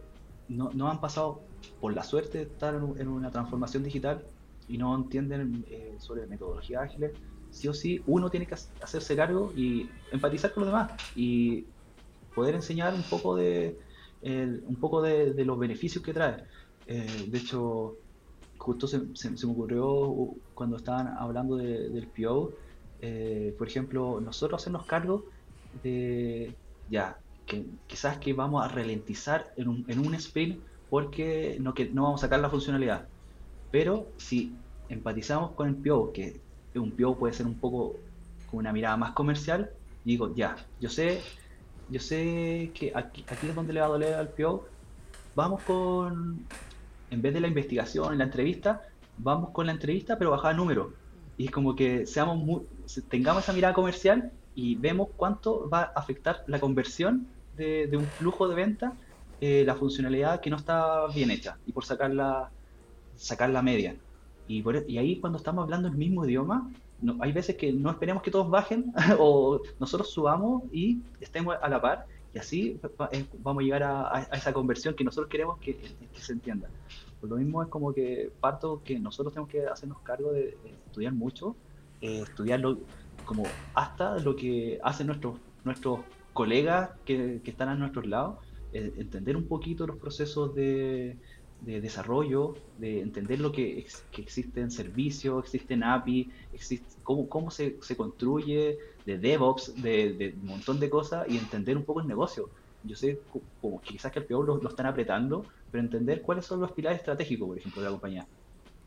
no, 0.49 0.69
no 0.73 0.89
han 0.89 0.99
pasado 0.99 1.41
por 1.79 1.93
la 1.93 2.03
suerte 2.03 2.39
de 2.39 2.43
estar 2.43 2.75
en, 2.75 3.07
una 3.07 3.31
transformación 3.31 3.83
digital 3.83 4.25
y 4.67 4.77
no 4.77 4.93
entienden 4.93 5.63
eh, 5.69 5.95
sobre 5.99 6.27
metodologías 6.27 6.83
ágiles, 6.83 7.13
sí 7.49 7.69
o 7.69 7.73
sí 7.73 8.01
uno 8.05 8.29
tiene 8.29 8.45
que 8.45 8.55
hacerse 8.81 9.15
cargo 9.15 9.53
y 9.55 9.89
empatizar 10.11 10.53
con 10.53 10.65
los 10.65 10.73
demás 10.73 10.91
y 11.15 11.65
poder 12.35 12.55
enseñar 12.55 12.93
un 12.93 13.03
poco 13.03 13.37
de, 13.37 13.79
un 14.21 14.75
poco 14.77 15.01
de, 15.01 15.33
los 15.45 15.57
beneficios 15.57 16.03
que 16.03 16.13
trae. 16.13 16.43
Eh, 16.85 17.27
de 17.29 17.37
hecho, 17.37 17.95
justo 18.69 18.87
se, 18.87 18.99
me 18.99 19.51
ocurrió 19.51 20.35
cuando 20.53 20.77
estaban 20.77 21.07
hablando 21.17 21.55
del 21.57 22.07
PO, 22.07 22.51
eh, 23.01 23.55
por 23.57 23.67
ejemplo, 23.67 24.21
nosotros 24.21 24.61
hacernos 24.61 24.85
cargo 24.85 25.25
de, 25.81 26.53
ya, 26.87 27.17
que 27.47 27.65
quizás 27.87 28.19
que 28.19 28.33
vamos 28.33 28.63
a 28.63 28.67
ralentizar 28.67 29.51
en 29.57 29.69
un, 29.69 29.85
en 29.87 30.05
un 30.05 30.13
sprint 30.13 30.59
porque 30.91 31.57
no, 31.59 31.73
que 31.73 31.89
no 31.89 32.03
vamos 32.03 32.21
a 32.21 32.27
sacar 32.27 32.41
la 32.41 32.49
funcionalidad. 32.51 33.07
Pero 33.71 34.07
si 34.17 34.53
empatizamos 34.87 35.51
con 35.51 35.67
el 35.69 35.75
PO, 35.75 36.13
que 36.13 36.39
un 36.75 36.91
PO 36.91 37.17
puede 37.17 37.33
ser 37.33 37.47
un 37.47 37.55
poco 37.55 37.95
con 38.51 38.59
una 38.59 38.71
mirada 38.71 38.97
más 38.97 39.13
comercial, 39.13 39.71
digo, 40.05 40.35
ya, 40.35 40.57
yo 40.79 40.89
sé, 40.89 41.21
yo 41.89 41.99
sé 41.99 42.69
que 42.75 42.91
aquí, 42.93 43.25
aquí 43.27 43.47
es 43.47 43.55
donde 43.55 43.73
le 43.73 43.79
va 43.79 43.87
a 43.87 43.89
doler 43.89 44.13
al 44.13 44.29
PO, 44.29 44.63
vamos 45.35 45.63
con, 45.63 46.45
en 47.11 47.21
vez 47.21 47.33
de 47.33 47.41
la 47.41 47.47
investigación, 47.47 48.17
la 48.17 48.25
entrevista, 48.25 48.81
vamos 49.17 49.51
con 49.51 49.65
la 49.65 49.71
entrevista, 49.71 50.17
pero 50.17 50.31
bajada 50.31 50.53
número. 50.53 50.93
Y 51.37 51.45
es 51.45 51.51
como 51.51 51.75
que 51.75 52.05
seamos 52.05 52.63
tengamos 53.09 53.43
esa 53.43 53.53
mirada 53.53 53.73
comercial 53.73 54.31
y 54.55 54.75
vemos 54.75 55.09
cuánto 55.15 55.69
va 55.69 55.81
a 55.81 55.99
afectar 55.99 56.43
la 56.47 56.59
conversión 56.59 57.27
de, 57.55 57.89
un 57.93 58.05
flujo 58.05 58.47
de 58.47 58.55
venta, 58.55 58.93
eh, 59.41 59.63
la 59.65 59.75
funcionalidad 59.75 60.39
que 60.39 60.49
no 60.49 60.57
está 60.57 61.07
bien 61.07 61.29
hecha, 61.29 61.57
y 61.65 61.73
por 61.73 61.85
sacarla, 61.85 62.49
sacar 63.15 63.49
la 63.49 63.61
media. 63.61 63.95
Y, 64.47 64.59
e, 64.59 64.85
y 64.87 64.97
ahí 64.97 65.19
cuando 65.19 65.37
estamos 65.37 65.63
hablando 65.63 65.87
el 65.87 65.95
mismo 65.95 66.25
idioma, 66.25 66.69
no, 67.01 67.17
hay 67.21 67.31
veces 67.31 67.55
que 67.55 67.71
no 67.71 67.89
esperemos 67.89 68.23
que 68.23 68.31
todos 68.31 68.49
bajen 68.49 68.93
o 69.19 69.61
nosotros 69.79 70.09
subamos 70.09 70.63
y 70.71 70.99
estemos 71.21 71.55
a 71.61 71.69
la 71.69 71.81
par 71.81 72.05
y 72.33 72.37
así 72.37 72.79
vamos 73.39 73.61
a 73.61 73.63
llegar 73.63 73.83
a, 73.83 74.27
esa 74.33 74.53
conversión 74.53 74.93
que 74.93 75.03
nosotros 75.03 75.29
queremos 75.29 75.57
que, 75.59 75.77
se 76.13 76.33
entienda. 76.33 76.69
Por 77.19 77.29
lo 77.29 77.37
mismo 77.37 77.61
es 77.63 77.69
como 77.69 77.93
que 77.93 78.31
parto 78.39 78.81
que 78.83 78.99
nosotros 78.99 79.33
tenemos 79.33 79.49
que 79.49 79.65
hacernos 79.67 79.99
cargo 80.01 80.31
de, 80.31 80.57
estudiar 80.85 81.13
mucho, 81.13 81.55
eh, 82.01 82.21
estudiarlo 82.21 82.79
como 83.25 83.43
hasta 83.73 84.17
lo 84.19 84.35
que 84.35 84.79
hacen 84.83 85.07
nuestros, 85.07 85.37
nuestros 85.63 86.01
colegas 86.33 86.91
que, 87.05 87.41
que 87.43 87.51
están 87.51 87.69
a 87.69 87.75
nuestros 87.75 88.05
lados, 88.05 88.37
eh, 88.71 88.93
entender 88.97 89.35
un 89.35 89.47
poquito 89.47 89.87
los 89.87 89.97
procesos 89.97 90.53
de, 90.53 91.17
de 91.61 91.81
desarrollo, 91.81 92.55
de 92.77 93.01
entender 93.01 93.39
lo 93.39 93.51
que, 93.51 93.85
que 94.11 94.21
existen 94.21 94.71
servicios, 94.71 95.43
existen 95.43 95.83
API, 95.83 96.31
existe, 96.53 96.87
cómo, 97.03 97.27
cómo 97.27 97.51
se, 97.51 97.77
se, 97.81 97.97
construye, 97.97 98.77
de 99.05 99.17
DevOps, 99.17 99.81
de, 99.81 100.35
un 100.41 100.47
montón 100.47 100.79
de 100.79 100.89
cosas 100.89 101.27
y 101.29 101.37
entender 101.37 101.77
un 101.77 101.83
poco 101.83 102.01
el 102.01 102.07
negocio. 102.07 102.49
Yo 102.83 102.95
sé 102.95 103.19
como 103.61 103.81
quizás 103.81 104.11
que 104.11 104.19
el 104.19 104.25
peor 104.25 104.45
lo, 104.45 104.69
están 104.69 104.85
apretando, 104.85 105.45
pero 105.69 105.83
entender 105.83 106.21
cuáles 106.21 106.45
son 106.45 106.61
los 106.61 106.71
pilares 106.71 106.99
estratégicos, 106.99 107.47
por 107.47 107.57
ejemplo, 107.57 107.81
de 107.81 107.87
la 107.87 107.91
compañía. 107.91 108.27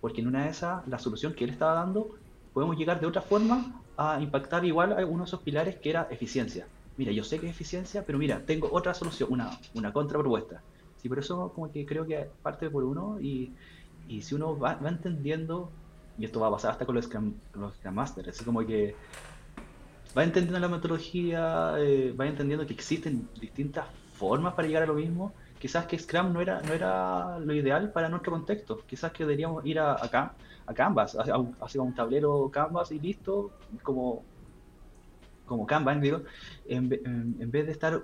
Porque 0.01 0.23
en 0.23 0.29
una 0.29 0.45
de 0.45 0.51
esas, 0.51 0.87
la 0.89 0.99
solución 0.99 1.35
que 1.35 1.45
él 1.45 1.51
estaba 1.51 1.75
dando, 1.75 2.09
podemos 2.55 2.77
llegar 2.77 3.01
de 3.01 3.07
otra 3.07 3.23
forma 3.23 3.83
a 3.97 4.21
impactar 4.21 4.65
igual 4.65 4.93
a 4.99 5.05
uno 5.05 5.25
de 5.25 5.29
esos 5.29 5.43
pilares 5.43 5.77
que 5.77 5.91
era 5.91 6.09
eficiencia. 6.11 6.67
Mira, 6.97 7.13
yo 7.13 7.23
sé 7.23 7.39
que 7.39 7.47
es 7.47 7.53
eficiencia, 7.53 8.05
pero 8.05 8.19
mira, 8.19 8.43
tengo 8.47 8.69
otra 8.73 8.95
solución, 8.95 9.31
una, 9.31 9.51
una 9.75 9.93
contrapropuesta 9.93 10.63
Sí, 11.03 11.09
por 11.09 11.19
eso 11.19 11.53
como 11.53 11.71
que 11.73 11.85
creo 11.85 12.07
que 12.07 12.29
parte 12.43 12.71
por 12.71 12.85
uno 12.85 13.21
y, 13.21 13.53
y 14.09 14.23
si 14.23 14.37
uno 14.37 14.57
va, 14.57 14.79
entendiendo, 14.85 15.69
y 16.17 16.25
esto 16.25 16.39
va 16.39 16.47
a 16.47 16.53
pasar 16.53 16.71
hasta 16.71 16.87
con 16.87 16.95
los 16.95 17.07
Scrum, 17.07 17.35
los 17.55 17.75
Masters, 17.85 18.29
así 18.29 18.45
como 18.45 18.65
que 18.65 18.95
va 20.17 20.23
entendiendo 20.23 20.61
la 20.61 20.69
metodología, 20.69 21.75
eh, 21.79 22.15
va 22.19 22.27
entendiendo 22.27 22.67
que 22.67 22.75
existen 22.75 23.29
distintas 23.41 23.87
formas 24.15 24.55
para 24.55 24.69
llegar 24.69 24.85
a 24.85 24.87
lo 24.87 24.95
mismo. 24.95 25.33
Quizás 25.59 25.87
que 25.87 25.99
Scrum 25.99 26.33
no 26.33 26.41
era, 26.41 26.61
no 26.63 26.73
era 26.73 27.39
lo 27.39 27.55
ideal 27.55 27.91
para 27.93 28.09
nuestro 28.09 28.33
contexto. 28.33 28.79
Quizás 28.87 29.13
que 29.13 29.25
deberíamos 29.25 29.65
ir 29.65 29.79
a, 29.79 29.93
a, 29.95 30.35
a 30.67 30.75
Canvas, 30.75 31.17
hacia 31.17 31.37
un, 31.37 31.57
un 31.89 31.95
tablero 31.95 32.49
Canvas 32.53 32.93
y 32.93 33.01
listo, 33.01 33.53
como, 33.83 34.25
como 35.47 35.67
Canvas, 35.67 36.01
digo, 36.01 36.23
en, 36.67 36.93
en, 37.41 37.51
vez 37.51 37.67
de 37.67 37.73
estar 37.73 38.03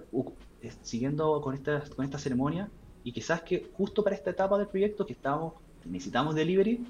siguiendo 0.83 1.41
con 1.41 1.55
esta, 1.55 1.83
con 1.95 2.05
esta 2.05 2.19
ceremonia, 2.19 2.69
y 3.05 3.13
quizás 3.13 3.43
que 3.43 3.71
justo 3.77 4.03
para 4.03 4.17
esta 4.17 4.31
etapa 4.31 4.59
del 4.59 4.67
proyecto 4.67 5.07
que 5.07 5.13
estamos, 5.13 5.55
necesitamos 5.85 6.35
delivery, 6.35 6.85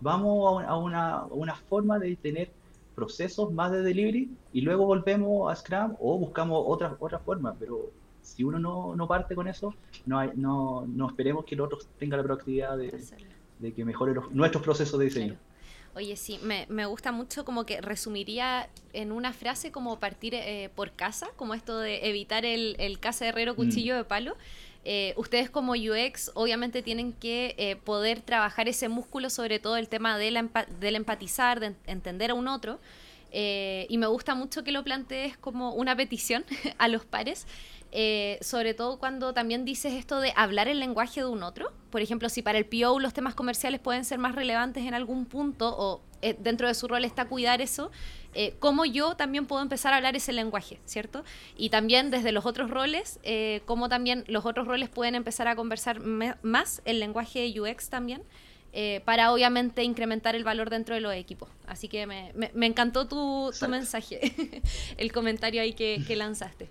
vamos 0.00 0.64
a 0.64 0.76
una, 0.76 1.24
una 1.24 1.54
forma 1.54 1.98
de 1.98 2.16
tener 2.16 2.50
procesos 2.94 3.52
más 3.52 3.72
de 3.72 3.82
delivery 3.82 4.30
y 4.52 4.60
luego 4.60 4.86
volvemos 4.86 5.50
a 5.50 5.56
Scrum 5.56 5.96
o 6.00 6.18
buscamos 6.18 6.62
otra, 6.66 6.96
otra 6.98 7.18
forma, 7.18 7.54
pero 7.58 7.90
si 8.20 8.44
uno 8.44 8.58
no, 8.58 8.94
no 8.94 9.08
parte 9.08 9.34
con 9.34 9.48
eso, 9.48 9.74
no, 10.06 10.18
hay, 10.18 10.30
no, 10.34 10.86
no 10.86 11.08
esperemos 11.08 11.44
que 11.44 11.54
el 11.54 11.60
otro 11.60 11.78
tenga 11.98 12.16
la 12.16 12.22
proactividad 12.22 12.76
de, 12.76 13.00
de 13.58 13.72
que 13.72 13.84
mejore 13.84 14.14
nuestros 14.30 14.62
procesos 14.62 14.98
de 14.98 15.06
diseño. 15.06 15.36
Oye, 15.94 16.16
sí, 16.16 16.40
me, 16.42 16.66
me, 16.70 16.86
gusta 16.86 17.12
mucho 17.12 17.44
como 17.44 17.66
que 17.66 17.82
resumiría 17.82 18.70
en 18.94 19.12
una 19.12 19.34
frase 19.34 19.70
como 19.70 19.98
partir 19.98 20.34
eh, 20.34 20.70
por 20.74 20.92
casa, 20.92 21.28
como 21.36 21.52
esto 21.52 21.78
de 21.78 22.08
evitar 22.08 22.46
el, 22.46 22.76
el 22.78 22.98
casa 22.98 23.28
herrero 23.28 23.54
cuchillo 23.54 23.94
mm. 23.94 23.98
de 23.98 24.04
palo. 24.04 24.36
Eh, 24.84 25.14
ustedes 25.16 25.48
como 25.48 25.72
UX 25.72 26.32
obviamente 26.34 26.82
tienen 26.82 27.12
que 27.12 27.54
eh, 27.56 27.76
poder 27.76 28.20
trabajar 28.20 28.68
ese 28.68 28.88
músculo, 28.88 29.30
sobre 29.30 29.58
todo 29.60 29.76
el 29.76 29.88
tema 29.88 30.18
del, 30.18 30.50
del 30.80 30.96
empatizar, 30.96 31.60
de 31.60 31.74
entender 31.86 32.32
a 32.32 32.34
un 32.34 32.48
otro. 32.48 32.80
Eh, 33.30 33.86
y 33.88 33.96
me 33.96 34.06
gusta 34.06 34.34
mucho 34.34 34.62
que 34.62 34.72
lo 34.72 34.84
plantees 34.84 35.38
como 35.38 35.72
una 35.72 35.96
petición 35.96 36.44
a 36.78 36.88
los 36.88 37.04
pares, 37.04 37.46
sobre 38.40 38.72
todo 38.72 38.98
cuando 38.98 39.34
también 39.34 39.66
dices 39.66 39.92
esto 39.92 40.20
de 40.20 40.32
hablar 40.34 40.66
el 40.66 40.80
lenguaje 40.80 41.20
de 41.20 41.26
un 41.26 41.42
otro. 41.42 41.72
Por 41.90 42.00
ejemplo, 42.00 42.28
si 42.30 42.40
para 42.40 42.58
el 42.58 42.64
PO 42.64 42.98
los 43.00 43.12
temas 43.12 43.34
comerciales 43.34 43.80
pueden 43.80 44.04
ser 44.04 44.18
más 44.18 44.34
relevantes 44.34 44.84
en 44.86 44.94
algún 44.94 45.26
punto 45.26 45.74
o 45.78 46.00
dentro 46.38 46.68
de 46.68 46.74
su 46.74 46.88
rol 46.88 47.04
está 47.04 47.26
cuidar 47.26 47.60
eso, 47.60 47.90
eh, 48.34 48.54
cómo 48.58 48.84
yo 48.84 49.14
también 49.16 49.46
puedo 49.46 49.62
empezar 49.62 49.92
a 49.92 49.96
hablar 49.96 50.16
ese 50.16 50.32
lenguaje, 50.32 50.78
¿cierto? 50.84 51.24
Y 51.56 51.70
también 51.70 52.10
desde 52.10 52.32
los 52.32 52.46
otros 52.46 52.70
roles, 52.70 53.18
eh, 53.22 53.62
cómo 53.66 53.88
también 53.88 54.24
los 54.26 54.46
otros 54.46 54.66
roles 54.66 54.88
pueden 54.88 55.14
empezar 55.14 55.48
a 55.48 55.56
conversar 55.56 56.00
más 56.00 56.82
el 56.84 57.00
lenguaje 57.00 57.52
UX 57.58 57.88
también. 57.88 58.22
Eh, 58.74 59.02
para 59.04 59.34
obviamente 59.34 59.82
incrementar 59.84 60.34
el 60.34 60.44
valor 60.44 60.70
dentro 60.70 60.94
de 60.94 61.02
los 61.02 61.12
equipos. 61.12 61.50
Así 61.66 61.88
que 61.88 62.06
me, 62.06 62.32
me, 62.54 62.66
encantó 62.66 63.06
tu, 63.06 63.52
tu 63.60 63.68
mensaje, 63.68 64.32
el 64.96 65.12
comentario 65.12 65.60
ahí 65.60 65.74
que, 65.74 66.02
que 66.06 66.16
lanzaste. 66.16 66.70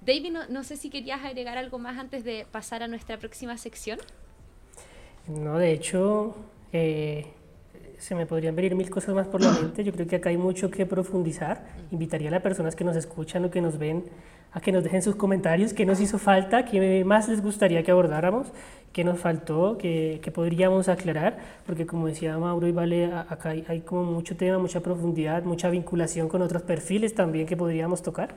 David, 0.00 0.30
no, 0.30 0.46
no, 0.48 0.62
sé 0.62 0.76
si 0.76 0.90
querías 0.90 1.24
agregar 1.24 1.58
algo 1.58 1.80
más 1.80 1.98
antes 1.98 2.22
de 2.22 2.46
pasar 2.52 2.84
a 2.84 2.88
nuestra 2.88 3.18
próxima 3.18 3.58
sección. 3.58 3.98
No, 5.26 5.58
de 5.58 5.72
hecho, 5.72 6.36
eh, 6.72 7.26
se 8.04 8.14
me 8.14 8.26
podrían 8.26 8.54
venir 8.54 8.74
mil 8.74 8.90
cosas 8.90 9.14
más 9.14 9.26
por 9.28 9.40
la 9.40 9.50
mente. 9.50 9.82
Yo 9.82 9.90
creo 9.90 10.06
que 10.06 10.16
acá 10.16 10.28
hay 10.28 10.36
mucho 10.36 10.70
que 10.70 10.84
profundizar. 10.84 11.64
Invitaría 11.90 12.28
a 12.28 12.32
las 12.32 12.42
personas 12.42 12.76
que 12.76 12.84
nos 12.84 12.96
escuchan 12.96 13.46
o 13.46 13.50
que 13.50 13.62
nos 13.62 13.78
ven 13.78 14.04
a 14.52 14.60
que 14.60 14.72
nos 14.72 14.84
dejen 14.84 15.00
sus 15.00 15.16
comentarios, 15.16 15.72
qué 15.72 15.86
nos 15.86 16.00
hizo 16.00 16.18
falta, 16.18 16.66
qué 16.66 17.02
más 17.02 17.30
les 17.30 17.42
gustaría 17.42 17.82
que 17.82 17.90
abordáramos, 17.90 18.48
qué 18.92 19.04
nos 19.04 19.18
faltó, 19.18 19.78
qué, 19.78 20.20
qué 20.22 20.30
podríamos 20.30 20.90
aclarar, 20.90 21.38
porque 21.64 21.86
como 21.86 22.06
decía 22.06 22.36
Mauro 22.36 22.66
y 22.68 22.72
Vale, 22.72 23.06
acá 23.06 23.48
hay, 23.48 23.64
hay, 23.68 23.80
como 23.80 24.04
mucho 24.04 24.36
tema, 24.36 24.58
mucha 24.58 24.80
profundidad, 24.80 25.42
mucha 25.42 25.70
vinculación 25.70 26.28
con 26.28 26.42
otros 26.42 26.62
perfiles 26.62 27.14
también 27.14 27.46
que 27.46 27.56
podríamos 27.56 28.02
tocar. 28.02 28.34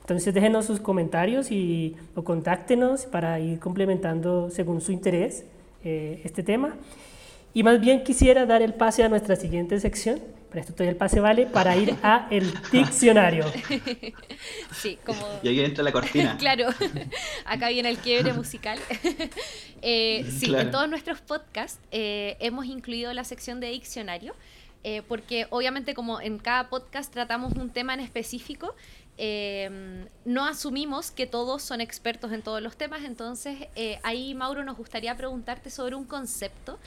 Entonces 0.00 0.32
déjenos 0.32 0.64
sus 0.64 0.80
comentarios 0.80 1.52
y, 1.52 1.94
o 2.14 2.24
contáctenos 2.24 3.04
para 3.04 3.38
ir 3.38 3.60
complementando 3.60 4.48
según 4.48 4.80
su 4.80 4.92
interés 4.92 5.44
eh, 5.84 6.22
este 6.24 6.42
tema. 6.42 6.74
Y 7.52 7.62
más 7.62 7.80
bien 7.80 8.04
quisiera 8.04 8.46
dar 8.46 8.62
el 8.62 8.74
pase 8.74 9.02
a 9.02 9.08
nuestra 9.08 9.34
siguiente 9.34 9.80
sección, 9.80 10.20
para 10.50 10.60
esto 10.60 10.72
todavía 10.72 10.90
el 10.90 10.96
pase 10.96 11.20
vale, 11.20 11.46
para 11.46 11.76
ir 11.76 11.96
a 12.02 12.26
el 12.30 12.52
diccionario. 12.72 13.44
Sí, 14.74 14.98
como... 15.04 15.20
Y 15.42 15.48
ahí 15.48 15.60
entra 15.60 15.84
la 15.84 15.92
cortina. 15.92 16.36
claro, 16.38 16.68
acá 17.44 17.68
viene 17.68 17.90
el 17.90 17.98
quiebre 17.98 18.32
musical. 18.32 18.78
eh, 19.82 20.24
sí, 20.30 20.54
en 20.54 20.70
todos 20.70 20.88
nuestros 20.88 21.20
podcasts 21.20 21.78
eh, 21.90 22.36
hemos 22.40 22.64
incluido 22.64 23.12
la 23.12 23.24
sección 23.24 23.60
de 23.60 23.68
diccionario, 23.68 24.34
eh, 24.82 25.02
porque 25.06 25.46
obviamente 25.50 25.92
como 25.92 26.20
en 26.22 26.38
cada 26.38 26.70
podcast 26.70 27.12
tratamos 27.12 27.52
un 27.52 27.68
tema 27.68 27.92
en 27.92 28.00
específico, 28.00 28.74
eh, 29.18 30.06
no 30.24 30.46
asumimos 30.46 31.10
que 31.10 31.26
todos 31.26 31.62
son 31.62 31.82
expertos 31.82 32.32
en 32.32 32.40
todos 32.40 32.62
los 32.62 32.76
temas, 32.78 33.02
entonces 33.04 33.68
ahí 34.02 34.34
Mauro 34.34 34.64
nos 34.64 34.78
gustaría 34.78 35.14
preguntarte 35.16 35.68
sobre 35.68 35.96
un 35.96 36.04
concepto 36.04 36.78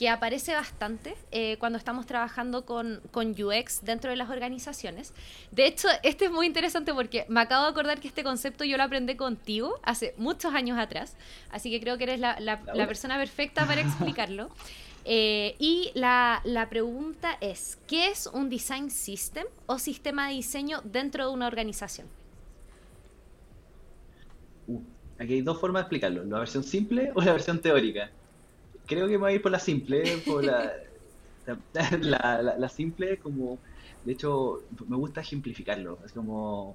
que 0.00 0.08
aparece 0.08 0.54
bastante 0.54 1.14
eh, 1.30 1.58
cuando 1.58 1.76
estamos 1.76 2.06
trabajando 2.06 2.64
con, 2.64 3.02
con, 3.10 3.32
UX 3.32 3.84
dentro 3.84 4.08
de 4.08 4.16
las 4.16 4.30
organizaciones. 4.30 5.12
De 5.50 5.66
hecho, 5.66 5.88
este 6.02 6.24
es 6.24 6.30
muy 6.30 6.46
interesante 6.46 6.94
porque 6.94 7.26
me 7.28 7.42
acabo 7.42 7.64
de 7.64 7.70
acordar 7.72 8.00
que 8.00 8.08
este 8.08 8.24
concepto 8.24 8.64
yo 8.64 8.78
lo 8.78 8.84
aprendí 8.84 9.14
contigo 9.16 9.78
hace 9.82 10.14
muchos 10.16 10.54
años 10.54 10.78
atrás, 10.78 11.16
así 11.50 11.70
que 11.70 11.80
creo 11.80 11.98
que 11.98 12.04
eres 12.04 12.18
la, 12.18 12.40
la, 12.40 12.86
persona 12.86 13.18
perfecta 13.18 13.66
para 13.66 13.80
explicarlo. 13.82 14.48
Eh, 15.04 15.54
y 15.58 15.90
la, 15.94 16.40
pregunta 16.70 17.36
es, 17.42 17.76
¿qué 17.86 18.08
es 18.08 18.26
un 18.26 18.48
design 18.48 18.90
system 18.90 19.44
o 19.66 19.78
sistema 19.78 20.28
de 20.28 20.34
diseño 20.36 20.80
dentro 20.82 21.28
de 21.28 21.34
una 21.34 21.46
organización? 21.46 22.06
Uh, 24.66 24.80
aquí 25.18 25.34
hay 25.34 25.42
dos 25.42 25.60
formas 25.60 25.80
de 25.80 25.84
explicarlo, 25.84 26.24
la 26.24 26.38
versión 26.38 26.64
simple 26.64 27.12
o 27.14 27.20
la 27.20 27.32
versión 27.32 27.60
teórica. 27.60 28.10
Creo 28.90 29.06
que 29.06 29.12
me 29.12 29.18
voy 29.18 29.32
a 29.32 29.34
ir 29.36 29.42
por 29.42 29.52
la 29.52 29.60
simple, 29.60 30.02
por 30.26 30.44
la, 30.44 30.72
la, 32.58 32.68
simple 32.68 33.18
como, 33.18 33.60
de 34.04 34.14
hecho, 34.14 34.64
me 34.88 34.96
gusta 34.96 35.20
ejemplificarlo, 35.20 36.00
es 36.04 36.12
como 36.12 36.74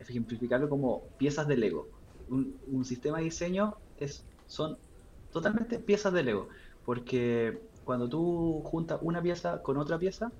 ejemplificarlo 0.00 0.68
como 0.68 1.04
piezas 1.18 1.46
de 1.46 1.56
Lego. 1.56 1.86
Un, 2.28 2.84
sistema 2.84 3.18
de 3.18 3.24
diseño 3.24 3.76
es, 4.00 4.24
son 4.48 4.76
totalmente 5.32 5.78
piezas 5.78 6.12
de 6.12 6.24
Lego. 6.24 6.48
Porque 6.84 7.60
cuando 7.84 8.08
tú 8.08 8.62
juntas 8.64 8.98
una 9.00 9.22
pieza 9.22 9.62
con 9.62 9.76
otra 9.76 10.00
pieza, 10.00 10.32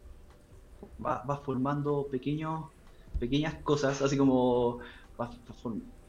vas, 0.99 1.41
formando 1.45 2.09
pequeños, 2.11 2.65
pequeñas 3.21 3.55
cosas, 3.63 4.03
así 4.03 4.17
como 4.17 4.81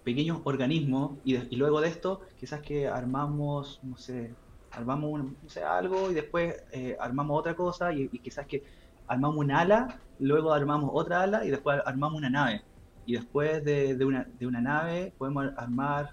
pequeños 0.03 0.39
organismos, 0.43 1.20
y, 1.24 1.55
luego 1.55 1.82
de 1.82 1.89
esto, 1.89 2.22
quizás 2.39 2.61
que 2.61 2.88
armamos, 2.88 3.80
no 3.84 3.95
sé, 3.95 4.34
armamos 4.74 5.21
algo 5.65 6.11
y 6.11 6.13
después 6.13 6.55
eh, 6.71 6.97
armamos 6.99 7.39
otra 7.39 7.55
cosa, 7.55 7.93
y, 7.93 8.07
quizás 8.09 8.45
que 8.45 8.63
armamos 9.07 9.38
un 9.38 9.51
ala, 9.51 9.99
luego 10.19 10.53
armamos 10.53 10.89
otra 10.93 11.21
ala 11.21 11.45
y 11.45 11.49
después 11.49 11.80
armamos 11.86 12.17
una 12.17 12.30
nave. 12.30 12.61
Y 13.05 13.13
después 13.13 13.63
de, 13.63 13.97
una, 14.05 14.26
de 14.39 14.47
una 14.47 14.61
nave 14.61 15.13
podemos 15.17 15.47
armar, 15.57 16.11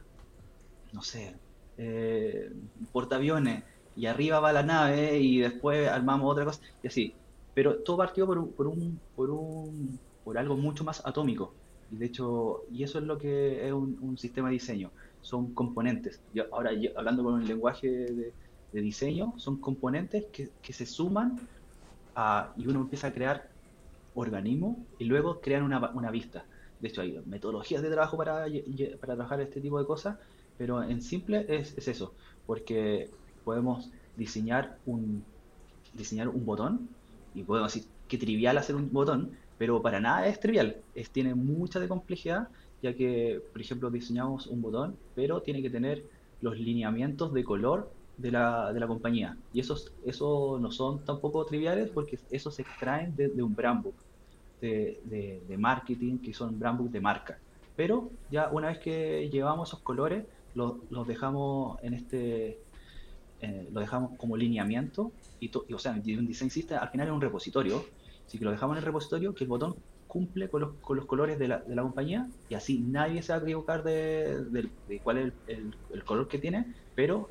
no 0.93 1.03
sé, 1.03 1.37
eh, 1.79 2.53
portaaviones 2.93 3.63
y 3.97 4.07
arriba 4.07 4.41
va 4.41 4.53
la 4.53 4.63
nave 4.63 5.19
y 5.19 5.39
después 5.41 5.89
armamos 5.89 6.31
otra 6.31 6.45
cosa 6.45 6.61
y 6.83 6.89
así. 6.89 7.15
Pero 7.55 7.79
todo 7.79 7.99
partió 7.99 8.27
por 8.27 8.39
un, 8.39 8.53
por 8.53 8.67
un, 8.67 9.01
por 9.17 9.31
un, 9.31 9.99
por 10.25 10.39
algo 10.39 10.57
mucho 10.57 10.85
más 10.85 11.05
atómico. 11.07 11.55
Y 11.91 11.97
de 11.97 12.07
hecho, 12.07 12.63
y 12.71 12.85
eso 12.85 12.99
es 12.99 13.05
lo 13.05 13.19
que 13.19 13.67
es 13.67 13.73
un, 13.73 14.17
sistema 14.19 14.49
de 14.49 14.55
diseño. 14.55 14.91
Son 15.21 15.53
componentes. 15.55 16.21
ahora, 16.53 16.71
hablando 16.97 17.25
con 17.25 17.41
el 17.41 17.49
lenguaje 17.49 17.89
de, 17.89 18.33
diseño, 18.73 19.35
son 19.37 19.57
componentes 19.57 20.27
que, 20.33 20.51
que 20.63 20.73
se 20.73 20.87
suman 20.87 21.41
a, 22.15 22.53
y 22.57 22.67
uno 22.67 22.81
empieza 22.81 23.09
a 23.09 23.13
crear 23.13 23.49
organismos 24.15 24.77
y 24.99 25.05
luego 25.05 25.41
crean 25.41 25.63
una, 25.63 25.91
una 25.91 26.11
vista. 26.11 26.45
De 26.81 26.89
hecho, 26.89 27.03
hay 27.03 27.21
metodologías 27.27 27.83
de 27.83 27.91
trabajo 27.91 28.17
para, 28.17 28.47
para 29.01 29.15
trabajar 29.15 29.41
este 29.41 29.61
tipo 29.61 29.79
de 29.79 29.87
cosas, 29.87 30.19
pero 30.57 30.83
en 30.83 31.03
simple 31.03 31.47
es, 31.49 31.77
es 31.77 31.89
eso, 31.89 32.15
porque 32.47 33.11
podemos 33.45 33.91
diseñar 34.17 34.79
un, 34.87 35.25
diseñar 35.95 36.29
un 36.29 36.45
botón 36.45 36.89
y 37.35 37.43
podemos 37.43 37.73
decir 37.73 37.89
que 38.09 38.19
trivial 38.19 38.59
hacer 38.59 38.77
un 38.77 38.93
botón, 38.93 39.31
pero 39.59 39.83
para 39.83 40.01
nada 40.01 40.27
es 40.27 40.41
trivial, 40.41 40.77
es, 40.95 41.11
tiene 41.11 41.35
mucha 41.35 41.81
de 41.81 41.89
complejidad, 41.89 42.49
ya 42.83 42.95
que, 42.95 43.43
por 43.53 43.61
ejemplo, 43.61 43.91
diseñamos 43.91 44.47
un 44.47 44.63
botón, 44.63 44.97
pero 45.15 45.43
tiene 45.43 45.63
que 45.63 45.71
tener 45.71 46.05
los 46.41 46.59
lineamientos 46.59 47.33
de 47.35 47.45
color 47.45 47.91
de 48.21 48.31
la, 48.31 48.73
de 48.73 48.81
la 48.81 48.87
compañía. 48.87 49.37
Y 49.53 49.61
esos, 49.61 49.93
eso 50.05 50.59
no 50.61 50.71
son 50.71 51.05
tampoco 51.05 51.45
triviales 51.45 51.91
porque 51.91 52.19
esos 52.31 52.55
se 52.55 52.63
extraen 52.63 53.15
de, 53.17 53.43
un 53.43 53.55
brand 53.55 53.83
book 53.83 53.95
de, 54.61 55.01
de, 55.49 55.59
marketing, 55.59 56.19
que 56.19 56.35
son 56.35 56.59
brand 56.59 56.79
book 56.79 56.91
de 56.91 57.01
marca. 57.01 57.39
Pero 57.77 58.11
ya 58.31 58.49
una 58.51 58.69
vez 58.69 58.79
que 58.79 59.29
llevamos 59.31 59.69
esos 59.69 59.81
colores, 59.81 60.25
los, 60.55 60.75
los 60.91 61.07
dejamos 61.07 61.79
en 61.83 61.95
este 61.95 62.59
eh, 63.43 63.69
dejamos 63.71 64.19
como 64.19 64.37
lineamiento, 64.37 65.13
y, 65.41 65.51
o 65.55 65.79
sea, 65.79 65.93
un 65.93 66.27
design 66.27 66.51
system 66.51 66.79
al 66.79 66.91
final 66.91 67.07
es 67.07 67.13
un 67.15 67.23
repositorio, 67.23 67.83
así 68.27 68.39
que 68.39 68.45
lo 68.45 68.51
dejamos 68.51 68.75
en 68.75 68.81
el 68.81 68.85
repositorio, 68.85 69.35
que 69.35 69.45
el 69.45 69.49
botón 69.49 69.77
cumple 70.07 70.51
con 70.51 70.61
los, 70.61 70.75
con 70.83 70.99
los 70.99 71.07
colores 71.07 71.39
de 71.39 71.49
la, 71.49 71.59
de 71.61 71.75
la, 71.75 71.83
compañía, 71.83 72.29
y 72.51 72.55
así 72.55 72.81
nadie 72.81 73.23
se 73.23 73.33
va 73.33 73.39
a 73.39 73.43
equivocar 73.43 73.83
de, 73.83 74.69
cuál 75.03 75.19
es 75.19 75.33
el, 75.47 75.75
el, 75.95 76.05
color 76.05 76.29
que 76.29 76.39
tiene, 76.39 76.67
pero 76.95 77.31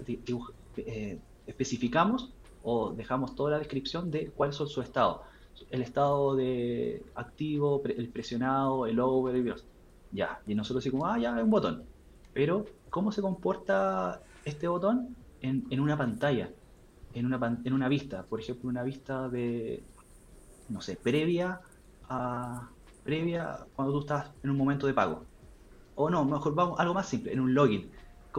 eh, 0.88 1.20
especificamos 1.48 2.32
o 2.64 2.92
dejamos 2.92 3.36
toda 3.36 3.52
la 3.52 3.60
descripción 3.60 4.12
de 4.12 4.32
cuál 4.32 4.50
es 4.52 4.56
su 4.56 4.82
estado. 4.82 5.24
El 5.72 5.82
estado 5.82 6.36
de 6.36 7.04
activo, 7.16 7.82
el 7.86 8.10
presionado, 8.10 8.86
el 8.86 9.00
over, 9.00 9.36
el 9.36 9.54
ya. 10.12 10.42
Y 10.48 10.56
nosotros 10.56 10.84
decimos, 10.84 11.10
ah, 11.12 11.20
ya, 11.20 11.38
es 11.38 11.44
un 11.44 11.50
botón. 11.50 11.84
Pero, 12.34 12.66
¿cómo 12.90 13.12
se 13.12 13.22
comporta 13.22 14.22
este 14.46 14.68
botón? 14.68 15.16
en, 15.42 15.80
una 15.80 15.98
pantalla, 15.98 16.50
en 17.14 17.26
una, 17.26 17.60
en 17.64 17.74
una 17.74 17.88
vista, 17.88 18.24
por 18.24 18.40
ejemplo, 18.40 18.70
una 18.70 18.84
vista 18.84 19.30
de, 19.30 19.84
no 20.70 20.82
sé, 20.82 20.96
previa 20.96 21.62
a 22.10 22.70
previa 23.04 23.66
cuando 23.76 23.94
tú 23.94 24.00
estás 24.02 24.32
en 24.44 24.50
un 24.50 24.58
momento 24.58 24.88
de 24.88 24.94
pago. 24.94 25.24
O 25.96 26.10
no, 26.10 26.24
mejor 26.26 26.54
vamos 26.56 26.80
algo 26.80 26.94
más 26.94 27.08
simple, 27.08 27.34
en 27.34 27.40
un 27.40 27.54
login. 27.54 27.90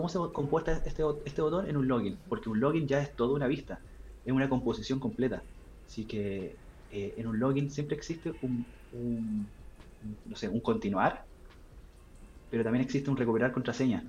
¿Cómo 0.00 0.08
se 0.08 0.32
comporta 0.32 0.72
este, 0.72 1.02
este 1.26 1.42
botón 1.42 1.68
en 1.68 1.76
un 1.76 1.86
login? 1.86 2.16
Porque 2.26 2.48
un 2.48 2.58
login 2.58 2.88
ya 2.88 3.02
es 3.02 3.14
toda 3.14 3.34
una 3.34 3.46
vista, 3.46 3.80
es 4.24 4.32
una 4.32 4.48
composición 4.48 4.98
completa. 4.98 5.42
Así 5.86 6.06
que 6.06 6.56
eh, 6.90 7.14
en 7.18 7.26
un 7.26 7.38
login 7.38 7.70
siempre 7.70 7.96
existe 7.98 8.32
un, 8.40 8.64
no 10.24 10.36
sé, 10.36 10.48
un 10.48 10.60
continuar, 10.60 11.26
pero 12.48 12.64
también 12.64 12.82
existe 12.82 13.10
un 13.10 13.18
recuperar 13.18 13.52
contraseña. 13.52 14.02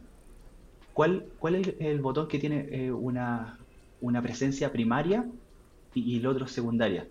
¿Cuál, 0.94 1.26
cuál 1.38 1.56
es 1.56 1.76
el, 1.82 2.00
botón 2.00 2.30
que 2.30 2.40
tiene 2.40 2.70
eh, 2.72 2.92
una, 2.94 3.60
presencia 4.24 4.72
primaria 4.72 5.30
y, 5.94 6.20
el 6.20 6.26
otro 6.26 6.48
secundaria? 6.48 7.06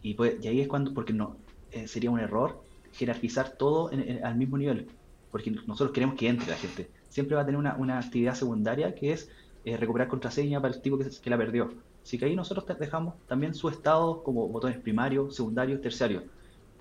Y, 0.00 0.14
pues, 0.14 0.36
y 0.44 0.46
ahí 0.46 0.60
es 0.60 0.68
cuando, 0.68 0.94
porque 0.94 1.12
no 1.12 1.38
eh, 1.72 1.88
sería 1.88 2.12
un 2.12 2.20
error 2.20 2.62
jerarquizar 2.92 3.56
todo 3.56 3.90
al 4.22 4.36
mismo 4.36 4.58
nivel, 4.58 4.86
porque 5.32 5.50
nosotros 5.50 5.90
queremos 5.90 6.14
que 6.14 6.28
entre 6.28 6.50
la 6.50 6.56
gente. 6.56 6.88
Siempre 7.16 7.34
va 7.34 7.42
a 7.42 7.46
tener 7.46 7.58
una, 7.58 7.98
actividad 7.98 8.34
secundaria 8.34 8.94
que 8.94 9.12
es 9.12 9.30
eh, 9.64 9.78
recuperar 9.78 10.06
contraseña 10.08 10.60
para 10.60 10.74
el 10.74 10.82
tipo 10.82 10.98
que, 10.98 11.06
que 11.10 11.30
la 11.30 11.38
perdió. 11.38 11.72
Así 12.02 12.18
que 12.18 12.26
ahí 12.26 12.36
nosotros 12.36 12.66
dejamos 12.78 13.14
también 13.26 13.54
su 13.54 13.70
estado 13.70 14.22
como 14.22 14.46
botones 14.48 14.76
primarios, 14.76 15.34
secundarios, 15.34 15.80
terciarios. 15.80 16.24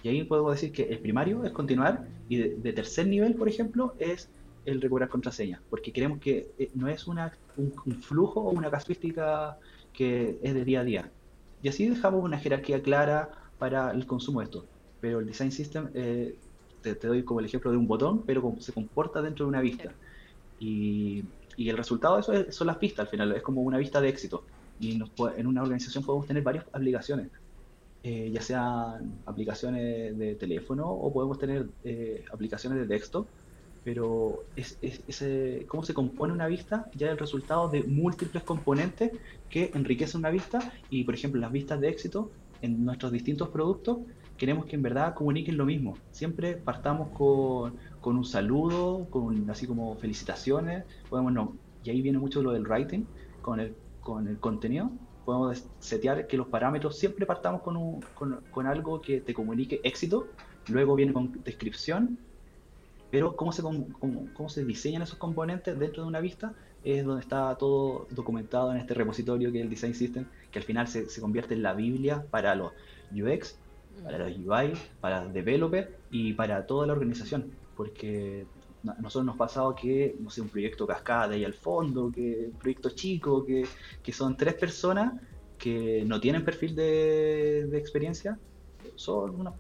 Y 0.04 0.10
ahí 0.10 0.26
podemos 0.26 0.52
decir 0.52 0.74
que 0.74 0.84
el 0.84 1.00
primario 1.00 1.46
es 1.46 1.54
continuar 1.54 2.06
y 2.28 2.36
de 2.38 2.74
tercer 2.74 3.08
nivel, 3.08 3.36
por 3.36 3.48
ejemplo, 3.48 3.96
es 3.98 4.30
el 4.66 4.82
recuperar 4.82 5.08
contraseña, 5.08 5.62
porque 5.70 5.94
queremos 5.94 6.20
que 6.20 6.52
eh, 6.58 6.70
no 6.74 6.90
es 6.90 7.08
una, 7.08 7.32
un, 7.56 8.02
flujo 8.02 8.42
o 8.42 8.52
una 8.52 8.70
casuística 8.70 9.58
que 9.94 10.38
es 10.44 10.54
de 10.54 10.66
día 10.66 10.82
a 10.82 10.84
día. 10.84 11.12
Y 11.64 11.70
así 11.70 11.88
dejamos 11.88 12.22
una 12.22 12.38
jerarquía 12.38 12.82
clara 12.82 13.30
para 13.58 13.92
el 13.92 14.06
consumo 14.06 14.42
de 14.42 14.46
esto. 14.46 14.66
Pero 15.00 15.20
el 15.20 15.28
design 15.28 15.52
system, 15.52 15.90
eh, 15.94 16.36
te, 16.82 16.96
doy 16.96 17.24
como 17.24 17.40
el 17.40 17.46
ejemplo 17.46 17.72
de 17.72 17.78
un 17.78 17.88
botón, 17.88 18.24
pero 18.26 18.56
se 18.60 18.74
comporta 18.74 19.22
dentro 19.22 19.46
de 19.46 19.50
una 19.50 19.62
vista. 19.62 19.92
Y, 20.60 21.24
el 21.58 21.78
resultado 21.78 22.16
de 22.16 22.22
eso 22.22 22.52
son 22.52 22.68
las 22.68 22.78
pistas 22.78 23.06
al 23.06 23.08
final, 23.08 23.32
es 23.32 23.42
como 23.42 23.62
una 23.62 23.78
vista 23.78 24.02
de 24.02 24.10
éxito. 24.10 24.44
Y 24.80 25.00
en 25.38 25.48
una 25.48 25.62
organización 25.62 26.04
podemos 26.04 26.28
tener 26.28 26.44
varias 26.44 26.66
aplicaciones. 26.74 27.30
Eh, 28.04 28.30
ya 28.32 28.42
sean 28.42 29.20
aplicaciones 29.26 30.18
de 30.18 30.36
teléfono 30.36 30.92
o 30.92 31.14
podemos 31.14 31.40
tener 31.40 31.68
aplicaciones 32.32 32.80
de 32.80 32.88
texto 32.88 33.26
pero 33.86 34.44
es, 34.56 34.80
cómo 35.68 35.84
se 35.84 35.94
compone 35.94 36.34
una 36.34 36.48
vista 36.48 36.90
ya 36.96 37.06
es 37.06 37.12
el 37.14 37.20
resultado 37.20 37.70
de 37.70 37.84
múltiples 37.84 38.42
componentes 38.42 39.12
que 39.48 39.70
enriquecen 39.76 40.20
una 40.20 40.32
vista 40.32 40.74
y, 40.90 41.04
por 41.04 41.14
ejemplo, 41.14 41.40
las 41.40 41.52
vistas 41.52 41.80
de 41.80 41.90
éxito 41.90 42.32
en 42.64 42.84
nuestros 42.84 43.12
distintos 43.12 43.50
productos 43.50 44.00
queremos 44.38 44.66
que 44.66 44.76
en 44.76 44.82
verdad 44.82 45.14
comuniquen 45.14 45.58
lo 45.58 45.66
mismo. 45.66 45.98
Siempre 46.12 46.56
partamos 46.56 47.10
con, 47.10 47.76
con 48.02 48.18
un 48.18 48.26
saludo, 48.26 49.08
con 49.10 49.50
así 49.50 49.68
como 49.68 49.96
felicitaciones, 49.96 50.84
podemos 51.10 51.34
no, 51.34 51.56
y 51.84 51.90
ahí 51.90 52.02
viene 52.02 52.18
mucho 52.18 52.42
lo 52.42 52.52
del 52.52 52.68
writing, 52.68 53.06
con 53.42 53.60
el, 53.60 53.76
con 54.02 54.28
el 54.28 54.38
contenido, 54.40 54.92
podemos 55.26 55.66
setear 55.80 56.28
que 56.28 56.38
los 56.38 56.48
parámetros 56.48 56.98
siempre 56.98 57.26
partamos 57.26 57.62
con, 57.62 57.78
un, 57.78 58.02
con, 58.14 58.42
con 58.52 58.68
algo 58.68 59.02
que 59.02 59.22
te 59.22 59.34
comunique 59.34 59.82
éxito, 59.84 60.28
luego 60.68 60.96
viene 60.96 61.14
con 61.14 61.44
descripción. 61.44 62.18
Pero 63.12 63.36
cómo 63.36 63.52
se, 63.52 63.62
cómo, 63.62 64.50
se 64.50 64.66
diseñan 64.66 65.02
esos 65.02 65.18
componentes 65.18 65.78
dentro 65.80 66.04
de 66.04 66.10
una 66.10 66.20
vista 66.20 66.54
es 66.84 67.04
donde 67.06 67.22
está 67.22 67.56
todo 67.56 68.08
documentado 68.12 68.72
en 68.72 68.78
este 68.78 68.94
repositorio 68.94 69.52
que 69.52 69.60
es 69.60 69.64
el 69.64 69.70
Design 69.70 69.96
System, 69.96 70.26
que 70.52 70.60
al 70.60 70.66
final 70.66 70.88
se, 70.88 71.08
convierte 71.22 71.54
en 71.54 71.64
la 71.64 71.74
Biblia 71.74 72.26
para 72.30 72.56
los 72.56 72.74
UX, 73.12 73.58
para 74.04 74.18
los 74.20 74.38
UI, 74.38 74.74
para 75.02 75.24
los 75.24 75.34
developers 75.34 75.90
y 76.12 76.34
para 76.34 76.66
toda 76.66 76.88
la 76.88 76.94
organización. 76.94 77.52
Porque 77.76 78.46
a 78.88 79.02
nosotros 79.02 79.26
nos 79.26 79.36
ha 79.36 79.38
pasado 79.38 79.76
que, 79.76 80.16
no 80.20 80.30
sé, 80.30 80.42
un 80.42 80.50
proyecto 80.50 80.86
cascada 80.86 81.36
y 81.36 81.44
al 81.44 81.54
fondo, 81.54 82.12
que 82.12 82.50
un 82.52 82.60
proyecto 82.60 82.90
chico, 82.92 83.46
que, 83.46 83.66
que 84.04 84.12
son 84.12 84.38
tres 84.38 84.54
personas 84.56 85.14
que 85.58 86.04
no 86.06 86.20
tienen 86.20 86.44
perfil 86.44 86.76
de, 86.76 87.68
de 87.70 87.78
experiencia, 87.78 88.38
son 88.96 89.40
una 89.40 89.54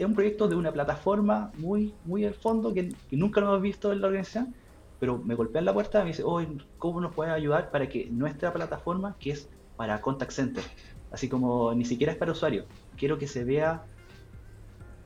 es 0.00 0.06
un 0.06 0.14
proyecto 0.14 0.48
de 0.48 0.56
una 0.56 0.72
plataforma 0.72 1.52
muy, 1.58 1.92
muy 2.06 2.24
al 2.24 2.32
fondo 2.32 2.72
que, 2.72 2.94
nunca 3.10 3.42
lo 3.42 3.48
hemos 3.48 3.60
visto 3.60 3.92
en 3.92 4.00
la 4.00 4.06
organización, 4.06 4.54
pero 4.98 5.18
me 5.18 5.34
golpean 5.34 5.66
la 5.66 5.74
puerta 5.74 6.00
y 6.00 6.04
me 6.04 6.08
dice, 6.08 6.22
oh, 6.24 6.40
¿cómo 6.78 7.02
nos 7.02 7.14
puedes 7.14 7.34
ayudar 7.34 7.70
para 7.70 7.86
que 7.86 8.06
nuestra 8.10 8.50
plataforma, 8.50 9.14
que 9.20 9.32
es 9.32 9.50
para 9.76 10.00
contact 10.00 10.32
center. 10.32 10.64
Así 11.10 11.28
como 11.28 11.74
ni 11.74 11.84
siquiera 11.84 12.12
es 12.12 12.18
para 12.18 12.32
usuario. 12.32 12.64
Quiero 13.00 13.16
que 13.18 13.26
se 13.26 13.44
vea 13.44 13.82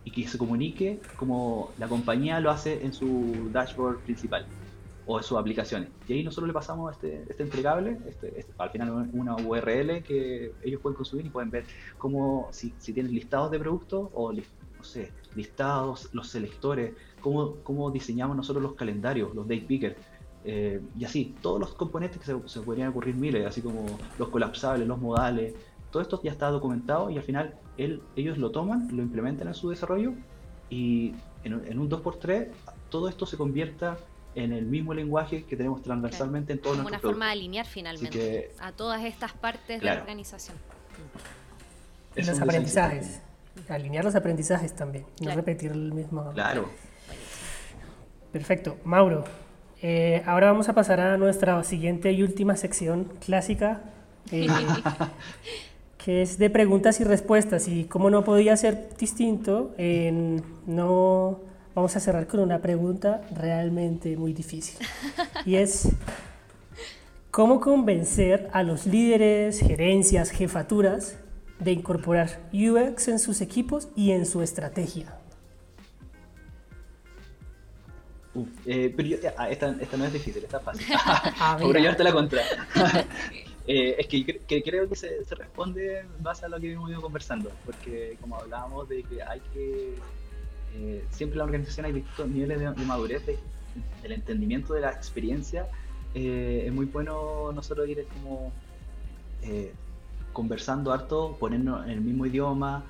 y 0.05 0.11
que 0.11 0.27
se 0.27 0.37
comunique 0.37 1.01
como 1.17 1.71
la 1.79 1.87
compañía 1.87 2.41
lo 2.41 2.51
hace 2.51 2.85
en 2.85 2.93
su 2.93 3.49
dashboard 3.53 4.01
principal 4.01 4.47
o 5.07 5.19
en 5.19 5.23
sus 5.23 5.39
aplicaciones. 5.39 5.91
Y 6.09 6.15
ahí 6.15 6.25
nosotros 6.25 6.49
le 6.49 6.55
pasamos 6.55 6.93
este, 6.93 7.25
este 7.29 7.45
entregable, 7.45 7.99
este, 8.09 8.41
este 8.41 8.53
al 8.59 8.71
final 8.71 9.09
una 9.13 9.37
URL 9.37 10.03
que 10.03 10.53
ellos 10.65 10.81
pueden 10.81 10.97
consumir 10.97 11.27
y 11.27 11.29
pueden 11.29 11.51
ver 11.51 11.67
cómo, 11.97 12.49
si, 12.51 12.75
si 12.79 12.93
tienen 12.93 13.15
listados 13.15 13.53
de 13.53 13.61
productos 13.61 14.11
o, 14.13 14.33
no 14.33 14.85
sé, 14.85 15.13
listados, 15.37 16.11
los 16.13 16.27
selectores, 16.27 16.95
cómo, 17.21 17.59
cómo 17.63 17.93
diseñamos 17.93 18.37
nosotros 18.37 18.61
los 18.61 18.75
calendarios, 18.75 19.33
los 19.37 19.47
date 19.47 19.67
pickers. 19.69 19.97
Eh, 20.47 20.81
y 20.99 21.05
así, 21.05 21.37
todos 21.41 21.61
los 21.61 21.75
componentes 21.75 22.19
que 22.19 22.27
se, 22.27 22.49
se 22.49 22.61
podrían 22.61 22.89
ocurrir 22.89 23.15
miles, 23.15 23.47
así 23.47 23.63
como 23.63 23.87
los 24.19 24.29
colapsables, 24.31 24.89
los 24.89 24.99
modales, 24.99 25.55
todo 25.95 26.03
esto 26.03 26.21
ya 26.25 26.33
está 26.33 26.51
documentado 26.51 27.09
y 27.09 27.19
al 27.19 27.23
final 27.23 27.55
ellos 27.79 28.37
lo 28.37 28.51
toman, 28.51 28.89
lo 28.91 29.01
implementan 29.01 29.47
en 29.47 29.55
su 29.55 29.71
desarrollo 29.71 30.13
y 30.69 31.15
en, 31.45 31.79
un 31.79 31.89
2x3 31.89 32.49
todo 32.91 33.09
esto 33.09 33.27
se 33.27 33.37
convierta 33.37 33.97
en 34.35 34.53
el 34.53 34.67
mismo 34.67 34.93
lenguaje 34.93 35.45
que 35.45 35.57
tenemos 35.57 35.83
transversalmente 35.83 36.53
en 36.53 36.59
todos 36.59 36.79
Como 36.79 36.89
una 36.89 36.99
forma 36.99 37.27
de 37.27 37.33
alinear 37.33 37.65
finalmente 37.65 38.51
a 38.59 38.73
todas 38.73 39.05
estas 39.05 39.35
partes 39.35 39.81
de 39.81 39.87
la 39.87 40.01
organización. 40.01 40.57
Y 42.17 42.25
los 42.25 42.41
aprendizajes. 42.41 43.21
Alinear 43.69 44.05
los 44.05 44.17
aprendizajes 44.17 44.75
también. 44.75 45.07
No 45.23 45.33
repetir 45.33 45.71
el 45.71 45.93
mismo. 45.93 46.33
Claro. 46.33 46.71
Perfecto. 48.33 48.79
Mauro, 48.83 49.23
eh, 49.81 50.25
ahora 50.27 50.49
vamos 50.51 50.69
a 50.69 50.73
pasar 50.73 50.99
a 50.99 51.17
nuestra 51.19 51.63
siguiente 51.63 52.11
y 52.11 52.25
última 52.25 52.57
sección 52.57 53.05
clásica. 53.25 53.83
Eh, 54.33 54.47
que 56.05 56.21
es 56.21 56.37
de 56.37 56.51
preguntas 56.51 57.01
y 57.01 57.05
respuestas. 57.05 57.67
Y 57.67 57.85
como 57.85 58.11
no 58.11 58.25
podía 58.25 58.55
ser 58.59 58.91
distinto, 58.99 59.75
no 60.67 61.41
vamos 61.75 61.97
a 61.97 62.01
cerrar 62.01 62.27
con 62.27 62.41
una 62.41 62.61
pregunta 62.61 63.23
realmente 63.35 64.15
muy 64.19 64.35
difícil. 64.35 64.87
Y 65.47 65.57
es, 65.57 65.89
¿cómo 67.31 67.59
convencer 67.59 68.51
a 68.53 68.63
los 68.63 68.85
líderes, 68.85 69.61
gerencias, 69.61 70.29
jefaturas 70.29 71.17
de 71.59 71.73
incorporar 71.73 72.51
UX 72.53 73.09
en 73.09 73.19
sus 73.19 73.41
equipos 73.41 73.89
y 73.97 74.11
en 74.11 74.27
su 74.27 74.43
estrategia? 74.43 75.19
Eh, 78.67 78.93
pero 78.95 79.17
ah, 79.39 79.49
esta, 79.49 79.71
no 79.71 80.05
es 80.05 80.13
difícil, 80.13 80.45
está 80.45 80.61
fácil. 80.61 80.85
ah, 81.07 81.57
llevarte 81.63 82.05
la 82.05 82.13
contra. 82.13 82.43
Eh, 83.67 83.97
es 83.99 84.07
que, 84.09 84.63
creo 84.63 84.89
que 84.89 84.95
se, 84.95 85.25
responde 85.31 86.01
en 86.01 86.23
base 86.23 86.45
a 86.45 86.49
lo 86.49 86.61
que 86.61 86.73
hemos 86.73 86.91
ido 86.91 87.01
conversando, 87.01 87.51
porque 87.65 88.17
como 88.21 88.37
hablábamos 88.37 88.89
de 88.89 89.03
que 89.05 89.23
hay 89.23 89.41
que, 89.55 89.95
eh, 90.75 91.05
siempre 91.11 91.35
en 91.35 91.39
la 91.39 91.45
organización 91.45 91.87
hay 91.87 91.93
distintos 91.93 92.29
niveles 92.29 92.61
de, 92.61 92.85
madurez 92.85 93.25
del 93.25 94.13
entendimiento 94.13 94.75
de 94.75 94.83
la 94.83 94.91
experiencia, 94.91 95.67
eh, 96.15 96.65
es 96.67 96.73
muy 96.73 96.85
bueno 96.87 97.53
nosotros 97.53 97.89
ir 97.89 98.07
como 98.13 98.53
conversando 100.33 100.93
harto, 100.93 101.37
ponernos 101.39 101.85
en 101.85 101.91
el 101.91 102.01
mismo 102.01 102.27
idioma, 102.27 102.85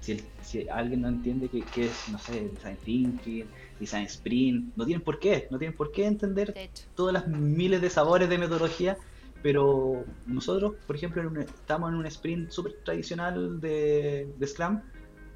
si, 0.00 0.22
si, 0.42 0.68
alguien 0.68 1.02
no 1.02 1.08
entiende 1.08 1.48
qué 1.48 1.86
es, 1.86 2.08
no 2.10 2.18
sé, 2.18 2.48
design 2.48 2.76
thinking, 2.84 3.46
design 3.80 4.06
sprint, 4.06 4.74
no 4.76 4.84
tienen 4.84 5.02
por 5.02 5.18
qué, 5.18 5.48
no 5.50 5.58
tienen 5.58 5.76
por 5.76 5.92
qué 5.92 6.06
entender 6.06 6.54
todas 6.94 7.12
las 7.12 7.26
miles 7.28 7.80
de 7.80 7.90
sabores 7.90 8.28
de 8.28 8.38
metodología, 8.38 8.96
pero 9.42 10.04
nosotros, 10.26 10.74
por 10.86 10.96
ejemplo, 10.96 11.22
estamos 11.40 11.90
en 11.90 11.96
un 11.96 12.06
sprint 12.06 12.50
súper 12.50 12.76
tradicional 12.84 13.60
de, 13.60 14.32
de 14.38 14.46
Scrum, 14.46 14.80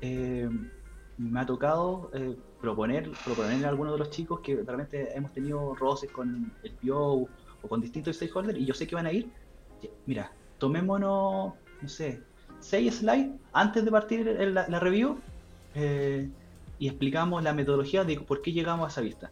eh, 0.00 0.48
me 1.18 1.40
ha 1.40 1.46
tocado 1.46 2.10
eh, 2.14 2.36
proponer, 2.60 3.10
proponerle 3.24 3.66
a 3.66 3.68
algunos 3.68 3.94
de 3.94 3.98
los 3.98 4.10
chicos 4.10 4.40
que 4.40 4.56
realmente 4.56 5.16
hemos 5.16 5.32
tenido 5.32 5.74
roces 5.74 6.10
con 6.10 6.52
el 6.62 6.72
PO 6.72 7.28
o 7.62 7.68
con 7.68 7.80
distintos 7.80 8.16
stakeholders 8.16 8.58
y 8.58 8.64
yo 8.64 8.72
sé 8.72 8.86
que 8.86 8.94
van 8.94 9.06
a 9.06 9.12
ir, 9.12 9.28
mira, 10.06 10.32
tomémonos, 10.58 11.54
no 11.82 11.88
sé, 11.88 12.22
seis 12.60 12.96
slides 12.96 13.30
antes 13.52 13.84
de 13.84 13.90
partir 13.90 14.26
la, 14.26 14.68
la 14.68 14.80
review 14.80 15.18
eh, 15.74 16.28
y 16.78 16.88
explicamos 16.88 17.42
la 17.42 17.52
metodología 17.52 18.04
de 18.04 18.20
por 18.20 18.42
qué 18.42 18.52
llegamos 18.52 18.86
a 18.86 18.88
esa 18.88 19.00
vista. 19.00 19.30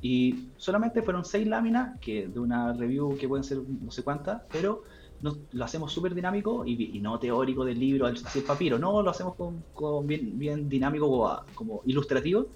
Y 0.00 0.48
solamente 0.56 1.02
fueron 1.02 1.24
seis 1.24 1.46
láminas, 1.46 1.98
que 2.00 2.28
de 2.28 2.38
una 2.38 2.72
review 2.72 3.16
que 3.16 3.26
pueden 3.26 3.44
ser 3.44 3.58
no 3.58 3.90
sé 3.90 4.02
cuántas, 4.02 4.42
pero 4.52 4.82
lo 5.52 5.64
hacemos 5.64 5.92
súper 5.92 6.14
dinámico 6.14 6.64
y, 6.66 7.00
no 7.00 7.18
teórico 7.18 7.64
del 7.64 7.78
libro, 7.78 8.08
el, 8.08 8.20
papiro, 8.46 8.78
no, 8.78 9.00
lo 9.00 9.10
hacemos 9.10 9.34
con, 9.34 10.06
bien, 10.06 10.38
bien, 10.38 10.68
dinámico 10.68 11.42
como, 11.54 11.80
ilustrativo. 11.86 12.48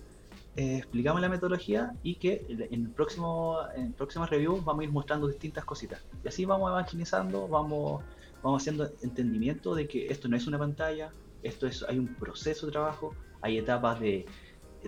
Eh, 0.57 0.77
explicamos 0.79 1.21
la 1.21 1.29
metodología 1.29 1.95
y 2.03 2.17
que 2.17 2.45
en 2.49 2.87
el 2.87 2.91
próximo 2.91 3.59
en 3.77 3.93
próximas 3.93 4.29
reviews 4.29 4.65
vamos 4.65 4.81
a 4.83 4.85
ir 4.85 4.93
mostrando 4.93 5.29
distintas 5.29 5.65
cositas. 5.65 6.05
Y 6.25 6.29
así 6.29 6.45
vamos 6.45 6.71
evangelizando, 6.71 7.49
vamos, 7.49 8.03
vamos 8.43 8.63
haciendo 8.63 8.91
entendimiento 9.03 9.75
de 9.75 9.87
que 9.87 10.09
esto 10.09 10.29
no 10.29 10.37
es 10.37 10.47
una 10.47 10.59
pantalla, 10.59 11.13
esto 11.43 11.67
es, 11.67 11.85
hay 11.89 11.99
un 11.99 12.09
proceso 12.17 12.67
de 12.67 12.73
trabajo, 12.73 13.15
hay 13.41 13.59
etapas 13.59 14.01
de, 14.01 14.27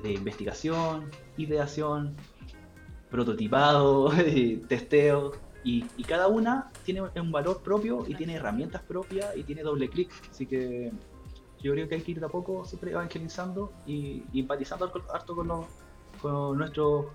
investigación, 0.04 1.10
ideación, 1.36 2.16
prototipado, 3.10 4.10
testeo, 4.68 5.32
y, 5.62 5.82
cada 6.04 6.28
una 6.28 6.70
tiene 6.84 7.02
un 7.02 7.32
valor 7.32 7.62
propio 7.62 8.04
y 8.08 8.14
tiene 8.14 8.34
herramientas 8.34 8.82
propias 8.82 9.36
y 9.36 9.44
tiene 9.44 9.62
doble 9.62 9.88
clic. 9.88 10.10
Así 10.30 10.46
que 10.46 10.90
yo 11.62 11.72
creo 11.72 11.88
que 11.88 11.96
hay 11.96 12.00
que 12.00 12.12
ir 12.12 12.20
de 12.20 12.26
a 12.26 12.28
poco 12.28 12.64
siempre 12.64 12.92
evangelizando 12.92 13.72
y, 13.86 14.22
empatizando 14.32 14.90
harto 15.12 15.36
con, 15.36 15.48
los, 15.48 15.66
con, 16.22 16.56
nuestro, 16.56 17.10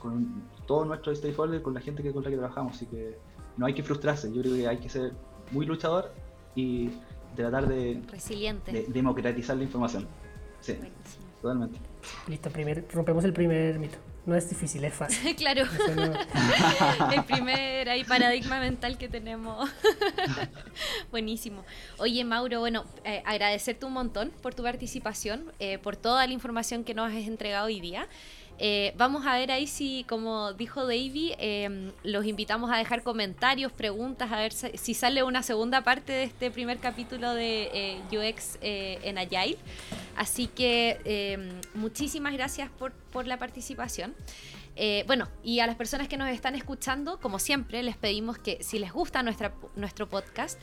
con 0.00 0.42
todos 0.66 0.86
nuestros 0.86 1.18
stakeholders, 1.18 1.62
con 1.62 1.74
la 1.74 1.80
gente 1.80 2.02
que, 2.02 2.12
con 2.12 2.22
la 2.22 2.30
que 2.30 2.36
trabajamos. 2.36 2.76
Así 2.76 2.86
que 2.86 3.18
no 3.56 3.66
hay 3.66 3.74
que 3.74 3.82
frustrarse, 3.82 4.32
yo 4.32 4.42
creo 4.42 4.54
que 4.54 4.68
hay 4.68 4.78
que 4.78 4.88
ser 4.88 5.12
muy 5.50 5.64
luchador 5.64 6.12
y 6.54 6.90
tratar 7.34 7.66
de, 7.66 8.02
Resiliente. 8.10 8.86
democratizar 8.88 9.56
la 9.56 9.64
información. 9.64 10.06
Sí, 10.60 10.76
totalmente. 11.40 11.78
Listo, 12.26 12.50
primer, 12.50 12.86
rompemos 12.92 13.24
el 13.24 13.32
primer 13.32 13.78
mito. 13.78 13.98
No 14.26 14.34
es 14.34 14.50
difícil, 14.50 14.84
es 14.84 14.92
fácil. 14.92 15.36
claro. 15.36 15.62
el 17.14 17.24
primer 17.24 17.88
ahí, 17.88 18.02
paradigma 18.02 18.58
mental 18.58 18.98
que 18.98 19.08
tenemos. 19.08 19.70
Buenísimo. 21.12 21.64
Oye, 21.98 22.24
Mauro, 22.24 22.58
bueno, 22.58 22.84
eh, 23.04 23.22
agradecerte 23.24 23.86
un 23.86 23.92
montón 23.92 24.32
por 24.42 24.52
tu 24.52 24.64
participación, 24.64 25.52
eh, 25.60 25.78
por 25.78 25.96
toda 25.96 26.26
la 26.26 26.32
información 26.32 26.82
que 26.82 26.92
nos 26.92 27.12
has 27.12 27.28
entregado 27.28 27.66
hoy 27.66 27.80
día. 27.80 28.08
Eh, 28.58 28.94
vamos 28.96 29.26
a 29.26 29.36
ver 29.36 29.50
ahí 29.50 29.66
si, 29.66 30.04
como 30.08 30.54
dijo 30.54 30.82
Davy, 30.82 31.34
em, 31.38 31.92
los 32.04 32.24
invitamos 32.24 32.70
a 32.70 32.76
dejar 32.76 33.02
comentarios, 33.02 33.70
preguntas, 33.70 34.32
a 34.32 34.38
ver 34.38 34.52
si, 34.52 34.94
sale 34.94 35.22
una 35.22 35.42
segunda 35.42 35.82
parte 35.82 36.12
de 36.12 36.22
este 36.24 36.50
primer 36.50 36.78
capítulo 36.78 37.34
de 37.34 37.70
eh, 37.74 38.00
UX 38.10 38.58
eh, 38.62 38.98
en 39.02 39.18
Agile. 39.18 39.58
Así 40.16 40.46
que 40.46 40.98
em, 41.04 41.60
muchísimas 41.74 42.32
gracias 42.32 42.70
por, 42.70 42.92
por 43.12 43.26
la 43.26 43.38
participación. 43.38 44.14
bueno, 45.06 45.28
y 45.42 45.60
a 45.60 45.66
las 45.66 45.76
personas 45.76 46.06
que 46.08 46.16
nos 46.16 46.28
están 46.28 46.54
escuchando, 46.54 47.18
como 47.20 47.38
siempre, 47.38 47.82
les 47.82 47.96
pedimos 47.96 48.38
que 48.38 48.62
si 48.62 48.78
les 48.78 48.92
gusta 48.92 49.22
nuestra, 49.22 49.54
nuestro 49.74 50.06
podcast, 50.06 50.60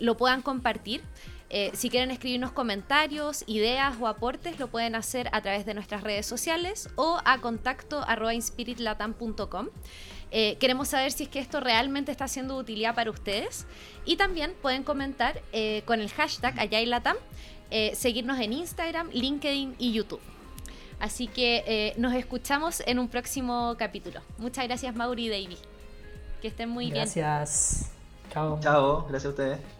lo 0.00 0.16
puedan 0.16 0.42
compartir. 0.42 1.02
Eh, 1.50 1.70
si 1.74 1.88
quieren 1.88 2.10
escribirnos 2.10 2.52
comentarios, 2.52 3.42
ideas 3.46 3.96
o 4.00 4.06
aportes, 4.06 4.58
lo 4.58 4.68
pueden 4.68 4.94
hacer 4.94 5.28
a 5.32 5.40
través 5.40 5.64
de 5.64 5.74
nuestras 5.74 6.02
redes 6.02 6.26
sociales 6.26 6.90
o 6.96 7.18
a 7.24 7.38
contacto 7.38 8.04
inspiritlatam.com. 8.32 9.68
Eh, 10.30 10.56
queremos 10.60 10.88
saber 10.88 11.10
si 11.10 11.22
es 11.24 11.28
que 11.30 11.38
esto 11.38 11.60
realmente 11.60 12.12
está 12.12 12.28
siendo 12.28 12.54
de 12.54 12.60
utilidad 12.60 12.94
para 12.94 13.10
ustedes. 13.10 13.66
Y 14.04 14.16
también 14.16 14.54
pueden 14.60 14.84
comentar 14.84 15.40
eh, 15.52 15.82
con 15.86 16.00
el 16.00 16.10
hashtag 16.10 16.58
AyayLatam, 16.58 17.16
seguirnos 17.94 18.40
en 18.40 18.52
Instagram, 18.52 19.10
LinkedIn 19.12 19.76
y 19.78 19.92
YouTube. 19.92 20.20
Así 21.00 21.28
que 21.28 21.94
nos 21.96 22.14
escuchamos 22.14 22.82
en 22.86 22.98
un 22.98 23.08
próximo 23.08 23.74
capítulo. 23.78 24.20
Muchas 24.38 24.66
gracias, 24.66 24.94
Mauri 24.94 25.26
y 25.26 25.28
Davy. 25.28 25.58
Que 26.42 26.48
estén 26.48 26.68
muy 26.68 26.86
bien. 26.86 27.04
Gracias. 27.04 27.90
Chao. 28.32 28.58
Chao, 28.60 29.06
gracias 29.08 29.26
a 29.26 29.28
ustedes. 29.28 29.77